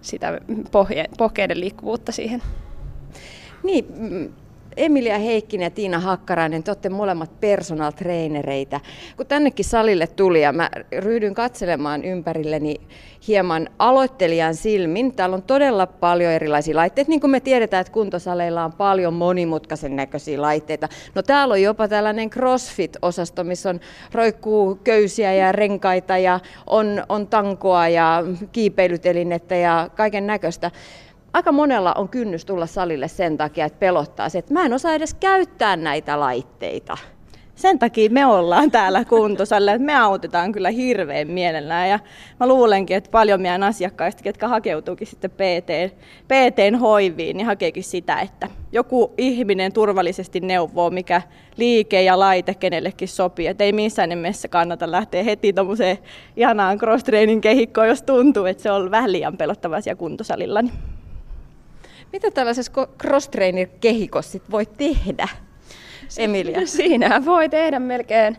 sitä 0.00 0.40
pohje, 0.70 1.04
pohkeiden 1.18 1.60
liikkuvuutta 1.60 2.12
siihen. 2.12 2.42
Niin, 3.62 3.86
Emilia 4.76 5.18
Heikkinen 5.18 5.64
ja 5.64 5.70
Tiina 5.70 6.00
Hakkarainen, 6.00 6.62
te 6.62 6.70
olette 6.70 6.88
molemmat 6.88 7.40
personal 7.40 7.90
trainereita. 7.92 8.80
Kun 9.16 9.26
tännekin 9.26 9.64
salille 9.64 10.06
tuli 10.06 10.42
ja 10.42 10.52
mä 10.52 10.70
ryhdyin 10.98 11.34
katselemaan 11.34 12.04
ympärilleni 12.04 12.76
hieman 13.28 13.68
aloittelijan 13.78 14.54
silmin, 14.54 15.14
täällä 15.14 15.36
on 15.36 15.42
todella 15.42 15.86
paljon 15.86 16.32
erilaisia 16.32 16.76
laitteita. 16.76 17.08
Niin 17.08 17.20
kuin 17.20 17.30
me 17.30 17.40
tiedetään, 17.40 17.80
että 17.80 17.92
kuntosaleilla 17.92 18.64
on 18.64 18.72
paljon 18.72 19.14
monimutkaisen 19.14 19.96
näköisiä 19.96 20.42
laitteita. 20.42 20.88
No 21.14 21.22
täällä 21.22 21.52
on 21.52 21.62
jopa 21.62 21.88
tällainen 21.88 22.30
CrossFit-osasto, 22.30 23.44
missä 23.44 23.70
on 23.70 23.80
roikkuu 24.12 24.78
köysiä 24.84 25.34
ja 25.34 25.52
renkaita 25.52 26.18
ja 26.18 26.40
on, 26.66 27.04
on 27.08 27.26
tankoa 27.26 27.88
ja 27.88 28.24
kiipeilytelinettä 28.52 29.54
ja 29.54 29.90
kaiken 29.96 30.26
näköistä 30.26 30.70
aika 31.34 31.52
monella 31.52 31.92
on 31.92 32.08
kynnys 32.08 32.44
tulla 32.44 32.66
salille 32.66 33.08
sen 33.08 33.36
takia, 33.36 33.64
että 33.64 33.78
pelottaa 33.78 34.28
se, 34.28 34.38
että 34.38 34.52
mä 34.52 34.64
en 34.64 34.72
osaa 34.72 34.94
edes 34.94 35.14
käyttää 35.14 35.76
näitä 35.76 36.20
laitteita. 36.20 36.96
Sen 37.54 37.78
takia 37.78 38.10
me 38.10 38.26
ollaan 38.26 38.70
täällä 38.70 39.04
kuntosalle, 39.04 39.72
että 39.72 39.86
me 39.86 39.96
autetaan 39.96 40.52
kyllä 40.52 40.70
hirveän 40.70 41.28
mielellään 41.30 41.88
ja 41.88 41.98
mä 42.40 42.48
luulenkin, 42.48 42.96
että 42.96 43.10
paljon 43.10 43.40
meidän 43.40 43.62
asiakkaista, 43.62 44.22
ketkä 44.22 44.48
hakeutuukin 44.48 45.06
sitten 45.06 45.30
PT, 45.30 45.96
PTn 46.28 46.74
hoiviin, 46.80 47.36
niin 47.36 47.46
hakeekin 47.46 47.84
sitä, 47.84 48.20
että 48.20 48.48
joku 48.72 49.14
ihminen 49.18 49.72
turvallisesti 49.72 50.40
neuvoo, 50.40 50.90
mikä 50.90 51.22
liike 51.56 52.02
ja 52.02 52.18
laite 52.18 52.54
kenellekin 52.54 53.08
sopii. 53.08 53.46
Että 53.46 53.64
ei 53.64 53.72
missään 53.72 54.08
nimessä 54.08 54.48
kannata 54.48 54.90
lähteä 54.90 55.22
heti 55.22 55.52
tuommoiseen 55.52 55.98
ihanaan 56.36 56.78
cross-trainin 56.78 57.40
kehikkoon, 57.40 57.88
jos 57.88 58.02
tuntuu, 58.02 58.44
että 58.44 58.62
se 58.62 58.70
on 58.70 58.90
vähän 58.90 59.12
liian 59.12 59.36
pelottava 59.36 59.76
asia 59.76 59.96
kuntosalilla. 59.96 60.62
Niin 60.62 60.93
mitä 62.14 62.30
tällaisessa 62.30 62.72
cross-trainer 63.02 63.68
kehikossa 63.80 64.38
voi 64.50 64.66
tehdä, 64.66 65.28
Emilia? 66.18 66.66
Siinä 66.76 67.24
voi 67.24 67.48
tehdä 67.48 67.78
melkein 67.78 68.36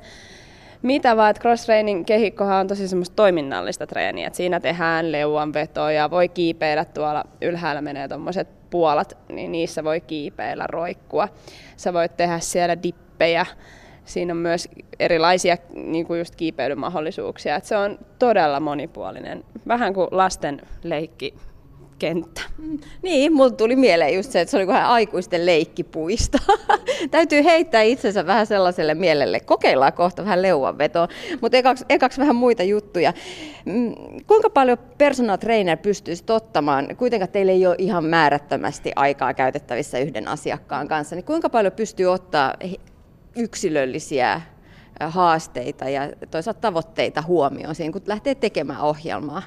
mitä 0.81 1.17
vaan, 1.17 1.29
että 1.29 1.41
cross-training 1.41 2.05
kehikkohan 2.05 2.59
on 2.59 2.67
tosi 2.67 2.87
semmoista 2.87 3.15
toiminnallista 3.15 3.87
treeniä, 3.87 4.27
että 4.27 4.37
siinä 4.37 4.59
tehdään 4.59 5.11
leuanvetoja, 5.11 6.11
voi 6.11 6.29
kiipeillä 6.29 6.85
tuolla 6.85 7.23
ylhäällä 7.41 7.81
menee 7.81 8.07
tuommoiset 8.07 8.47
puolat, 8.69 9.17
niin 9.29 9.51
niissä 9.51 9.83
voi 9.83 10.01
kiipeillä, 10.01 10.67
roikkua. 10.67 11.27
Sä 11.77 11.93
voit 11.93 12.17
tehdä 12.17 12.39
siellä 12.39 12.83
dippejä, 12.83 13.45
siinä 14.05 14.33
on 14.33 14.37
myös 14.37 14.69
erilaisia 14.99 15.57
niin 15.73 16.05
kuin 16.05 16.19
just 16.19 16.35
kiipeilymahdollisuuksia. 16.35 17.55
Et 17.55 17.65
se 17.65 17.77
on 17.77 17.99
todella 18.19 18.59
monipuolinen, 18.59 19.43
vähän 19.67 19.93
kuin 19.93 20.07
lasten 20.11 20.61
leikki 20.83 21.33
kenttä. 21.99 22.41
Niin, 23.01 23.33
mulla 23.33 23.49
tuli 23.49 23.75
mieleen 23.75 24.15
just 24.15 24.31
se, 24.31 24.41
että 24.41 24.51
se 24.51 24.57
oli 24.57 24.67
vähän 24.67 24.85
aikuisten 24.85 25.45
leikkipuisto. 25.45 26.37
Täytyy 27.11 27.43
heittää 27.43 27.81
itsensä 27.81 28.25
vähän 28.25 28.47
sellaiselle 28.47 28.93
mielelle. 28.93 29.39
Kokeillaan 29.39 29.93
kohta 29.93 30.23
vähän 30.23 30.41
leuanvetoa, 30.41 31.07
mutta 31.41 31.57
ekaksi, 31.57 31.85
ekaksi 31.89 32.21
vähän 32.21 32.35
muita 32.35 32.63
juttuja. 32.63 33.13
Mm, 33.65 33.95
kuinka 34.27 34.49
paljon 34.49 34.77
personal 34.97 35.37
trainer 35.37 35.77
pystyisi 35.77 36.23
ottamaan, 36.29 36.95
kuitenkaan 36.97 37.31
teille 37.31 37.51
ei 37.51 37.67
ole 37.67 37.75
ihan 37.77 38.05
määrättömästi 38.05 38.91
aikaa 38.95 39.33
käytettävissä 39.33 39.99
yhden 39.99 40.27
asiakkaan 40.27 40.87
kanssa, 40.87 41.15
niin 41.15 41.25
kuinka 41.25 41.49
paljon 41.49 41.73
pystyy 41.73 42.05
ottaa 42.05 42.53
yksilöllisiä 43.35 44.41
haasteita 44.99 45.89
ja 45.89 46.01
toisaalta 46.31 46.59
tavoitteita 46.59 47.21
huomioon 47.21 47.75
siinä, 47.75 47.91
kun 47.91 48.01
lähtee 48.05 48.35
tekemään 48.35 48.81
ohjelmaa? 48.81 49.43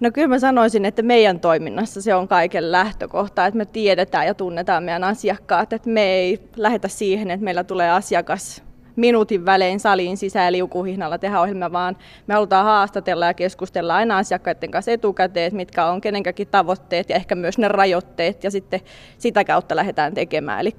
No 0.00 0.10
kyllä 0.10 0.28
mä 0.28 0.38
sanoisin, 0.38 0.84
että 0.84 1.02
meidän 1.02 1.40
toiminnassa 1.40 2.02
se 2.02 2.14
on 2.14 2.28
kaiken 2.28 2.72
lähtökohta, 2.72 3.46
että 3.46 3.58
me 3.58 3.64
tiedetään 3.64 4.26
ja 4.26 4.34
tunnetaan 4.34 4.84
meidän 4.84 5.04
asiakkaat, 5.04 5.72
että 5.72 5.90
me 5.90 6.02
ei 6.02 6.40
lähetä 6.56 6.88
siihen, 6.88 7.30
että 7.30 7.44
meillä 7.44 7.64
tulee 7.64 7.90
asiakas 7.90 8.62
minuutin 8.96 9.46
välein 9.46 9.80
saliin 9.80 10.16
sisään 10.16 10.52
liukuhihnalla 10.52 11.18
tehdä 11.18 11.40
ohjelmia, 11.40 11.72
vaan 11.72 11.96
me 12.26 12.34
halutaan 12.34 12.64
haastatella 12.64 13.26
ja 13.26 13.34
keskustella 13.34 13.96
aina 13.96 14.18
asiakkaiden 14.18 14.70
kanssa 14.70 14.90
etukäteen, 14.90 15.56
mitkä 15.56 15.86
on 15.86 16.00
kenenkäkin 16.00 16.48
tavoitteet 16.48 17.10
ja 17.10 17.16
ehkä 17.16 17.34
myös 17.34 17.58
ne 17.58 17.68
rajoitteet 17.68 18.44
ja 18.44 18.50
sitten 18.50 18.80
sitä 19.18 19.44
kautta 19.44 19.76
lähdetään 19.76 20.14
tekemään. 20.14 20.60
Eli 20.60 20.74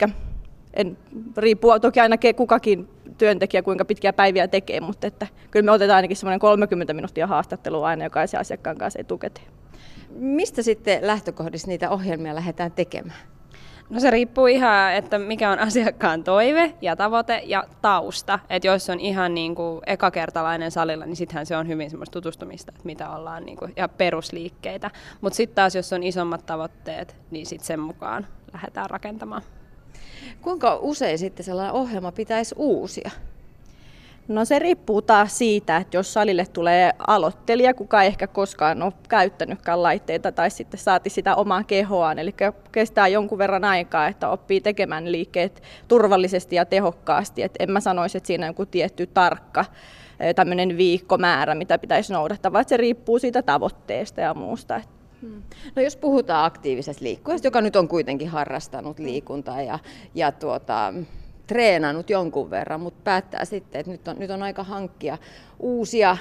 en, 0.74 0.97
riippuu 1.38 1.80
toki 1.80 1.99
aina 1.99 2.15
kukakin 2.36 2.89
työntekijä 3.18 3.61
kuinka 3.61 3.86
pitkiä 3.86 4.13
päiviä 4.13 4.47
tekee, 4.47 4.82
mutta 4.82 5.07
että 5.07 5.28
kyllä 5.51 5.65
me 5.65 5.72
otetaan 5.72 5.95
ainakin 5.95 6.18
semmoinen 6.18 6.39
30 6.39 6.93
minuuttia 6.93 7.28
haastattelua 7.28 7.88
aina 7.88 8.03
jokaisen 8.03 8.39
asiakkaan 8.39 8.78
kanssa 8.78 8.99
etukäteen. 8.99 9.47
Mistä 10.09 10.61
sitten 10.61 11.07
lähtökohdissa 11.07 11.68
niitä 11.68 11.89
ohjelmia 11.89 12.36
lähdetään 12.36 12.72
tekemään? 12.72 13.20
No 13.89 13.99
se 13.99 14.11
riippuu 14.11 14.47
ihan, 14.47 14.93
että 14.93 15.20
mikä 15.20 15.51
on 15.51 15.59
asiakkaan 15.59 16.24
toive 16.24 16.74
ja 16.82 16.95
tavoite 16.95 17.41
ja 17.45 17.63
tausta. 17.82 18.39
Että 18.49 18.68
jos 18.68 18.89
on 18.89 18.99
ihan 18.99 19.34
niin 19.34 19.55
kuin 19.55 19.82
ekakertalainen 19.88 20.72
salilla, 20.72 21.05
niin 21.05 21.15
sittenhän 21.15 21.45
se 21.45 21.57
on 21.57 21.68
hyvin 21.68 21.89
semmoista 21.89 22.13
tutustumista, 22.13 22.72
että 22.72 22.86
mitä 22.86 23.09
ollaan 23.09 23.45
niin 23.45 23.57
kuin, 23.57 23.74
ja 23.76 23.88
perusliikkeitä. 23.88 24.91
Mutta 25.22 25.38
sitten 25.38 25.55
taas, 25.55 25.76
jos 25.76 25.93
on 25.93 26.03
isommat 26.03 26.45
tavoitteet, 26.45 27.15
niin 27.32 27.45
sitten 27.45 27.68
sen 27.68 27.80
mukaan 27.80 28.28
lähdetään 28.53 28.89
rakentamaan. 28.89 29.41
Kuinka 30.41 30.75
usein 30.81 31.17
sitten 31.17 31.45
sellainen 31.45 31.73
ohjelma 31.73 32.11
pitäisi 32.11 32.55
uusia? 32.57 33.11
No 34.27 34.45
se 34.45 34.59
riippuu 34.59 35.01
taas 35.01 35.38
siitä, 35.38 35.77
että 35.77 35.97
jos 35.97 36.13
salille 36.13 36.45
tulee 36.45 36.93
aloittelija, 37.07 37.73
kuka 37.73 38.01
ei 38.01 38.07
ehkä 38.07 38.27
koskaan 38.27 38.81
ole 38.81 38.93
käyttänytkään 39.09 39.83
laitteita 39.83 40.31
tai 40.31 40.49
sitten 40.49 40.79
saati 40.79 41.09
sitä 41.09 41.35
omaa 41.35 41.63
kehoaan. 41.63 42.19
Eli 42.19 42.35
kestää 42.71 43.07
jonkun 43.07 43.38
verran 43.38 43.63
aikaa, 43.63 44.07
että 44.07 44.29
oppii 44.29 44.61
tekemään 44.61 45.11
liikkeet 45.11 45.63
turvallisesti 45.88 46.55
ja 46.55 46.65
tehokkaasti. 46.65 47.43
Et 47.43 47.55
en 47.59 47.71
mä 47.71 47.79
sanoisi, 47.79 48.17
että 48.17 48.27
siinä 48.27 48.45
on 48.45 48.49
joku 48.49 48.65
tietty 48.65 49.07
tarkka 49.07 49.65
tämmöinen 50.35 50.77
viikkomäärä, 50.77 51.55
mitä 51.55 51.77
pitäisi 51.77 52.13
noudattaa, 52.13 52.53
vaan 52.53 52.65
se 52.67 52.77
riippuu 52.77 53.19
siitä 53.19 53.41
tavoitteesta 53.41 54.21
ja 54.21 54.33
muusta. 54.33 54.79
Hmm. 54.79 54.97
No 55.76 55.82
jos 55.82 55.95
puhutaan 55.95 56.45
aktiivisesta 56.45 57.03
liikkujasta, 57.03 57.47
joka 57.47 57.61
nyt 57.61 57.76
on 57.76 57.88
kuitenkin 57.88 58.30
harrastanut 58.30 58.99
liikuntaa 58.99 59.61
ja, 59.61 59.80
ja 60.15 60.32
tuota, 60.32 60.93
treenannut 61.47 62.09
jonkun 62.09 62.49
verran, 62.49 62.82
mutta 62.82 63.01
päättää 63.03 63.45
sitten, 63.45 63.80
että 63.80 63.91
nyt 63.91 64.07
on, 64.07 64.20
nyt 64.20 64.32
on 64.32 64.43
aika 64.43 64.63
hankkia 64.63 65.18
uusia, 65.59 66.18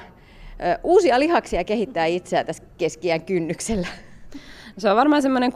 ö, 0.61 0.79
uusia 0.83 1.19
lihaksia 1.19 1.65
kehittää 1.65 2.07
itseä 2.07 2.45
tässä 2.45 2.63
keskiään 2.79 3.23
kynnyksellä. 3.23 3.87
Se 4.79 4.91
on 4.91 4.97
varmaan 4.97 5.23
semmoinen 5.23 5.53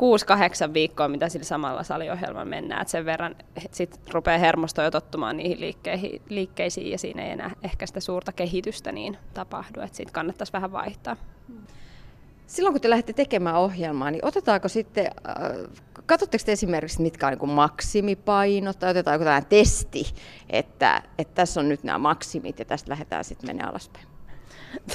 6-8 0.71 0.75
viikkoa, 0.75 1.09
mitä 1.09 1.29
sillä 1.29 1.45
samalla 1.45 1.83
saliohjelmalla 1.83 2.45
mennään, 2.45 2.83
että 2.83 2.91
sen 2.93 3.05
verran 3.05 3.37
sit 3.71 4.01
rupeaa 4.13 4.39
hermosto 4.39 4.83
jo 4.83 4.91
tottumaan 4.91 5.37
niihin 5.37 5.61
liikkeisiin, 5.61 6.23
liikkeisiin 6.29 6.91
ja 6.91 6.99
siinä 6.99 7.25
ei 7.25 7.31
enää 7.31 7.51
ehkä 7.63 7.87
sitä 7.87 8.01
suurta 8.01 8.33
kehitystä 8.33 8.93
niin 8.93 9.17
tapahdu, 9.35 9.81
että 9.81 9.97
siitä 9.97 10.13
kannattaisi 10.13 10.53
vähän 10.53 10.73
vaihtaa. 10.73 11.17
Silloin 12.51 12.75
kun 12.75 12.81
te 12.81 12.91
lähdette 12.91 13.13
tekemään 13.13 13.57
ohjelmaa, 13.57 14.11
niin 14.11 14.25
otetaanko 14.25 14.69
sitten, 14.69 15.07
äh, 15.07 15.71
katsotteko 16.07 16.45
te 16.47 16.53
esimerkiksi 16.53 17.03
mitkä 17.03 17.27
on 17.27 17.33
niin 17.33 17.51
maksimipainot 17.51 18.79
tai 18.79 18.91
otetaanko 18.91 19.25
tällainen 19.25 19.49
testi, 19.49 20.05
että, 20.51 21.03
että 21.19 21.35
tässä 21.35 21.61
on 21.61 21.69
nyt 21.69 21.85
nämä 21.85 21.99
maksimit 21.99 22.59
ja 22.59 22.65
tästä 22.65 22.91
lähdetään 22.91 23.25
sitten 23.25 23.49
mennä 23.49 23.69
alaspäin? 23.69 24.07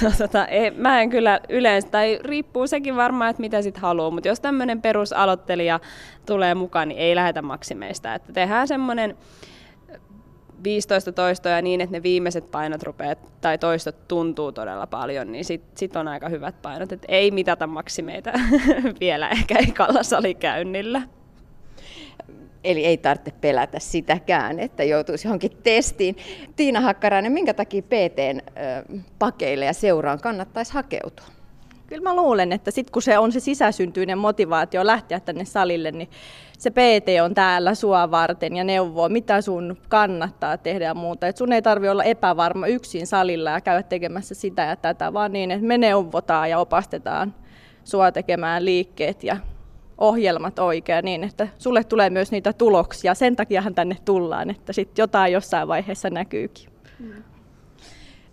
No, 0.02 0.10
tota, 0.18 0.46
ei, 0.46 0.70
mä 0.70 1.00
en 1.00 1.10
kyllä 1.10 1.40
yleensä, 1.48 1.88
tai 1.88 2.18
riippuu 2.24 2.66
sekin 2.66 2.96
varmaan, 2.96 3.30
että 3.30 3.40
mitä 3.40 3.62
sitten 3.62 3.82
haluaa, 3.82 4.10
mutta 4.10 4.28
jos 4.28 4.40
tämmöinen 4.40 4.82
perusaloittelija 4.82 5.80
tulee 6.26 6.54
mukaan, 6.54 6.88
niin 6.88 7.00
ei 7.00 7.14
lähetä 7.14 7.42
maksimeista. 7.42 8.14
Että 8.14 8.32
tehdään 8.32 8.68
semmoinen 8.68 9.16
15 10.66 11.12
toistoja 11.12 11.62
niin, 11.62 11.80
että 11.80 11.96
ne 11.96 12.02
viimeiset 12.02 12.50
painot 12.50 12.82
rupeaa, 12.82 13.14
tai 13.40 13.58
toistot 13.58 14.08
tuntuu 14.08 14.52
todella 14.52 14.86
paljon, 14.86 15.32
niin 15.32 15.44
sitten 15.44 15.78
sit 15.78 15.96
on 15.96 16.08
aika 16.08 16.28
hyvät 16.28 16.62
painot. 16.62 16.92
Et 16.92 17.04
ei 17.08 17.30
mitata 17.30 17.66
maksimeita 17.66 18.32
vielä 19.00 19.28
ehkä 19.28 19.58
ekalla 19.58 20.02
salikäynnillä. 20.02 21.02
Eli 22.64 22.84
ei 22.84 22.96
tarvitse 22.96 23.40
pelätä 23.40 23.78
sitäkään, 23.78 24.60
että 24.60 24.84
joutuisi 24.84 25.28
johonkin 25.28 25.56
testiin. 25.62 26.16
Tiina 26.56 26.80
Hakkarainen, 26.80 27.32
minkä 27.32 27.54
takia 27.54 27.82
PTn 27.82 28.40
pakeille 29.18 29.64
ja 29.64 29.72
seuraan 29.72 30.20
kannattaisi 30.20 30.74
hakeutua? 30.74 31.35
Kyllä 31.86 32.02
mä 32.02 32.16
luulen, 32.16 32.52
että 32.52 32.70
sitten 32.70 32.92
kun 32.92 33.02
se 33.02 33.18
on 33.18 33.32
se 33.32 33.40
sisäsyntyinen 33.40 34.18
motivaatio 34.18 34.86
lähteä 34.86 35.20
tänne 35.20 35.44
salille, 35.44 35.92
niin 35.92 36.08
se 36.58 36.70
PT 36.70 37.08
on 37.22 37.34
täällä 37.34 37.74
sua 37.74 38.10
varten 38.10 38.56
ja 38.56 38.64
neuvoo, 38.64 39.08
mitä 39.08 39.40
sun 39.40 39.76
kannattaa 39.88 40.58
tehdä 40.58 40.84
ja 40.84 40.94
muuta. 40.94 41.26
Et 41.26 41.36
sun 41.36 41.52
ei 41.52 41.62
tarvi 41.62 41.88
olla 41.88 42.04
epävarma 42.04 42.66
yksin 42.66 43.06
salilla 43.06 43.50
ja 43.50 43.60
käydä 43.60 43.82
tekemässä 43.82 44.34
sitä 44.34 44.62
ja 44.62 44.76
tätä, 44.76 45.12
vaan 45.12 45.32
niin, 45.32 45.50
että 45.50 45.66
me 45.66 45.78
neuvotaan 45.78 46.50
ja 46.50 46.58
opastetaan 46.58 47.34
sua 47.84 48.12
tekemään 48.12 48.64
liikkeet 48.64 49.24
ja 49.24 49.36
ohjelmat 49.98 50.58
oikein 50.58 51.04
niin, 51.04 51.24
että 51.24 51.48
sulle 51.58 51.84
tulee 51.84 52.10
myös 52.10 52.30
niitä 52.30 52.52
tuloksia. 52.52 53.14
Sen 53.14 53.36
takiahan 53.36 53.74
tänne 53.74 53.96
tullaan, 54.04 54.50
että 54.50 54.72
sitten 54.72 55.02
jotain 55.02 55.32
jossain 55.32 55.68
vaiheessa 55.68 56.10
näkyykin. 56.10 56.70
Mm. 56.98 57.22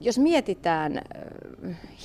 Jos 0.04 0.20
mietitään 0.20 1.02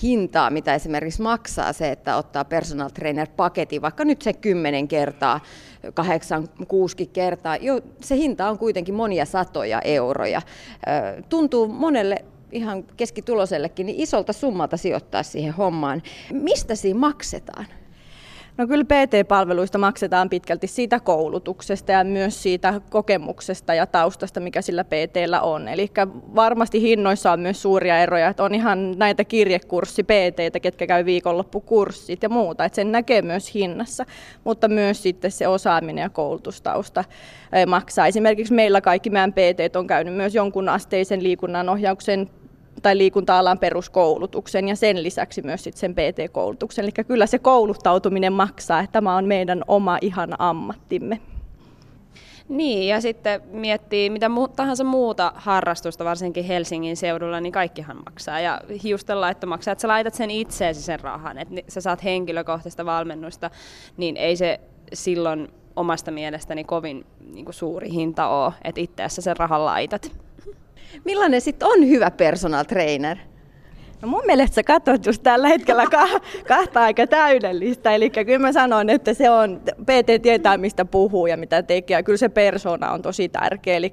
hintaa, 0.03 0.51
mitä 0.51 0.74
esimerkiksi 0.74 1.22
maksaa 1.22 1.72
se, 1.72 1.90
että 1.90 2.16
ottaa 2.16 2.44
personal 2.44 2.88
trainer 2.88 3.28
paketin, 3.36 3.82
vaikka 3.82 4.05
nyt 4.05 4.22
se 4.22 4.32
10 4.32 4.88
kertaa, 4.88 5.40
8, 5.94 6.49
6 6.68 7.07
kertaa, 7.07 7.57
jo, 7.57 7.80
se 8.01 8.16
hinta 8.16 8.51
on 8.51 8.59
kuitenkin 8.59 8.94
monia 8.94 9.24
satoja 9.24 9.80
euroja. 9.80 10.42
Tuntuu 11.28 11.68
monelle 11.68 12.24
ihan 12.53 12.84
keskitulosellekin 12.84 13.86
niin 13.86 14.01
isolta 14.01 14.32
summalta 14.32 14.76
sijoittaa 14.76 15.22
siihen 15.22 15.55
hommaan. 15.55 16.03
Mistä 16.32 16.74
siinä 16.74 17.01
maksetaan? 17.01 17.66
No 18.59 18.66
kyllä 18.66 18.84
PT-palveluista 18.84 19.78
maksetaan 19.78 20.28
pitkälti 20.28 20.66
siitä 20.66 21.00
koulutuksesta 21.00 21.92
ja 21.92 22.04
myös 22.04 22.42
siitä 22.42 22.80
kokemuksesta 22.90 23.74
ja 23.74 23.86
taustasta, 23.86 24.40
mikä 24.40 24.62
sillä 24.62 24.84
PTllä 24.84 25.40
on. 25.40 25.68
Eli 25.68 25.90
varmasti 26.34 26.82
hinnoissa 26.82 27.32
on 27.32 27.40
myös 27.40 27.62
suuria 27.62 27.98
eroja, 27.98 28.28
että 28.28 28.44
on 28.44 28.54
ihan 28.54 28.98
näitä 28.98 29.24
kirjekurssi 29.24 30.02
PT, 30.02 30.62
ketkä 30.62 30.86
käy 30.86 31.04
viikonloppukurssit 31.04 32.22
ja 32.22 32.28
muuta, 32.28 32.64
että 32.64 32.76
sen 32.76 32.92
näkee 32.92 33.22
myös 33.22 33.54
hinnassa, 33.54 34.04
mutta 34.44 34.68
myös 34.68 35.02
sitten 35.02 35.30
se 35.30 35.48
osaaminen 35.48 36.02
ja 36.02 36.11
koulutustausta 36.11 37.04
eh, 37.52 37.66
maksaa. 37.66 38.06
Esimerkiksi 38.06 38.54
meillä 38.54 38.80
kaikki 38.80 39.11
meidän 39.11 39.32
PT 39.32 39.76
on 39.76 39.86
käynyt 39.86 40.14
myös 40.14 40.34
jonkun 40.34 40.68
asteisen 40.68 41.22
liikunnan 41.22 41.68
ohjauksen 41.68 42.30
tai 42.82 42.98
liikunta-alan 42.98 43.58
peruskoulutuksen 43.58 44.68
ja 44.68 44.76
sen 44.76 45.02
lisäksi 45.02 45.42
myös 45.42 45.64
sit 45.64 45.76
sen 45.76 45.94
PT-koulutuksen. 45.94 46.82
Eli 46.82 46.92
kyllä 47.06 47.26
se 47.26 47.38
kouluttautuminen 47.38 48.32
maksaa, 48.32 48.80
että 48.80 48.92
tämä 48.92 49.16
on 49.16 49.24
meidän 49.24 49.62
oma 49.68 49.98
ihan 50.00 50.34
ammattimme. 50.38 51.20
Niin, 52.48 52.88
ja 52.88 53.00
sitten 53.00 53.40
miettii 53.50 54.10
mitä 54.10 54.28
mu- 54.28 54.52
tahansa 54.56 54.84
muuta 54.84 55.32
harrastusta, 55.36 56.04
varsinkin 56.04 56.44
Helsingin 56.44 56.96
seudulla, 56.96 57.40
niin 57.40 57.52
kaikkihan 57.52 57.96
maksaa. 58.04 58.40
Ja 58.40 58.60
hiusten 58.82 59.20
laitto 59.20 59.46
maksaa, 59.46 59.72
että 59.72 59.82
sä 59.82 59.88
laitat 59.88 60.14
sen 60.14 60.30
itseesi 60.30 60.82
sen 60.82 61.00
rahan, 61.00 61.38
että 61.38 61.54
sä 61.68 61.80
saat 61.80 62.04
henkilökohtaista 62.04 62.84
valmennusta, 62.84 63.50
niin 63.96 64.16
ei 64.16 64.36
se 64.36 64.60
silloin 64.92 65.48
omasta 65.76 66.10
mielestäni 66.10 66.64
kovin 66.64 67.06
niin 67.32 67.44
kuin 67.44 67.54
suuri 67.54 67.90
hinta 67.90 68.28
ole, 68.28 68.52
että 68.64 68.80
itse 68.80 69.04
sen 69.08 69.36
rahan 69.36 69.64
laitat. 69.64 70.12
Millainen 71.05 71.41
sitten 71.41 71.68
on 71.68 71.89
hyvä 71.89 72.11
personal 72.11 72.64
trainer? 72.64 73.18
No 74.03 74.09
mun 74.09 74.22
mielestä 74.26 74.55
sä 74.55 74.62
katsot 74.62 75.07
just 75.07 75.22
tällä 75.22 75.49
hetkellä 75.49 75.86
ka- 75.86 76.20
kahta 76.49 76.82
aika 76.82 77.07
täydellistä. 77.07 77.95
Eli 77.95 78.11
kyllä 78.11 78.39
mä 78.39 78.53
sanon, 78.53 78.91
että 78.91 79.14
se 79.14 79.30
on, 79.30 79.61
PT 79.82 80.22
tietää 80.22 80.57
mistä 80.57 80.84
puhuu 80.84 81.26
ja 81.26 81.36
mitä 81.36 81.62
tekee. 81.62 82.03
Kyllä 82.03 82.16
se 82.16 82.28
persona 82.28 82.91
on 82.91 83.03
tosi 83.03 83.28
tärkeä. 83.28 83.76
Eli 83.76 83.93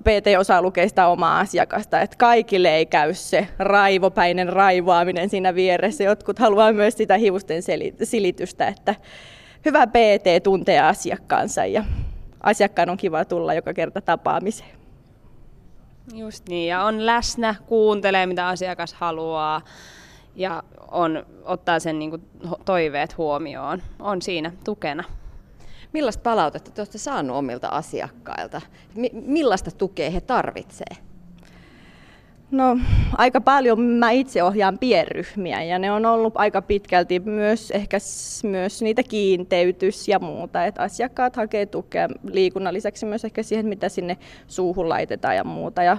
PT 0.00 0.26
osaa 0.38 0.62
lukea 0.62 0.88
sitä 0.88 1.06
omaa 1.06 1.40
asiakasta. 1.40 2.00
Että 2.00 2.16
kaikille 2.16 2.76
ei 2.76 2.86
käy 2.86 3.14
se 3.14 3.48
raivopäinen 3.58 4.48
raivaaminen 4.48 5.28
siinä 5.28 5.54
vieressä. 5.54 6.04
Jotkut 6.04 6.38
haluaa 6.38 6.72
myös 6.72 6.96
sitä 6.96 7.16
hiusten 7.16 7.62
silitystä. 8.02 8.68
Että 8.68 8.94
hyvä 9.64 9.86
PT 9.86 10.42
tuntee 10.42 10.80
asiakkaansa 10.80 11.66
ja 11.66 11.84
asiakkaan 12.42 12.90
on 12.90 12.96
kiva 12.96 13.24
tulla 13.24 13.54
joka 13.54 13.74
kerta 13.74 14.00
tapaamiseen. 14.00 14.79
Just 16.14 16.48
niin, 16.48 16.68
ja 16.68 16.84
on 16.84 17.06
läsnä, 17.06 17.54
kuuntelee 17.66 18.26
mitä 18.26 18.48
asiakas 18.48 18.94
haluaa 18.94 19.62
ja 20.36 20.62
on, 20.90 21.26
ottaa 21.44 21.80
sen 21.80 21.98
niin 21.98 22.10
kuin, 22.10 22.22
toiveet 22.64 23.18
huomioon. 23.18 23.82
On 23.98 24.22
siinä 24.22 24.52
tukena. 24.64 25.04
Millaista 25.92 26.22
palautetta 26.22 26.70
te 26.70 26.80
olette 26.80 26.98
saaneet 26.98 27.36
omilta 27.36 27.68
asiakkailta? 27.68 28.60
millaista 29.12 29.70
tukea 29.70 30.10
he 30.10 30.20
tarvitsevat? 30.20 31.09
No 32.50 32.78
aika 33.18 33.40
paljon 33.40 33.80
mä 33.80 34.10
itse 34.10 34.42
ohjaan 34.42 34.78
pienryhmiä 34.78 35.62
ja 35.62 35.78
ne 35.78 35.92
on 35.92 36.06
ollut 36.06 36.32
aika 36.36 36.62
pitkälti 36.62 37.20
myös 37.20 37.70
ehkä 37.70 37.98
myös 38.42 38.82
niitä 38.82 39.02
kiinteytys 39.02 40.08
ja 40.08 40.18
muuta, 40.18 40.64
että 40.64 40.82
asiakkaat 40.82 41.36
hakee 41.36 41.66
tukea 41.66 42.08
liikunnan 42.32 42.74
lisäksi 42.74 43.06
myös 43.06 43.24
ehkä 43.24 43.42
siihen, 43.42 43.66
mitä 43.66 43.88
sinne 43.88 44.16
suuhun 44.46 44.88
laitetaan 44.88 45.36
ja 45.36 45.44
muuta. 45.44 45.82
Ja 45.82 45.98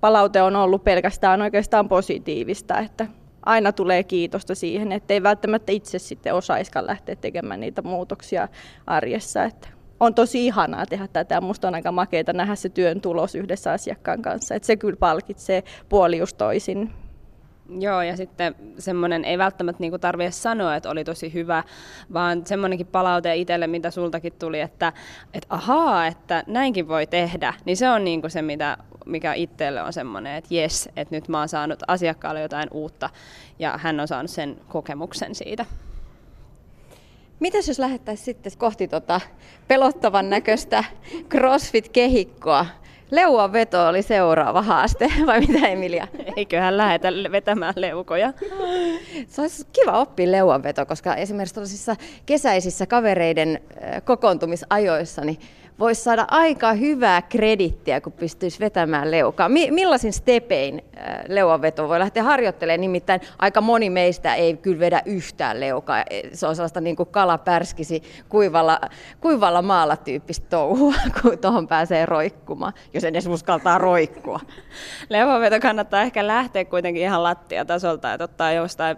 palaute 0.00 0.42
on 0.42 0.56
ollut 0.56 0.84
pelkästään 0.84 1.42
oikeastaan 1.42 1.88
positiivista, 1.88 2.78
että 2.78 3.06
aina 3.46 3.72
tulee 3.72 4.04
kiitosta 4.04 4.54
siihen, 4.54 4.92
että 4.92 5.14
ei 5.14 5.22
välttämättä 5.22 5.72
itse 5.72 5.98
sitten 5.98 6.34
osaiskaan 6.34 6.86
lähteä 6.86 7.16
tekemään 7.16 7.60
niitä 7.60 7.82
muutoksia 7.82 8.48
arjessa. 8.86 9.44
Että 9.44 9.68
on 10.00 10.14
tosi 10.14 10.46
ihanaa 10.46 10.86
tehdä 10.86 11.08
tätä 11.08 11.40
musta 11.40 11.68
on 11.68 11.74
aika 11.74 11.92
makeita 11.92 12.32
nähdä 12.32 12.54
se 12.54 12.68
työn 12.68 13.00
tulos 13.00 13.34
yhdessä 13.34 13.72
asiakkaan 13.72 14.22
kanssa. 14.22 14.54
Että 14.54 14.66
se 14.66 14.76
kyllä 14.76 14.96
palkitsee 14.96 15.64
puoli 15.88 16.18
just 16.18 16.38
toisin. 16.38 16.92
Joo, 17.78 18.02
ja 18.02 18.16
sitten 18.16 18.54
semmoinen 18.78 19.24
ei 19.24 19.38
välttämättä 19.38 19.80
niinku 19.80 19.98
tarvitse 19.98 20.40
sanoa, 20.40 20.76
että 20.76 20.90
oli 20.90 21.04
tosi 21.04 21.34
hyvä, 21.34 21.64
vaan 22.12 22.46
semmoinenkin 22.46 22.86
palaute 22.86 23.36
itselle, 23.36 23.66
mitä 23.66 23.90
sultakin 23.90 24.32
tuli, 24.38 24.60
että, 24.60 24.92
että 25.34 25.46
ahaa, 25.54 26.06
että 26.06 26.44
näinkin 26.46 26.88
voi 26.88 27.06
tehdä, 27.06 27.54
niin 27.64 27.76
se 27.76 27.90
on 27.90 28.04
niinku 28.04 28.28
se, 28.28 28.42
mitä, 28.42 28.76
mikä 29.06 29.34
itselle 29.34 29.82
on 29.82 29.92
semmoinen, 29.92 30.34
että 30.34 30.54
jes, 30.54 30.88
että 30.96 31.14
nyt 31.14 31.28
mä 31.28 31.38
oon 31.38 31.48
saanut 31.48 31.82
asiakkaalle 31.88 32.40
jotain 32.40 32.68
uutta, 32.72 33.10
ja 33.58 33.78
hän 33.78 34.00
on 34.00 34.08
saanut 34.08 34.30
sen 34.30 34.56
kokemuksen 34.68 35.34
siitä. 35.34 35.64
Mitäs 37.40 37.68
jos 37.68 37.78
lähettäisiin 37.78 38.24
sitten 38.24 38.52
kohti 38.58 38.88
tota 38.88 39.20
pelottavan 39.68 40.30
näköistä 40.30 40.84
CrossFit-kehikkoa? 41.28 42.66
Leuan 43.10 43.52
veto 43.52 43.86
oli 43.88 44.02
seuraava 44.02 44.62
haaste, 44.62 45.12
vai 45.26 45.40
mitä 45.40 45.68
Emilia? 45.68 46.08
Eiköhän 46.36 46.76
lähetä 46.76 47.08
vetämään 47.32 47.74
leukoja. 47.76 48.32
Se 49.26 49.40
olisi 49.40 49.66
kiva 49.72 49.98
oppia 49.98 50.32
leuanveto, 50.32 50.86
koska 50.86 51.14
esimerkiksi 51.14 51.54
tällaisissa 51.54 51.96
kesäisissä 52.26 52.86
kavereiden 52.86 53.60
kokoontumisajoissa, 54.04 55.24
niin 55.24 55.38
voisi 55.80 56.02
saada 56.02 56.24
aika 56.30 56.72
hyvää 56.72 57.22
kredittiä, 57.22 58.00
kun 58.00 58.12
pystyisi 58.12 58.60
vetämään 58.60 59.10
leukaa. 59.10 59.48
Mi- 59.48 59.70
millaisin 59.70 60.12
stepein 60.12 60.82
äh, 60.98 61.20
leuanveto 61.28 61.88
voi 61.88 61.98
lähteä 61.98 62.22
harjoittelemaan? 62.22 62.80
Nimittäin 62.80 63.20
aika 63.38 63.60
moni 63.60 63.90
meistä 63.90 64.34
ei 64.34 64.56
kyllä 64.56 64.80
vedä 64.80 65.02
yhtään 65.06 65.60
leukaa. 65.60 66.04
Se 66.32 66.46
on 66.46 66.56
sellaista 66.56 66.80
niin 66.80 66.96
kuin 66.96 67.08
kala 67.08 67.38
pärskisi 67.38 68.02
kuivalla, 68.28 68.80
kuivalla 69.20 69.62
maalla 69.62 69.96
tyyppistä 69.96 70.46
touhua, 70.50 70.94
kun 71.22 71.38
tuohon 71.38 71.68
pääsee 71.68 72.06
roikkumaan, 72.06 72.72
jos 72.94 73.04
en 73.04 73.08
edes 73.08 73.26
uskaltaa 73.26 73.78
roikkua. 73.78 74.40
Leuanveto 75.08 75.60
kannattaa 75.60 76.02
ehkä 76.02 76.26
lähteä 76.26 76.64
kuitenkin 76.64 77.02
ihan 77.02 77.22
lattiatasolta, 77.22 78.12
että 78.12 78.24
ottaa 78.24 78.52
jostain 78.52 78.96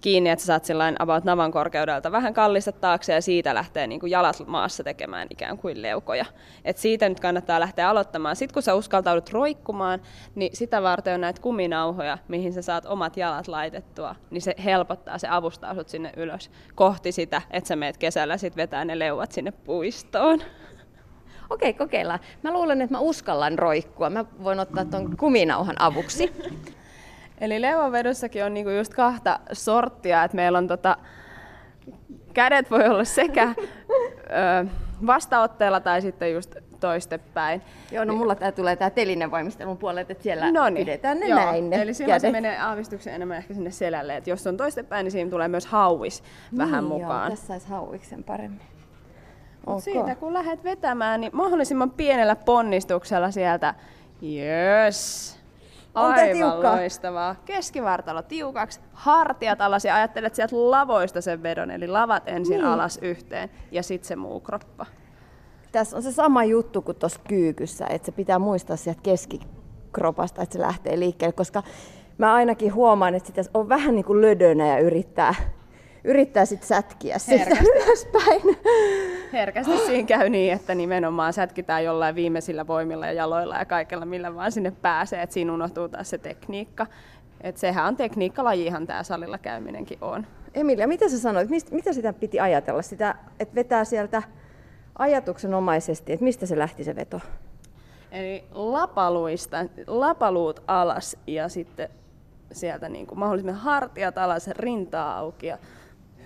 kiinni, 0.00 0.30
että 0.30 0.42
sä 0.42 0.46
saat 0.46 0.64
sillain 0.64 0.96
about 0.98 1.24
navan 1.24 1.52
korkeudelta 1.52 2.12
vähän 2.12 2.34
kallista 2.34 2.72
taakse 2.72 3.12
ja 3.12 3.22
siitä 3.22 3.54
lähtee 3.54 3.86
niin 3.86 4.00
kuin 4.00 4.10
jalat 4.10 4.42
maassa 4.46 4.84
tekemään 4.84 5.26
ikään 5.30 5.58
kuin 5.58 5.82
leukoja. 5.82 6.24
Et 6.64 6.76
siitä 6.76 7.08
nyt 7.08 7.20
kannattaa 7.20 7.60
lähteä 7.60 7.90
aloittamaan. 7.90 8.36
Sitten 8.36 8.54
kun 8.54 8.62
sä 8.62 8.74
uskaltaudut 8.74 9.30
roikkumaan, 9.30 10.00
niin 10.34 10.56
sitä 10.56 10.82
varten 10.82 11.14
on 11.14 11.20
näitä 11.20 11.42
kuminauhoja, 11.42 12.18
mihin 12.28 12.52
sä 12.52 12.62
saat 12.62 12.86
omat 12.86 13.16
jalat 13.16 13.48
laitettua, 13.48 14.14
niin 14.30 14.42
se 14.42 14.54
helpottaa, 14.64 15.18
se 15.18 15.28
avustaa 15.28 15.74
sut 15.74 15.88
sinne 15.88 16.12
ylös 16.16 16.50
kohti 16.74 17.12
sitä, 17.12 17.42
että 17.50 17.68
sä 17.68 17.76
meet 17.76 17.96
kesällä 17.96 18.36
sit 18.36 18.56
vetää 18.56 18.84
ne 18.84 18.98
leuat 18.98 19.32
sinne 19.32 19.50
puistoon. 19.50 20.42
Okei, 21.50 21.74
kokeillaan. 21.74 22.20
Mä 22.42 22.52
luulen, 22.52 22.82
että 22.82 22.94
mä 22.94 23.00
uskallan 23.00 23.58
roikkua. 23.58 24.10
Mä 24.10 24.24
voin 24.44 24.60
ottaa 24.60 24.84
tuon 24.84 25.16
kuminauhan 25.16 25.76
avuksi. 25.78 26.32
Eli 27.40 27.60
leuanvedossakin 27.60 28.44
on 28.44 28.54
niinku 28.54 28.70
just 28.70 28.94
kahta 28.94 29.40
sorttia, 29.52 30.24
että 30.24 30.36
meillä 30.36 30.58
on 30.58 30.68
tota, 30.68 30.96
kädet 32.34 32.70
voi 32.70 32.88
olla 32.88 33.04
sekä 33.04 33.54
ö, 33.58 34.66
vastaotteella 35.06 35.80
tai 35.80 36.02
sitten 36.02 36.32
just 36.32 36.56
toistepäin. 36.80 37.62
Joo, 37.92 38.04
no 38.04 38.14
mulla 38.14 38.34
tää 38.34 38.52
tulee 38.52 38.76
tää 38.76 38.90
telinevoimistelun 38.90 39.78
puolelle, 39.78 40.00
että 40.00 40.22
siellä 40.22 40.52
Noniin. 40.52 40.86
pidetään 40.86 41.20
ne 41.20 41.26
Joo. 41.26 41.38
näin 41.38 41.70
ne 41.70 41.82
Eli 41.82 41.94
silloin 41.94 42.20
kädet. 42.20 42.20
se 42.20 42.40
menee 42.40 42.58
aavistuksen 42.58 43.14
enemmän 43.14 43.36
ehkä 43.36 43.54
sinne 43.54 43.70
selälle, 43.70 44.16
että 44.16 44.30
jos 44.30 44.46
on 44.46 44.56
toistepäin, 44.56 45.04
niin 45.04 45.12
siinä 45.12 45.30
tulee 45.30 45.48
myös 45.48 45.66
hauis 45.66 46.22
niin, 46.50 46.58
vähän 46.58 46.84
mukaan. 46.84 47.22
Joo, 47.22 47.30
tässä 47.30 47.46
saisi 47.46 47.68
hauiksen 47.68 48.24
paremmin. 48.24 48.66
Okay. 49.66 49.80
Siitä 49.80 50.14
kun 50.14 50.32
lähdet 50.32 50.64
vetämään, 50.64 51.20
niin 51.20 51.30
mahdollisimman 51.34 51.90
pienellä 51.90 52.36
ponnistuksella 52.36 53.30
sieltä, 53.30 53.74
yes, 54.22 55.37
Aivan 55.98 56.36
tiukka. 56.36 56.72
loistavaa. 56.72 57.36
Keskivartalo 57.44 58.22
tiukaksi, 58.22 58.80
hartiat 58.92 59.60
alas 59.60 59.84
ja 59.84 59.94
ajattelet 59.94 60.34
sieltä 60.34 60.56
lavoista 60.56 61.20
sen 61.20 61.42
vedon, 61.42 61.70
eli 61.70 61.88
lavat 61.88 62.22
ensin 62.26 62.56
niin. 62.56 62.64
alas 62.64 62.98
yhteen 63.02 63.50
ja 63.70 63.82
sitten 63.82 64.08
se 64.08 64.16
muu 64.16 64.40
kroppa. 64.40 64.86
Tässä 65.72 65.96
on 65.96 66.02
se 66.02 66.12
sama 66.12 66.44
juttu 66.44 66.82
kuin 66.82 66.96
tuossa 66.96 67.20
kyykyssä, 67.28 67.86
että 67.90 68.06
se 68.06 68.12
pitää 68.12 68.38
muistaa 68.38 68.76
sieltä 68.76 69.00
keskikropasta, 69.02 70.42
että 70.42 70.52
se 70.52 70.60
lähtee 70.60 70.98
liikkeelle, 70.98 71.32
koska 71.32 71.62
mä 72.18 72.34
ainakin 72.34 72.74
huomaan, 72.74 73.14
että 73.14 73.26
sitä 73.26 73.42
on 73.54 73.68
vähän 73.68 73.94
niin 73.94 74.04
kuin 74.04 74.20
lödönä 74.20 74.66
ja 74.66 74.78
yrittää 74.78 75.34
yrittää 76.08 76.44
sitten 76.44 76.68
sätkiä 76.68 77.18
sitä 77.18 77.56
ylöspäin. 77.60 78.58
Herkästi 79.32 79.78
siinä 79.78 80.06
käy 80.06 80.28
niin, 80.28 80.52
että 80.52 80.74
nimenomaan 80.74 81.32
sätkitään 81.32 81.84
jollain 81.84 82.14
viimeisillä 82.14 82.66
voimilla 82.66 83.06
ja 83.06 83.12
jaloilla 83.12 83.56
ja 83.56 83.64
kaikella, 83.64 84.04
millä 84.04 84.34
vaan 84.34 84.52
sinne 84.52 84.70
pääsee, 84.70 85.22
että 85.22 85.34
siinä 85.34 85.52
unohtuu 85.52 85.88
taas 85.88 86.10
se 86.10 86.18
tekniikka. 86.18 86.86
Et 87.40 87.56
sehän 87.56 87.86
on 87.86 87.96
tekniikkalajihan 87.96 88.86
tämä 88.86 89.02
salilla 89.02 89.38
käyminenkin 89.38 89.98
on. 90.00 90.26
Emilia, 90.54 90.88
mitä 90.88 91.08
sä 91.08 91.18
sanoit, 91.18 91.48
mistä, 91.48 91.74
mitä 91.74 91.92
sitä 91.92 92.12
piti 92.12 92.40
ajatella? 92.40 92.82
Sitä, 92.82 93.14
että 93.40 93.54
vetää 93.54 93.84
sieltä 93.84 94.22
ajatuksenomaisesti, 94.98 96.12
että 96.12 96.24
mistä 96.24 96.46
se 96.46 96.58
lähti 96.58 96.84
se 96.84 96.96
veto? 96.96 97.20
Eli 98.12 98.44
lapaluista, 98.50 99.56
lapaluut 99.86 100.62
alas 100.66 101.16
ja 101.26 101.48
sitten 101.48 101.88
sieltä 102.52 102.88
niin 102.88 103.06
kuin 103.06 103.18
mahdollisimman 103.18 103.54
hartiat 103.54 104.18
alas, 104.18 104.48
rintaa 104.48 105.18
auki 105.18 105.46
ja 105.46 105.58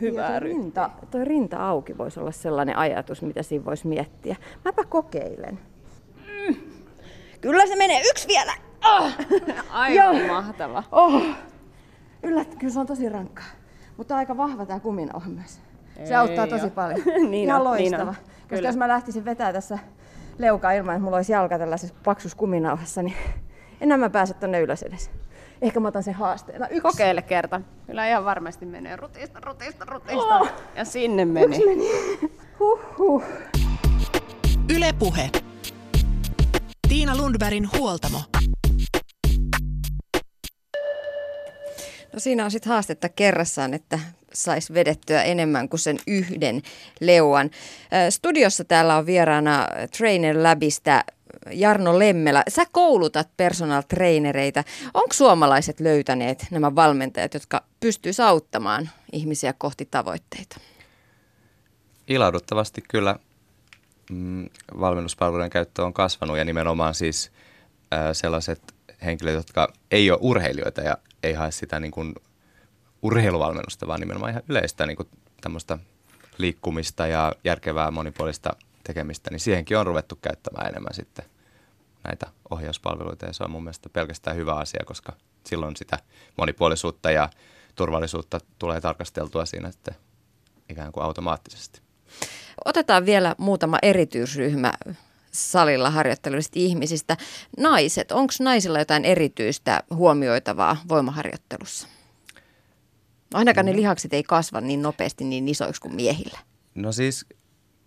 hyvää 0.03 0.41
rinta, 0.41 0.91
toi 1.11 1.25
rinta 1.25 1.69
auki 1.69 1.99
voisi 1.99 2.21
olla 2.21 2.33
sellainen 2.33 2.77
ajatus, 2.77 3.23
mitä 3.23 3.43
siinä 3.43 3.65
voisi 3.65 3.87
miettiä. 3.87 4.37
Mäpä 4.65 4.85
kokeilen. 4.85 5.59
Mm. 6.27 6.55
Kyllä 7.41 7.67
se 7.67 7.77
menee. 7.77 8.03
Yksi 8.11 8.29
vielä. 8.29 8.53
Oh. 8.85 9.13
Aivan 9.71 10.27
mahtava. 10.27 10.83
Oh. 10.93 11.23
Yllät, 12.23 12.55
kyllä 12.55 12.73
se 12.73 12.81
on 12.81 12.87
tosi 12.87 13.09
rankkaa. 13.09 13.47
Mutta 13.97 14.17
aika 14.17 14.37
vahva 14.37 14.67
tämä 14.67 14.81
kuminauha 14.81 15.29
myös. 15.29 15.61
Se 15.95 16.03
Ei 16.03 16.15
auttaa 16.15 16.47
tosi 16.47 16.67
jo. 16.67 16.71
paljon. 16.71 17.01
niin 17.31 17.35
Ihan 17.35 17.61
on, 17.61 17.65
loistava. 17.65 18.03
Niin 18.03 18.09
on. 18.09 18.15
Koska 18.15 18.47
kyllä. 18.49 18.69
jos 18.69 18.77
mä 18.77 18.89
lähtisin 18.89 19.25
vetää 19.25 19.53
tässä 19.53 19.79
leukaa 20.39 20.73
ilman, 20.73 20.95
että 20.95 21.05
mulla 21.05 21.17
olisi 21.17 21.33
jalka 21.33 21.59
tällaisessa 21.59 21.95
paksus 22.05 22.35
kuminauhassa, 22.35 23.03
niin 23.03 23.17
enää 23.81 23.99
mä 23.99 24.11
pääse 24.11 24.35
tonne 24.35 24.61
ylös 24.61 24.83
edes. 24.83 25.11
Ehkä 25.63 25.81
mä 25.81 25.89
otan 25.89 26.03
sen 26.03 26.15
haasteena. 26.15 26.69
Yksi. 26.69 26.81
Kokeile 26.81 27.23
kerta. 27.23 27.61
Kyllä 27.87 28.09
ihan 28.09 28.25
varmasti 28.25 28.67
menee 28.67 28.97
rutista, 28.97 29.41
rutista, 29.41 29.85
rutista. 29.85 30.39
Oh. 30.39 30.49
Ja 30.77 30.85
sinne 30.85 31.25
meni. 31.25 31.57
Yksi 31.57 31.67
meni. 31.69 31.85
Huhhuh. 32.61 33.23
Yle 34.77 34.93
Puhe. 34.99 35.31
Tiina 36.89 37.17
Lundbergin 37.17 37.69
huoltamo. 37.79 38.19
No 42.13 42.19
siinä 42.19 42.45
on 42.45 42.51
sitten 42.51 42.73
haastetta 42.73 43.09
kerrassaan, 43.09 43.75
että 43.75 43.99
saisi 44.35 44.75
vedettyä 44.75 45.23
enemmän 45.23 45.69
kuin 45.69 45.81
sen 45.81 45.99
yhden 46.07 46.63
leuan. 47.01 47.51
Studiossa 48.11 48.65
täällä 48.65 48.97
on 48.97 49.07
vieraana 49.07 49.69
Trainer 49.97 50.43
Labista 50.43 51.05
Jarno 51.51 51.99
Lemmelä, 51.99 52.43
sä 52.49 52.67
koulutat 52.73 53.29
personal 53.37 53.83
trainereita. 53.89 54.65
Onko 54.95 55.13
suomalaiset 55.13 55.81
löytäneet 55.81 56.47
nämä 56.51 56.75
valmentajat, 56.75 57.35
jotka 57.35 57.65
pystyvät 57.81 58.21
auttamaan 58.21 58.91
ihmisiä 59.13 59.55
kohti 59.59 59.89
tavoitteita? 59.91 60.61
Ilahduttavasti 62.09 62.83
kyllä 62.89 63.17
mm, 64.11 64.49
valmennuspalvelujen 64.81 65.51
käyttö 65.51 65.85
on 65.85 65.93
kasvanut 65.93 66.39
ja 66.39 66.45
nimenomaan 66.45 66.95
siis 66.95 67.33
sellaiset 68.13 68.75
henkilöt, 69.05 69.35
jotka 69.35 69.73
ei 69.91 70.11
ole 70.11 70.19
urheilijoita 70.23 70.81
ja 70.81 70.99
ei 71.23 71.33
hae 71.33 71.51
sitä 71.51 71.81
niin 71.81 71.91
kuin 71.91 72.15
urheiluvalmennusta, 73.03 73.87
vaan 73.87 74.01
nimenomaan 74.01 74.31
ihan 74.31 74.43
yleistä 74.49 74.87
niin 74.87 74.97
kuin 74.97 75.09
tämmöistä 75.41 75.79
liikkumista 76.39 77.07
ja 77.07 77.33
järkevää 77.45 77.91
monipuolista 77.91 78.57
tekemistä, 78.85 79.31
niin 79.31 79.41
siihenkin 79.41 79.79
on 79.79 79.87
ruvettu 79.87 80.17
käyttämään 80.17 80.69
enemmän 80.69 80.95
sitten 80.95 81.25
näitä 82.05 82.27
ohjauspalveluita 82.51 83.27
ja 83.27 83.33
se 83.33 83.45
on 83.45 83.51
mun 83.51 83.63
mielestä 83.63 83.89
pelkästään 83.89 84.37
hyvä 84.37 84.55
asia, 84.55 84.85
koska 84.87 85.13
silloin 85.47 85.77
sitä 85.77 85.99
monipuolisuutta 86.39 87.11
ja 87.11 87.29
turvallisuutta 87.75 88.41
tulee 88.59 88.81
tarkasteltua 88.81 89.47
siinä 89.47 89.71
sitten 89.71 89.95
ikään 90.69 90.93
kuin 90.93 91.05
automaattisesti. 91.05 91.81
Otetaan 92.65 93.07
vielä 93.07 93.35
muutama 93.39 93.79
erityisryhmä 93.83 94.73
salilla 95.33 95.91
harjoittelevista 95.91 96.53
ihmisistä. 96.55 97.17
Naiset, 97.59 98.13
onko 98.13 98.33
naisilla 98.41 98.79
jotain 98.79 99.05
erityistä 99.05 99.83
huomioitavaa 99.95 100.77
voimaharjoittelussa? 100.89 101.89
Ainakaan 103.35 103.67
ne 103.67 103.73
mm. 103.73 103.79
lihakset 103.79 104.15
ei 104.15 104.23
kasva 104.23 104.61
niin 104.61 104.83
nopeasti 104.83 105.25
niin 105.25 105.49
isoiksi 105.49 105.81
kuin 105.81 105.95
miehillä. 105.95 106.39
No 106.75 106.93
siis 106.93 107.27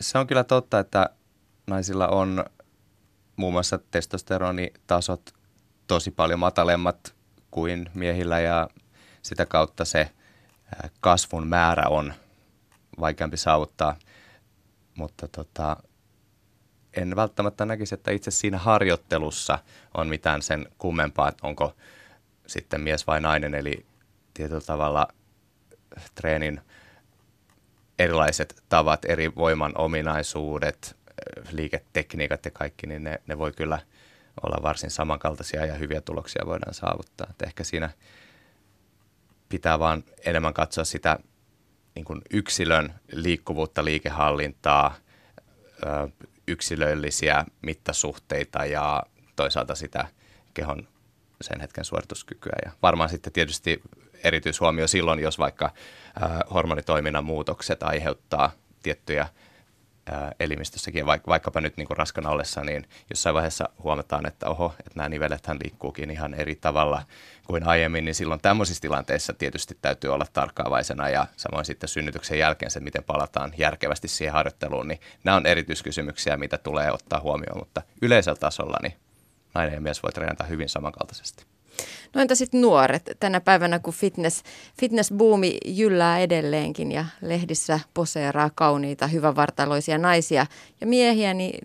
se 0.02 0.18
on 0.18 0.28
kyllä 0.28 0.44
totta, 0.44 0.80
että 0.80 1.10
naisilla 1.68 2.08
on 2.08 2.46
muun 3.36 3.54
muassa 3.54 3.80
testosteronitasot 3.92 5.34
tosi 5.88 6.12
paljon 6.12 6.40
matalemmat 6.40 7.16
kuin 7.52 7.90
miehillä 7.94 8.40
ja 8.40 8.70
sitä 9.22 9.46
kautta 9.46 9.86
se 9.86 10.12
kasvun 11.00 11.48
määrä 11.48 11.84
on 11.90 12.14
vaikeampi 13.00 13.38
saavuttaa. 13.38 13.96
Mutta 14.96 15.28
tota, 15.28 15.78
en 16.94 17.16
välttämättä 17.16 17.66
näkisi, 17.66 17.96
että 17.96 18.12
itse 18.12 18.32
siinä 18.32 18.58
harjoittelussa 18.58 19.60
on 19.94 20.08
mitään 20.08 20.42
sen 20.42 20.68
kummempaa, 20.78 21.30
että 21.30 21.48
onko 21.48 21.76
sitten 22.48 22.82
mies 22.82 23.08
vai 23.08 23.22
nainen. 23.22 23.56
Eli 23.56 23.86
tietyllä 24.34 24.62
tavalla 24.62 25.08
treenin 26.16 26.62
erilaiset 28.00 28.64
tavat, 28.70 29.06
eri 29.06 29.36
voiman 29.36 29.72
ominaisuudet, 29.78 30.98
liiketekniikat 31.52 32.46
ja 32.46 32.52
kaikki, 32.52 32.88
niin 32.88 33.04
ne, 33.04 33.22
ne 33.28 33.38
voi 33.38 33.52
kyllä 33.52 33.80
olla 34.44 34.64
varsin 34.64 34.92
samankaltaisia 34.92 35.66
ja 35.66 35.74
hyviä 35.74 36.02
tuloksia 36.02 36.46
voidaan 36.46 36.74
saavuttaa. 36.74 37.28
Et 37.30 37.42
ehkä 37.42 37.64
siinä 37.64 37.90
pitää 39.50 39.80
vaan 39.80 40.04
enemmän 40.26 40.54
katsoa 40.54 40.84
sitä 40.84 41.20
niin 41.96 42.06
kuin 42.06 42.22
yksilön 42.32 42.94
liikkuvuutta, 43.12 43.86
liikehallintaa, 43.86 44.96
yksilöllisiä 46.48 47.46
mittasuhteita 47.62 48.66
ja 48.66 49.04
toisaalta 49.36 49.76
sitä 49.76 50.08
kehon 50.54 50.88
sen 51.42 51.62
hetken 51.62 51.86
suorituskykyä. 51.86 52.56
Ja 52.66 52.72
varmaan 52.82 53.10
sitten 53.10 53.34
tietysti 53.34 53.82
erityishuomio 54.26 54.88
silloin, 54.88 55.20
jos 55.20 55.40
vaikka 55.40 55.72
hormonitoiminnan 56.54 57.26
muutokset 57.26 57.84
aiheuttaa 57.84 58.52
tiettyjä 58.84 59.28
elimistössäkin, 60.40 61.06
vaikkapa 61.06 61.62
nyt 61.62 61.78
niin 61.78 61.88
kuin 61.88 61.98
raskana 61.98 62.30
ollessa, 62.30 62.64
niin 62.64 62.88
jossain 63.10 63.34
vaiheessa 63.34 63.70
huomataan, 63.84 64.26
että 64.26 64.50
oho, 64.50 64.74
että 64.80 64.92
nämä 64.96 65.10
nivelethän 65.10 65.58
liikkuukin 65.64 66.12
ihan 66.12 66.34
eri 66.34 66.56
tavalla 66.56 67.04
kuin 67.48 67.68
aiemmin, 67.68 68.06
niin 68.06 68.16
silloin 68.16 68.42
tämmöisissä 68.42 68.82
tilanteissa 68.82 69.34
tietysti 69.34 69.78
täytyy 69.82 70.14
olla 70.14 70.26
tarkkaavaisena 70.34 71.10
ja 71.10 71.28
samoin 71.38 71.66
sitten 71.66 71.90
synnytyksen 71.90 72.40
jälkeen 72.40 72.72
se, 72.72 72.80
miten 72.80 73.04
palataan 73.04 73.54
järkevästi 73.58 74.08
siihen 74.08 74.34
harjoitteluun, 74.34 74.88
niin 74.88 75.00
nämä 75.24 75.38
on 75.38 75.46
erityiskysymyksiä, 75.46 76.38
mitä 76.38 76.58
tulee 76.58 76.92
ottaa 76.92 77.20
huomioon, 77.20 77.60
mutta 77.60 77.82
yleisellä 78.02 78.40
tasolla 78.40 78.78
niin 78.82 78.94
nainen 79.54 79.74
ja 79.74 79.82
mies 79.82 80.04
voi 80.04 80.12
treenata 80.12 80.44
hyvin 80.44 80.70
samankaltaisesti. 80.70 81.46
No 82.14 82.22
entä 82.22 82.36
sitten 82.36 82.62
nuoret? 82.62 83.10
Tänä 83.20 83.42
päivänä, 83.42 83.80
kun 83.80 83.94
fitness, 83.94 84.44
fitnessbuumi 84.80 85.58
jyllää 85.66 86.20
edelleenkin 86.20 86.92
ja 86.92 87.06
lehdissä 87.22 87.80
poseeraa 87.94 88.50
kauniita, 88.56 89.08
hyvävartaloisia 89.08 89.98
naisia 89.98 90.46
ja 90.82 90.88
miehiä, 90.88 91.34
niin 91.34 91.60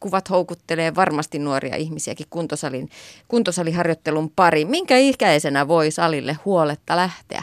kuvat 0.00 0.30
houkuttelee 0.30 0.94
varmasti 0.94 1.38
nuoria 1.38 1.76
ihmisiäkin 1.76 2.26
kuntosalin, 2.30 2.88
kuntosaliharjoittelun 3.28 4.30
pari. 4.36 4.64
Minkä 4.64 4.96
ikäisenä 4.96 5.68
voi 5.68 5.90
salille 5.90 6.38
huoletta 6.44 6.96
lähteä? 6.96 7.42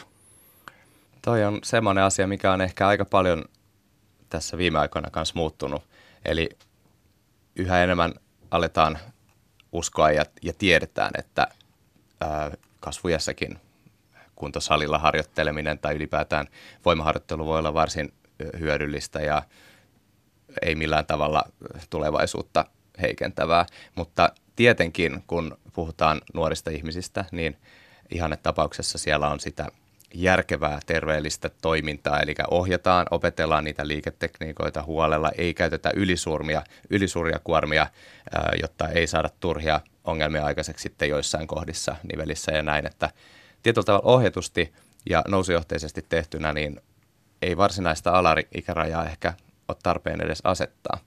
Toi 1.21 1.43
on 1.43 1.59
semmoinen 1.63 2.03
asia, 2.03 2.27
mikä 2.27 2.51
on 2.51 2.61
ehkä 2.61 2.87
aika 2.87 3.05
paljon 3.05 3.45
tässä 4.29 4.57
viime 4.57 4.79
aikoina 4.79 5.09
kanssa 5.09 5.35
muuttunut. 5.35 5.83
Eli 6.25 6.49
yhä 7.55 7.83
enemmän 7.83 8.13
aletaan 8.51 8.99
uskoa 9.71 10.11
ja, 10.11 10.25
ja 10.41 10.53
tiedetään, 10.57 11.11
että 11.17 11.47
kasvujassakin 12.79 13.59
kuntosalilla 14.35 14.99
harjoitteleminen 14.99 15.79
tai 15.79 15.95
ylipäätään 15.95 16.47
voimaharjoittelu 16.85 17.45
voi 17.45 17.59
olla 17.59 17.73
varsin 17.73 18.13
hyödyllistä 18.59 19.19
ja 19.19 19.43
ei 20.61 20.75
millään 20.75 21.05
tavalla 21.05 21.43
tulevaisuutta 21.89 22.65
heikentävää. 23.01 23.65
Mutta 23.95 24.29
tietenkin, 24.55 25.23
kun 25.27 25.57
puhutaan 25.73 26.21
nuorista 26.33 26.71
ihmisistä, 26.71 27.25
niin 27.31 27.57
tapauksessa 28.43 28.97
siellä 28.97 29.29
on 29.29 29.39
sitä 29.39 29.67
järkevää, 30.13 30.79
terveellistä 30.85 31.49
toimintaa, 31.61 32.19
eli 32.19 32.35
ohjataan, 32.51 33.05
opetellaan 33.11 33.63
niitä 33.63 33.87
liiketekniikoita 33.87 34.83
huolella, 34.83 35.31
ei 35.37 35.53
käytetä 35.53 35.91
ylisuuria, 35.95 36.63
ylisuuria 36.89 37.39
kuormia, 37.43 37.87
jotta 38.61 38.87
ei 38.87 39.07
saada 39.07 39.29
turhia 39.39 39.81
ongelmia 40.03 40.45
aikaiseksi 40.45 40.83
sitten 40.83 41.09
joissain 41.09 41.47
kohdissa 41.47 41.95
nivelissä 42.13 42.51
ja 42.51 42.61
näin, 42.61 42.87
että 42.87 43.09
tietyllä 43.63 43.85
tavalla 43.85 44.11
ohjatusti 44.11 44.73
ja 45.09 45.23
nousujohteisesti 45.27 46.05
tehtynä, 46.09 46.53
niin 46.53 46.81
ei 47.41 47.57
varsinaista 47.57 48.11
alaikärajaa 48.11 49.05
ehkä 49.05 49.33
ole 49.67 49.77
tarpeen 49.83 50.21
edes 50.21 50.41
asettaa. 50.43 50.97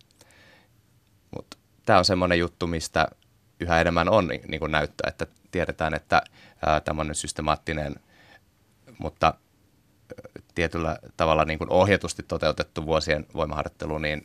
Mutta 1.36 1.56
tämä 1.86 1.98
on 1.98 2.04
semmoinen 2.04 2.38
juttu, 2.38 2.66
mistä 2.66 3.08
yhä 3.60 3.80
enemmän 3.80 4.08
on 4.08 4.28
niin 4.28 4.60
kuin 4.60 4.72
näyttää, 4.72 5.08
että 5.08 5.26
tiedetään, 5.50 5.94
että 5.94 6.22
tämmöinen 6.84 7.14
systemaattinen, 7.14 7.94
mutta 8.98 9.34
tietyllä 10.54 10.98
tavalla 11.16 11.44
niin 11.44 11.58
kuin 11.58 11.70
ohjatusti 11.70 12.22
toteutettu 12.22 12.86
vuosien 12.86 13.26
voimaharjoittelu, 13.34 13.98
niin 13.98 14.24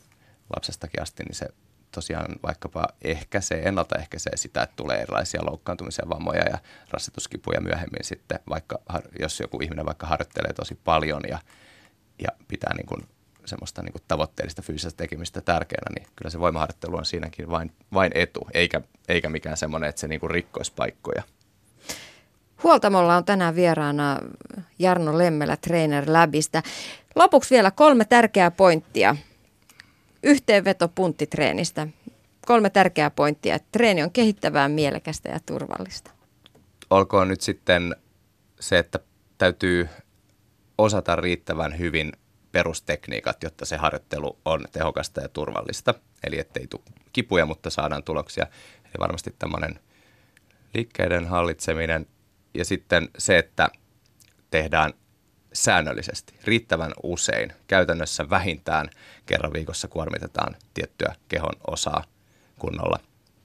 lapsestakin 0.56 1.02
asti, 1.02 1.24
niin 1.24 1.36
se 1.36 1.48
tosiaan 1.92 2.36
vaikkapa 2.44 2.88
ehkäisee, 3.02 3.68
ennaltaehkäisee 3.68 4.38
sitä, 4.38 4.64
että 4.64 4.76
tulee 4.76 5.02
erilaisia 5.02 5.46
loukkaantumisia, 5.46 6.10
vammoja 6.10 6.44
ja 6.50 6.58
rassituskipuja 6.92 7.62
myöhemmin 7.62 8.04
sitten, 8.04 8.40
vaikka 8.50 8.80
jos 9.20 9.40
joku 9.40 9.60
ihminen 9.62 9.86
vaikka 9.86 10.08
harjoittelee 10.08 10.54
tosi 10.54 10.76
paljon 10.84 11.22
ja, 11.30 11.40
ja 12.22 12.30
pitää 12.48 12.74
niin 12.74 12.86
kuin 12.86 13.02
semmoista 13.46 13.82
niin 13.82 13.92
kuin 13.92 14.04
tavoitteellista 14.08 14.62
fyysistä 14.62 14.98
tekemistä 14.98 15.42
tärkeänä, 15.42 15.96
niin 15.96 16.08
kyllä 16.16 16.32
se 16.32 16.40
voimaharjoittelu 16.40 16.98
on 16.98 17.06
siinäkin 17.06 17.50
vain, 17.50 17.72
vain 17.94 18.12
etu, 18.16 18.48
eikä, 18.54 18.82
eikä 19.08 19.30
mikään 19.30 19.58
semmoinen, 19.58 19.90
että 19.90 20.02
se 20.02 20.08
niin 20.08 20.20
kuin 20.20 20.32
rikkoisi 20.32 20.74
paikkoja. 20.76 21.24
Huoltamolla 22.64 23.16
on 23.16 23.26
tänään 23.26 23.56
vieraana 23.56 24.20
Jarno 24.80 25.18
Lemmelä 25.18 25.58
Trainer 25.58 26.04
Labista. 26.08 26.64
Lopuksi 27.16 27.56
vielä 27.56 27.72
kolme 27.72 28.06
tärkeää 28.06 28.52
pointtia 28.52 29.16
Yhteenveto 30.24 30.88
punttitreenistä. 30.88 31.88
Kolme 32.46 32.70
tärkeää 32.70 33.10
pointtia. 33.10 33.60
Treeni 33.72 34.04
on 34.04 34.12
kehittävää, 34.12 34.70
mielekästä 34.70 35.30
ja 35.30 35.40
turvallista. 35.46 36.12
Olkoon 36.90 37.28
nyt 37.28 37.42
sitten 37.42 37.96
se, 38.60 38.80
että 38.80 39.00
täytyy 39.38 39.90
osata 40.78 41.16
riittävän 41.16 41.80
hyvin 41.80 42.12
perustekniikat, 42.52 43.44
jotta 43.44 43.66
se 43.66 43.78
harjoittelu 43.78 44.38
on 44.46 44.66
tehokasta 44.72 45.22
ja 45.22 45.30
turvallista. 45.30 45.94
Eli 46.24 46.40
ettei 46.40 46.68
tule 46.68 46.82
kipuja, 47.14 47.46
mutta 47.46 47.70
saadaan 47.70 48.04
tuloksia. 48.04 48.48
Eli 48.86 48.94
varmasti 49.00 49.36
tämmöinen 49.40 49.80
liikkeiden 50.74 51.28
hallitseminen 51.28 52.08
ja 52.54 52.66
sitten 52.66 53.10
se, 53.18 53.38
että 53.38 53.70
tehdään 54.52 54.94
säännöllisesti, 55.54 56.34
riittävän 56.44 56.92
usein, 57.04 57.54
käytännössä 57.68 58.30
vähintään 58.30 58.90
kerran 59.26 59.54
viikossa 59.54 59.88
kuormitetaan 59.88 60.56
tiettyä 60.74 61.16
kehon 61.28 61.54
osaa 61.68 62.04
kunnolla, 62.60 63.00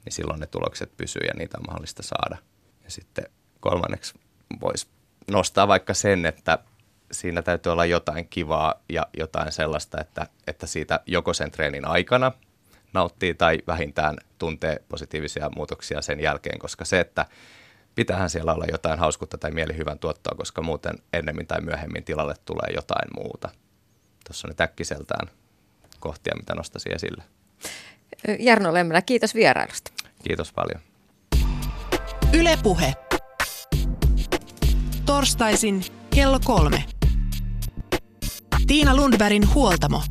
niin 0.05 0.12
silloin 0.12 0.40
ne 0.40 0.46
tulokset 0.46 0.96
pysyy 0.96 1.22
ja 1.26 1.34
niitä 1.38 1.59
on 1.59 1.64
mahdollista 1.66 2.02
saada. 2.02 2.36
Ja 2.84 2.90
sitten 2.90 3.24
kolmanneksi 3.61 4.14
voisi 4.61 4.86
nostaa 5.30 5.68
vaikka 5.68 5.94
sen, 5.94 6.26
että 6.26 6.59
siinä 7.12 7.42
täytyy 7.42 7.72
olla 7.72 7.84
jotain 7.84 8.28
kivaa 8.28 8.74
ja 8.88 9.07
jotain 9.18 9.52
sellaista, 9.52 10.00
että, 10.00 10.26
että 10.46 10.66
siitä 10.66 11.00
joko 11.07 11.34
sen 11.34 11.50
treenin 11.50 11.84
aikana 11.84 12.32
nauttii 12.92 13.34
tai 13.34 13.59
vähintään 13.66 14.16
tuntee 14.38 14.82
positiivisia 14.88 15.50
muutoksia 15.57 16.02
sen 16.02 16.20
jälkeen, 16.20 16.59
koska 16.59 16.84
se, 16.84 17.00
että 17.00 17.26
pitähän 17.95 18.30
siellä 18.30 18.53
olla 18.53 18.64
jotain 18.70 18.99
hauskuutta 18.99 19.38
tai 19.38 19.51
mielihyvän 19.51 19.99
tuottoa, 19.99 20.34
koska 20.36 20.62
muuten 20.62 20.95
ennemmin 21.12 21.47
tai 21.47 21.61
myöhemmin 21.61 22.05
tilalle 22.05 22.34
tulee 22.45 22.70
jotain 22.74 23.09
muuta. 23.16 23.49
Tuossa 24.26 24.49
on 24.49 24.51
nyt 24.51 24.61
äkkiseltään 24.61 25.28
kohtia, 26.01 26.34
mitä 26.36 26.55
nostaisin 26.55 26.95
esille. 26.95 27.22
Jarno 28.38 28.74
Lemmälä, 28.74 29.03
kiitos 29.03 29.34
vierailusta. 29.34 29.90
Kiitos 30.24 30.53
paljon. 30.53 30.80
Ylepuhe. 32.32 32.95
Torstaisin 35.07 35.84
kello 36.14 36.40
kolme. 36.45 36.84
Tiina 38.66 38.97
Lundbergin 38.97 39.55
huoltamo. 39.55 40.03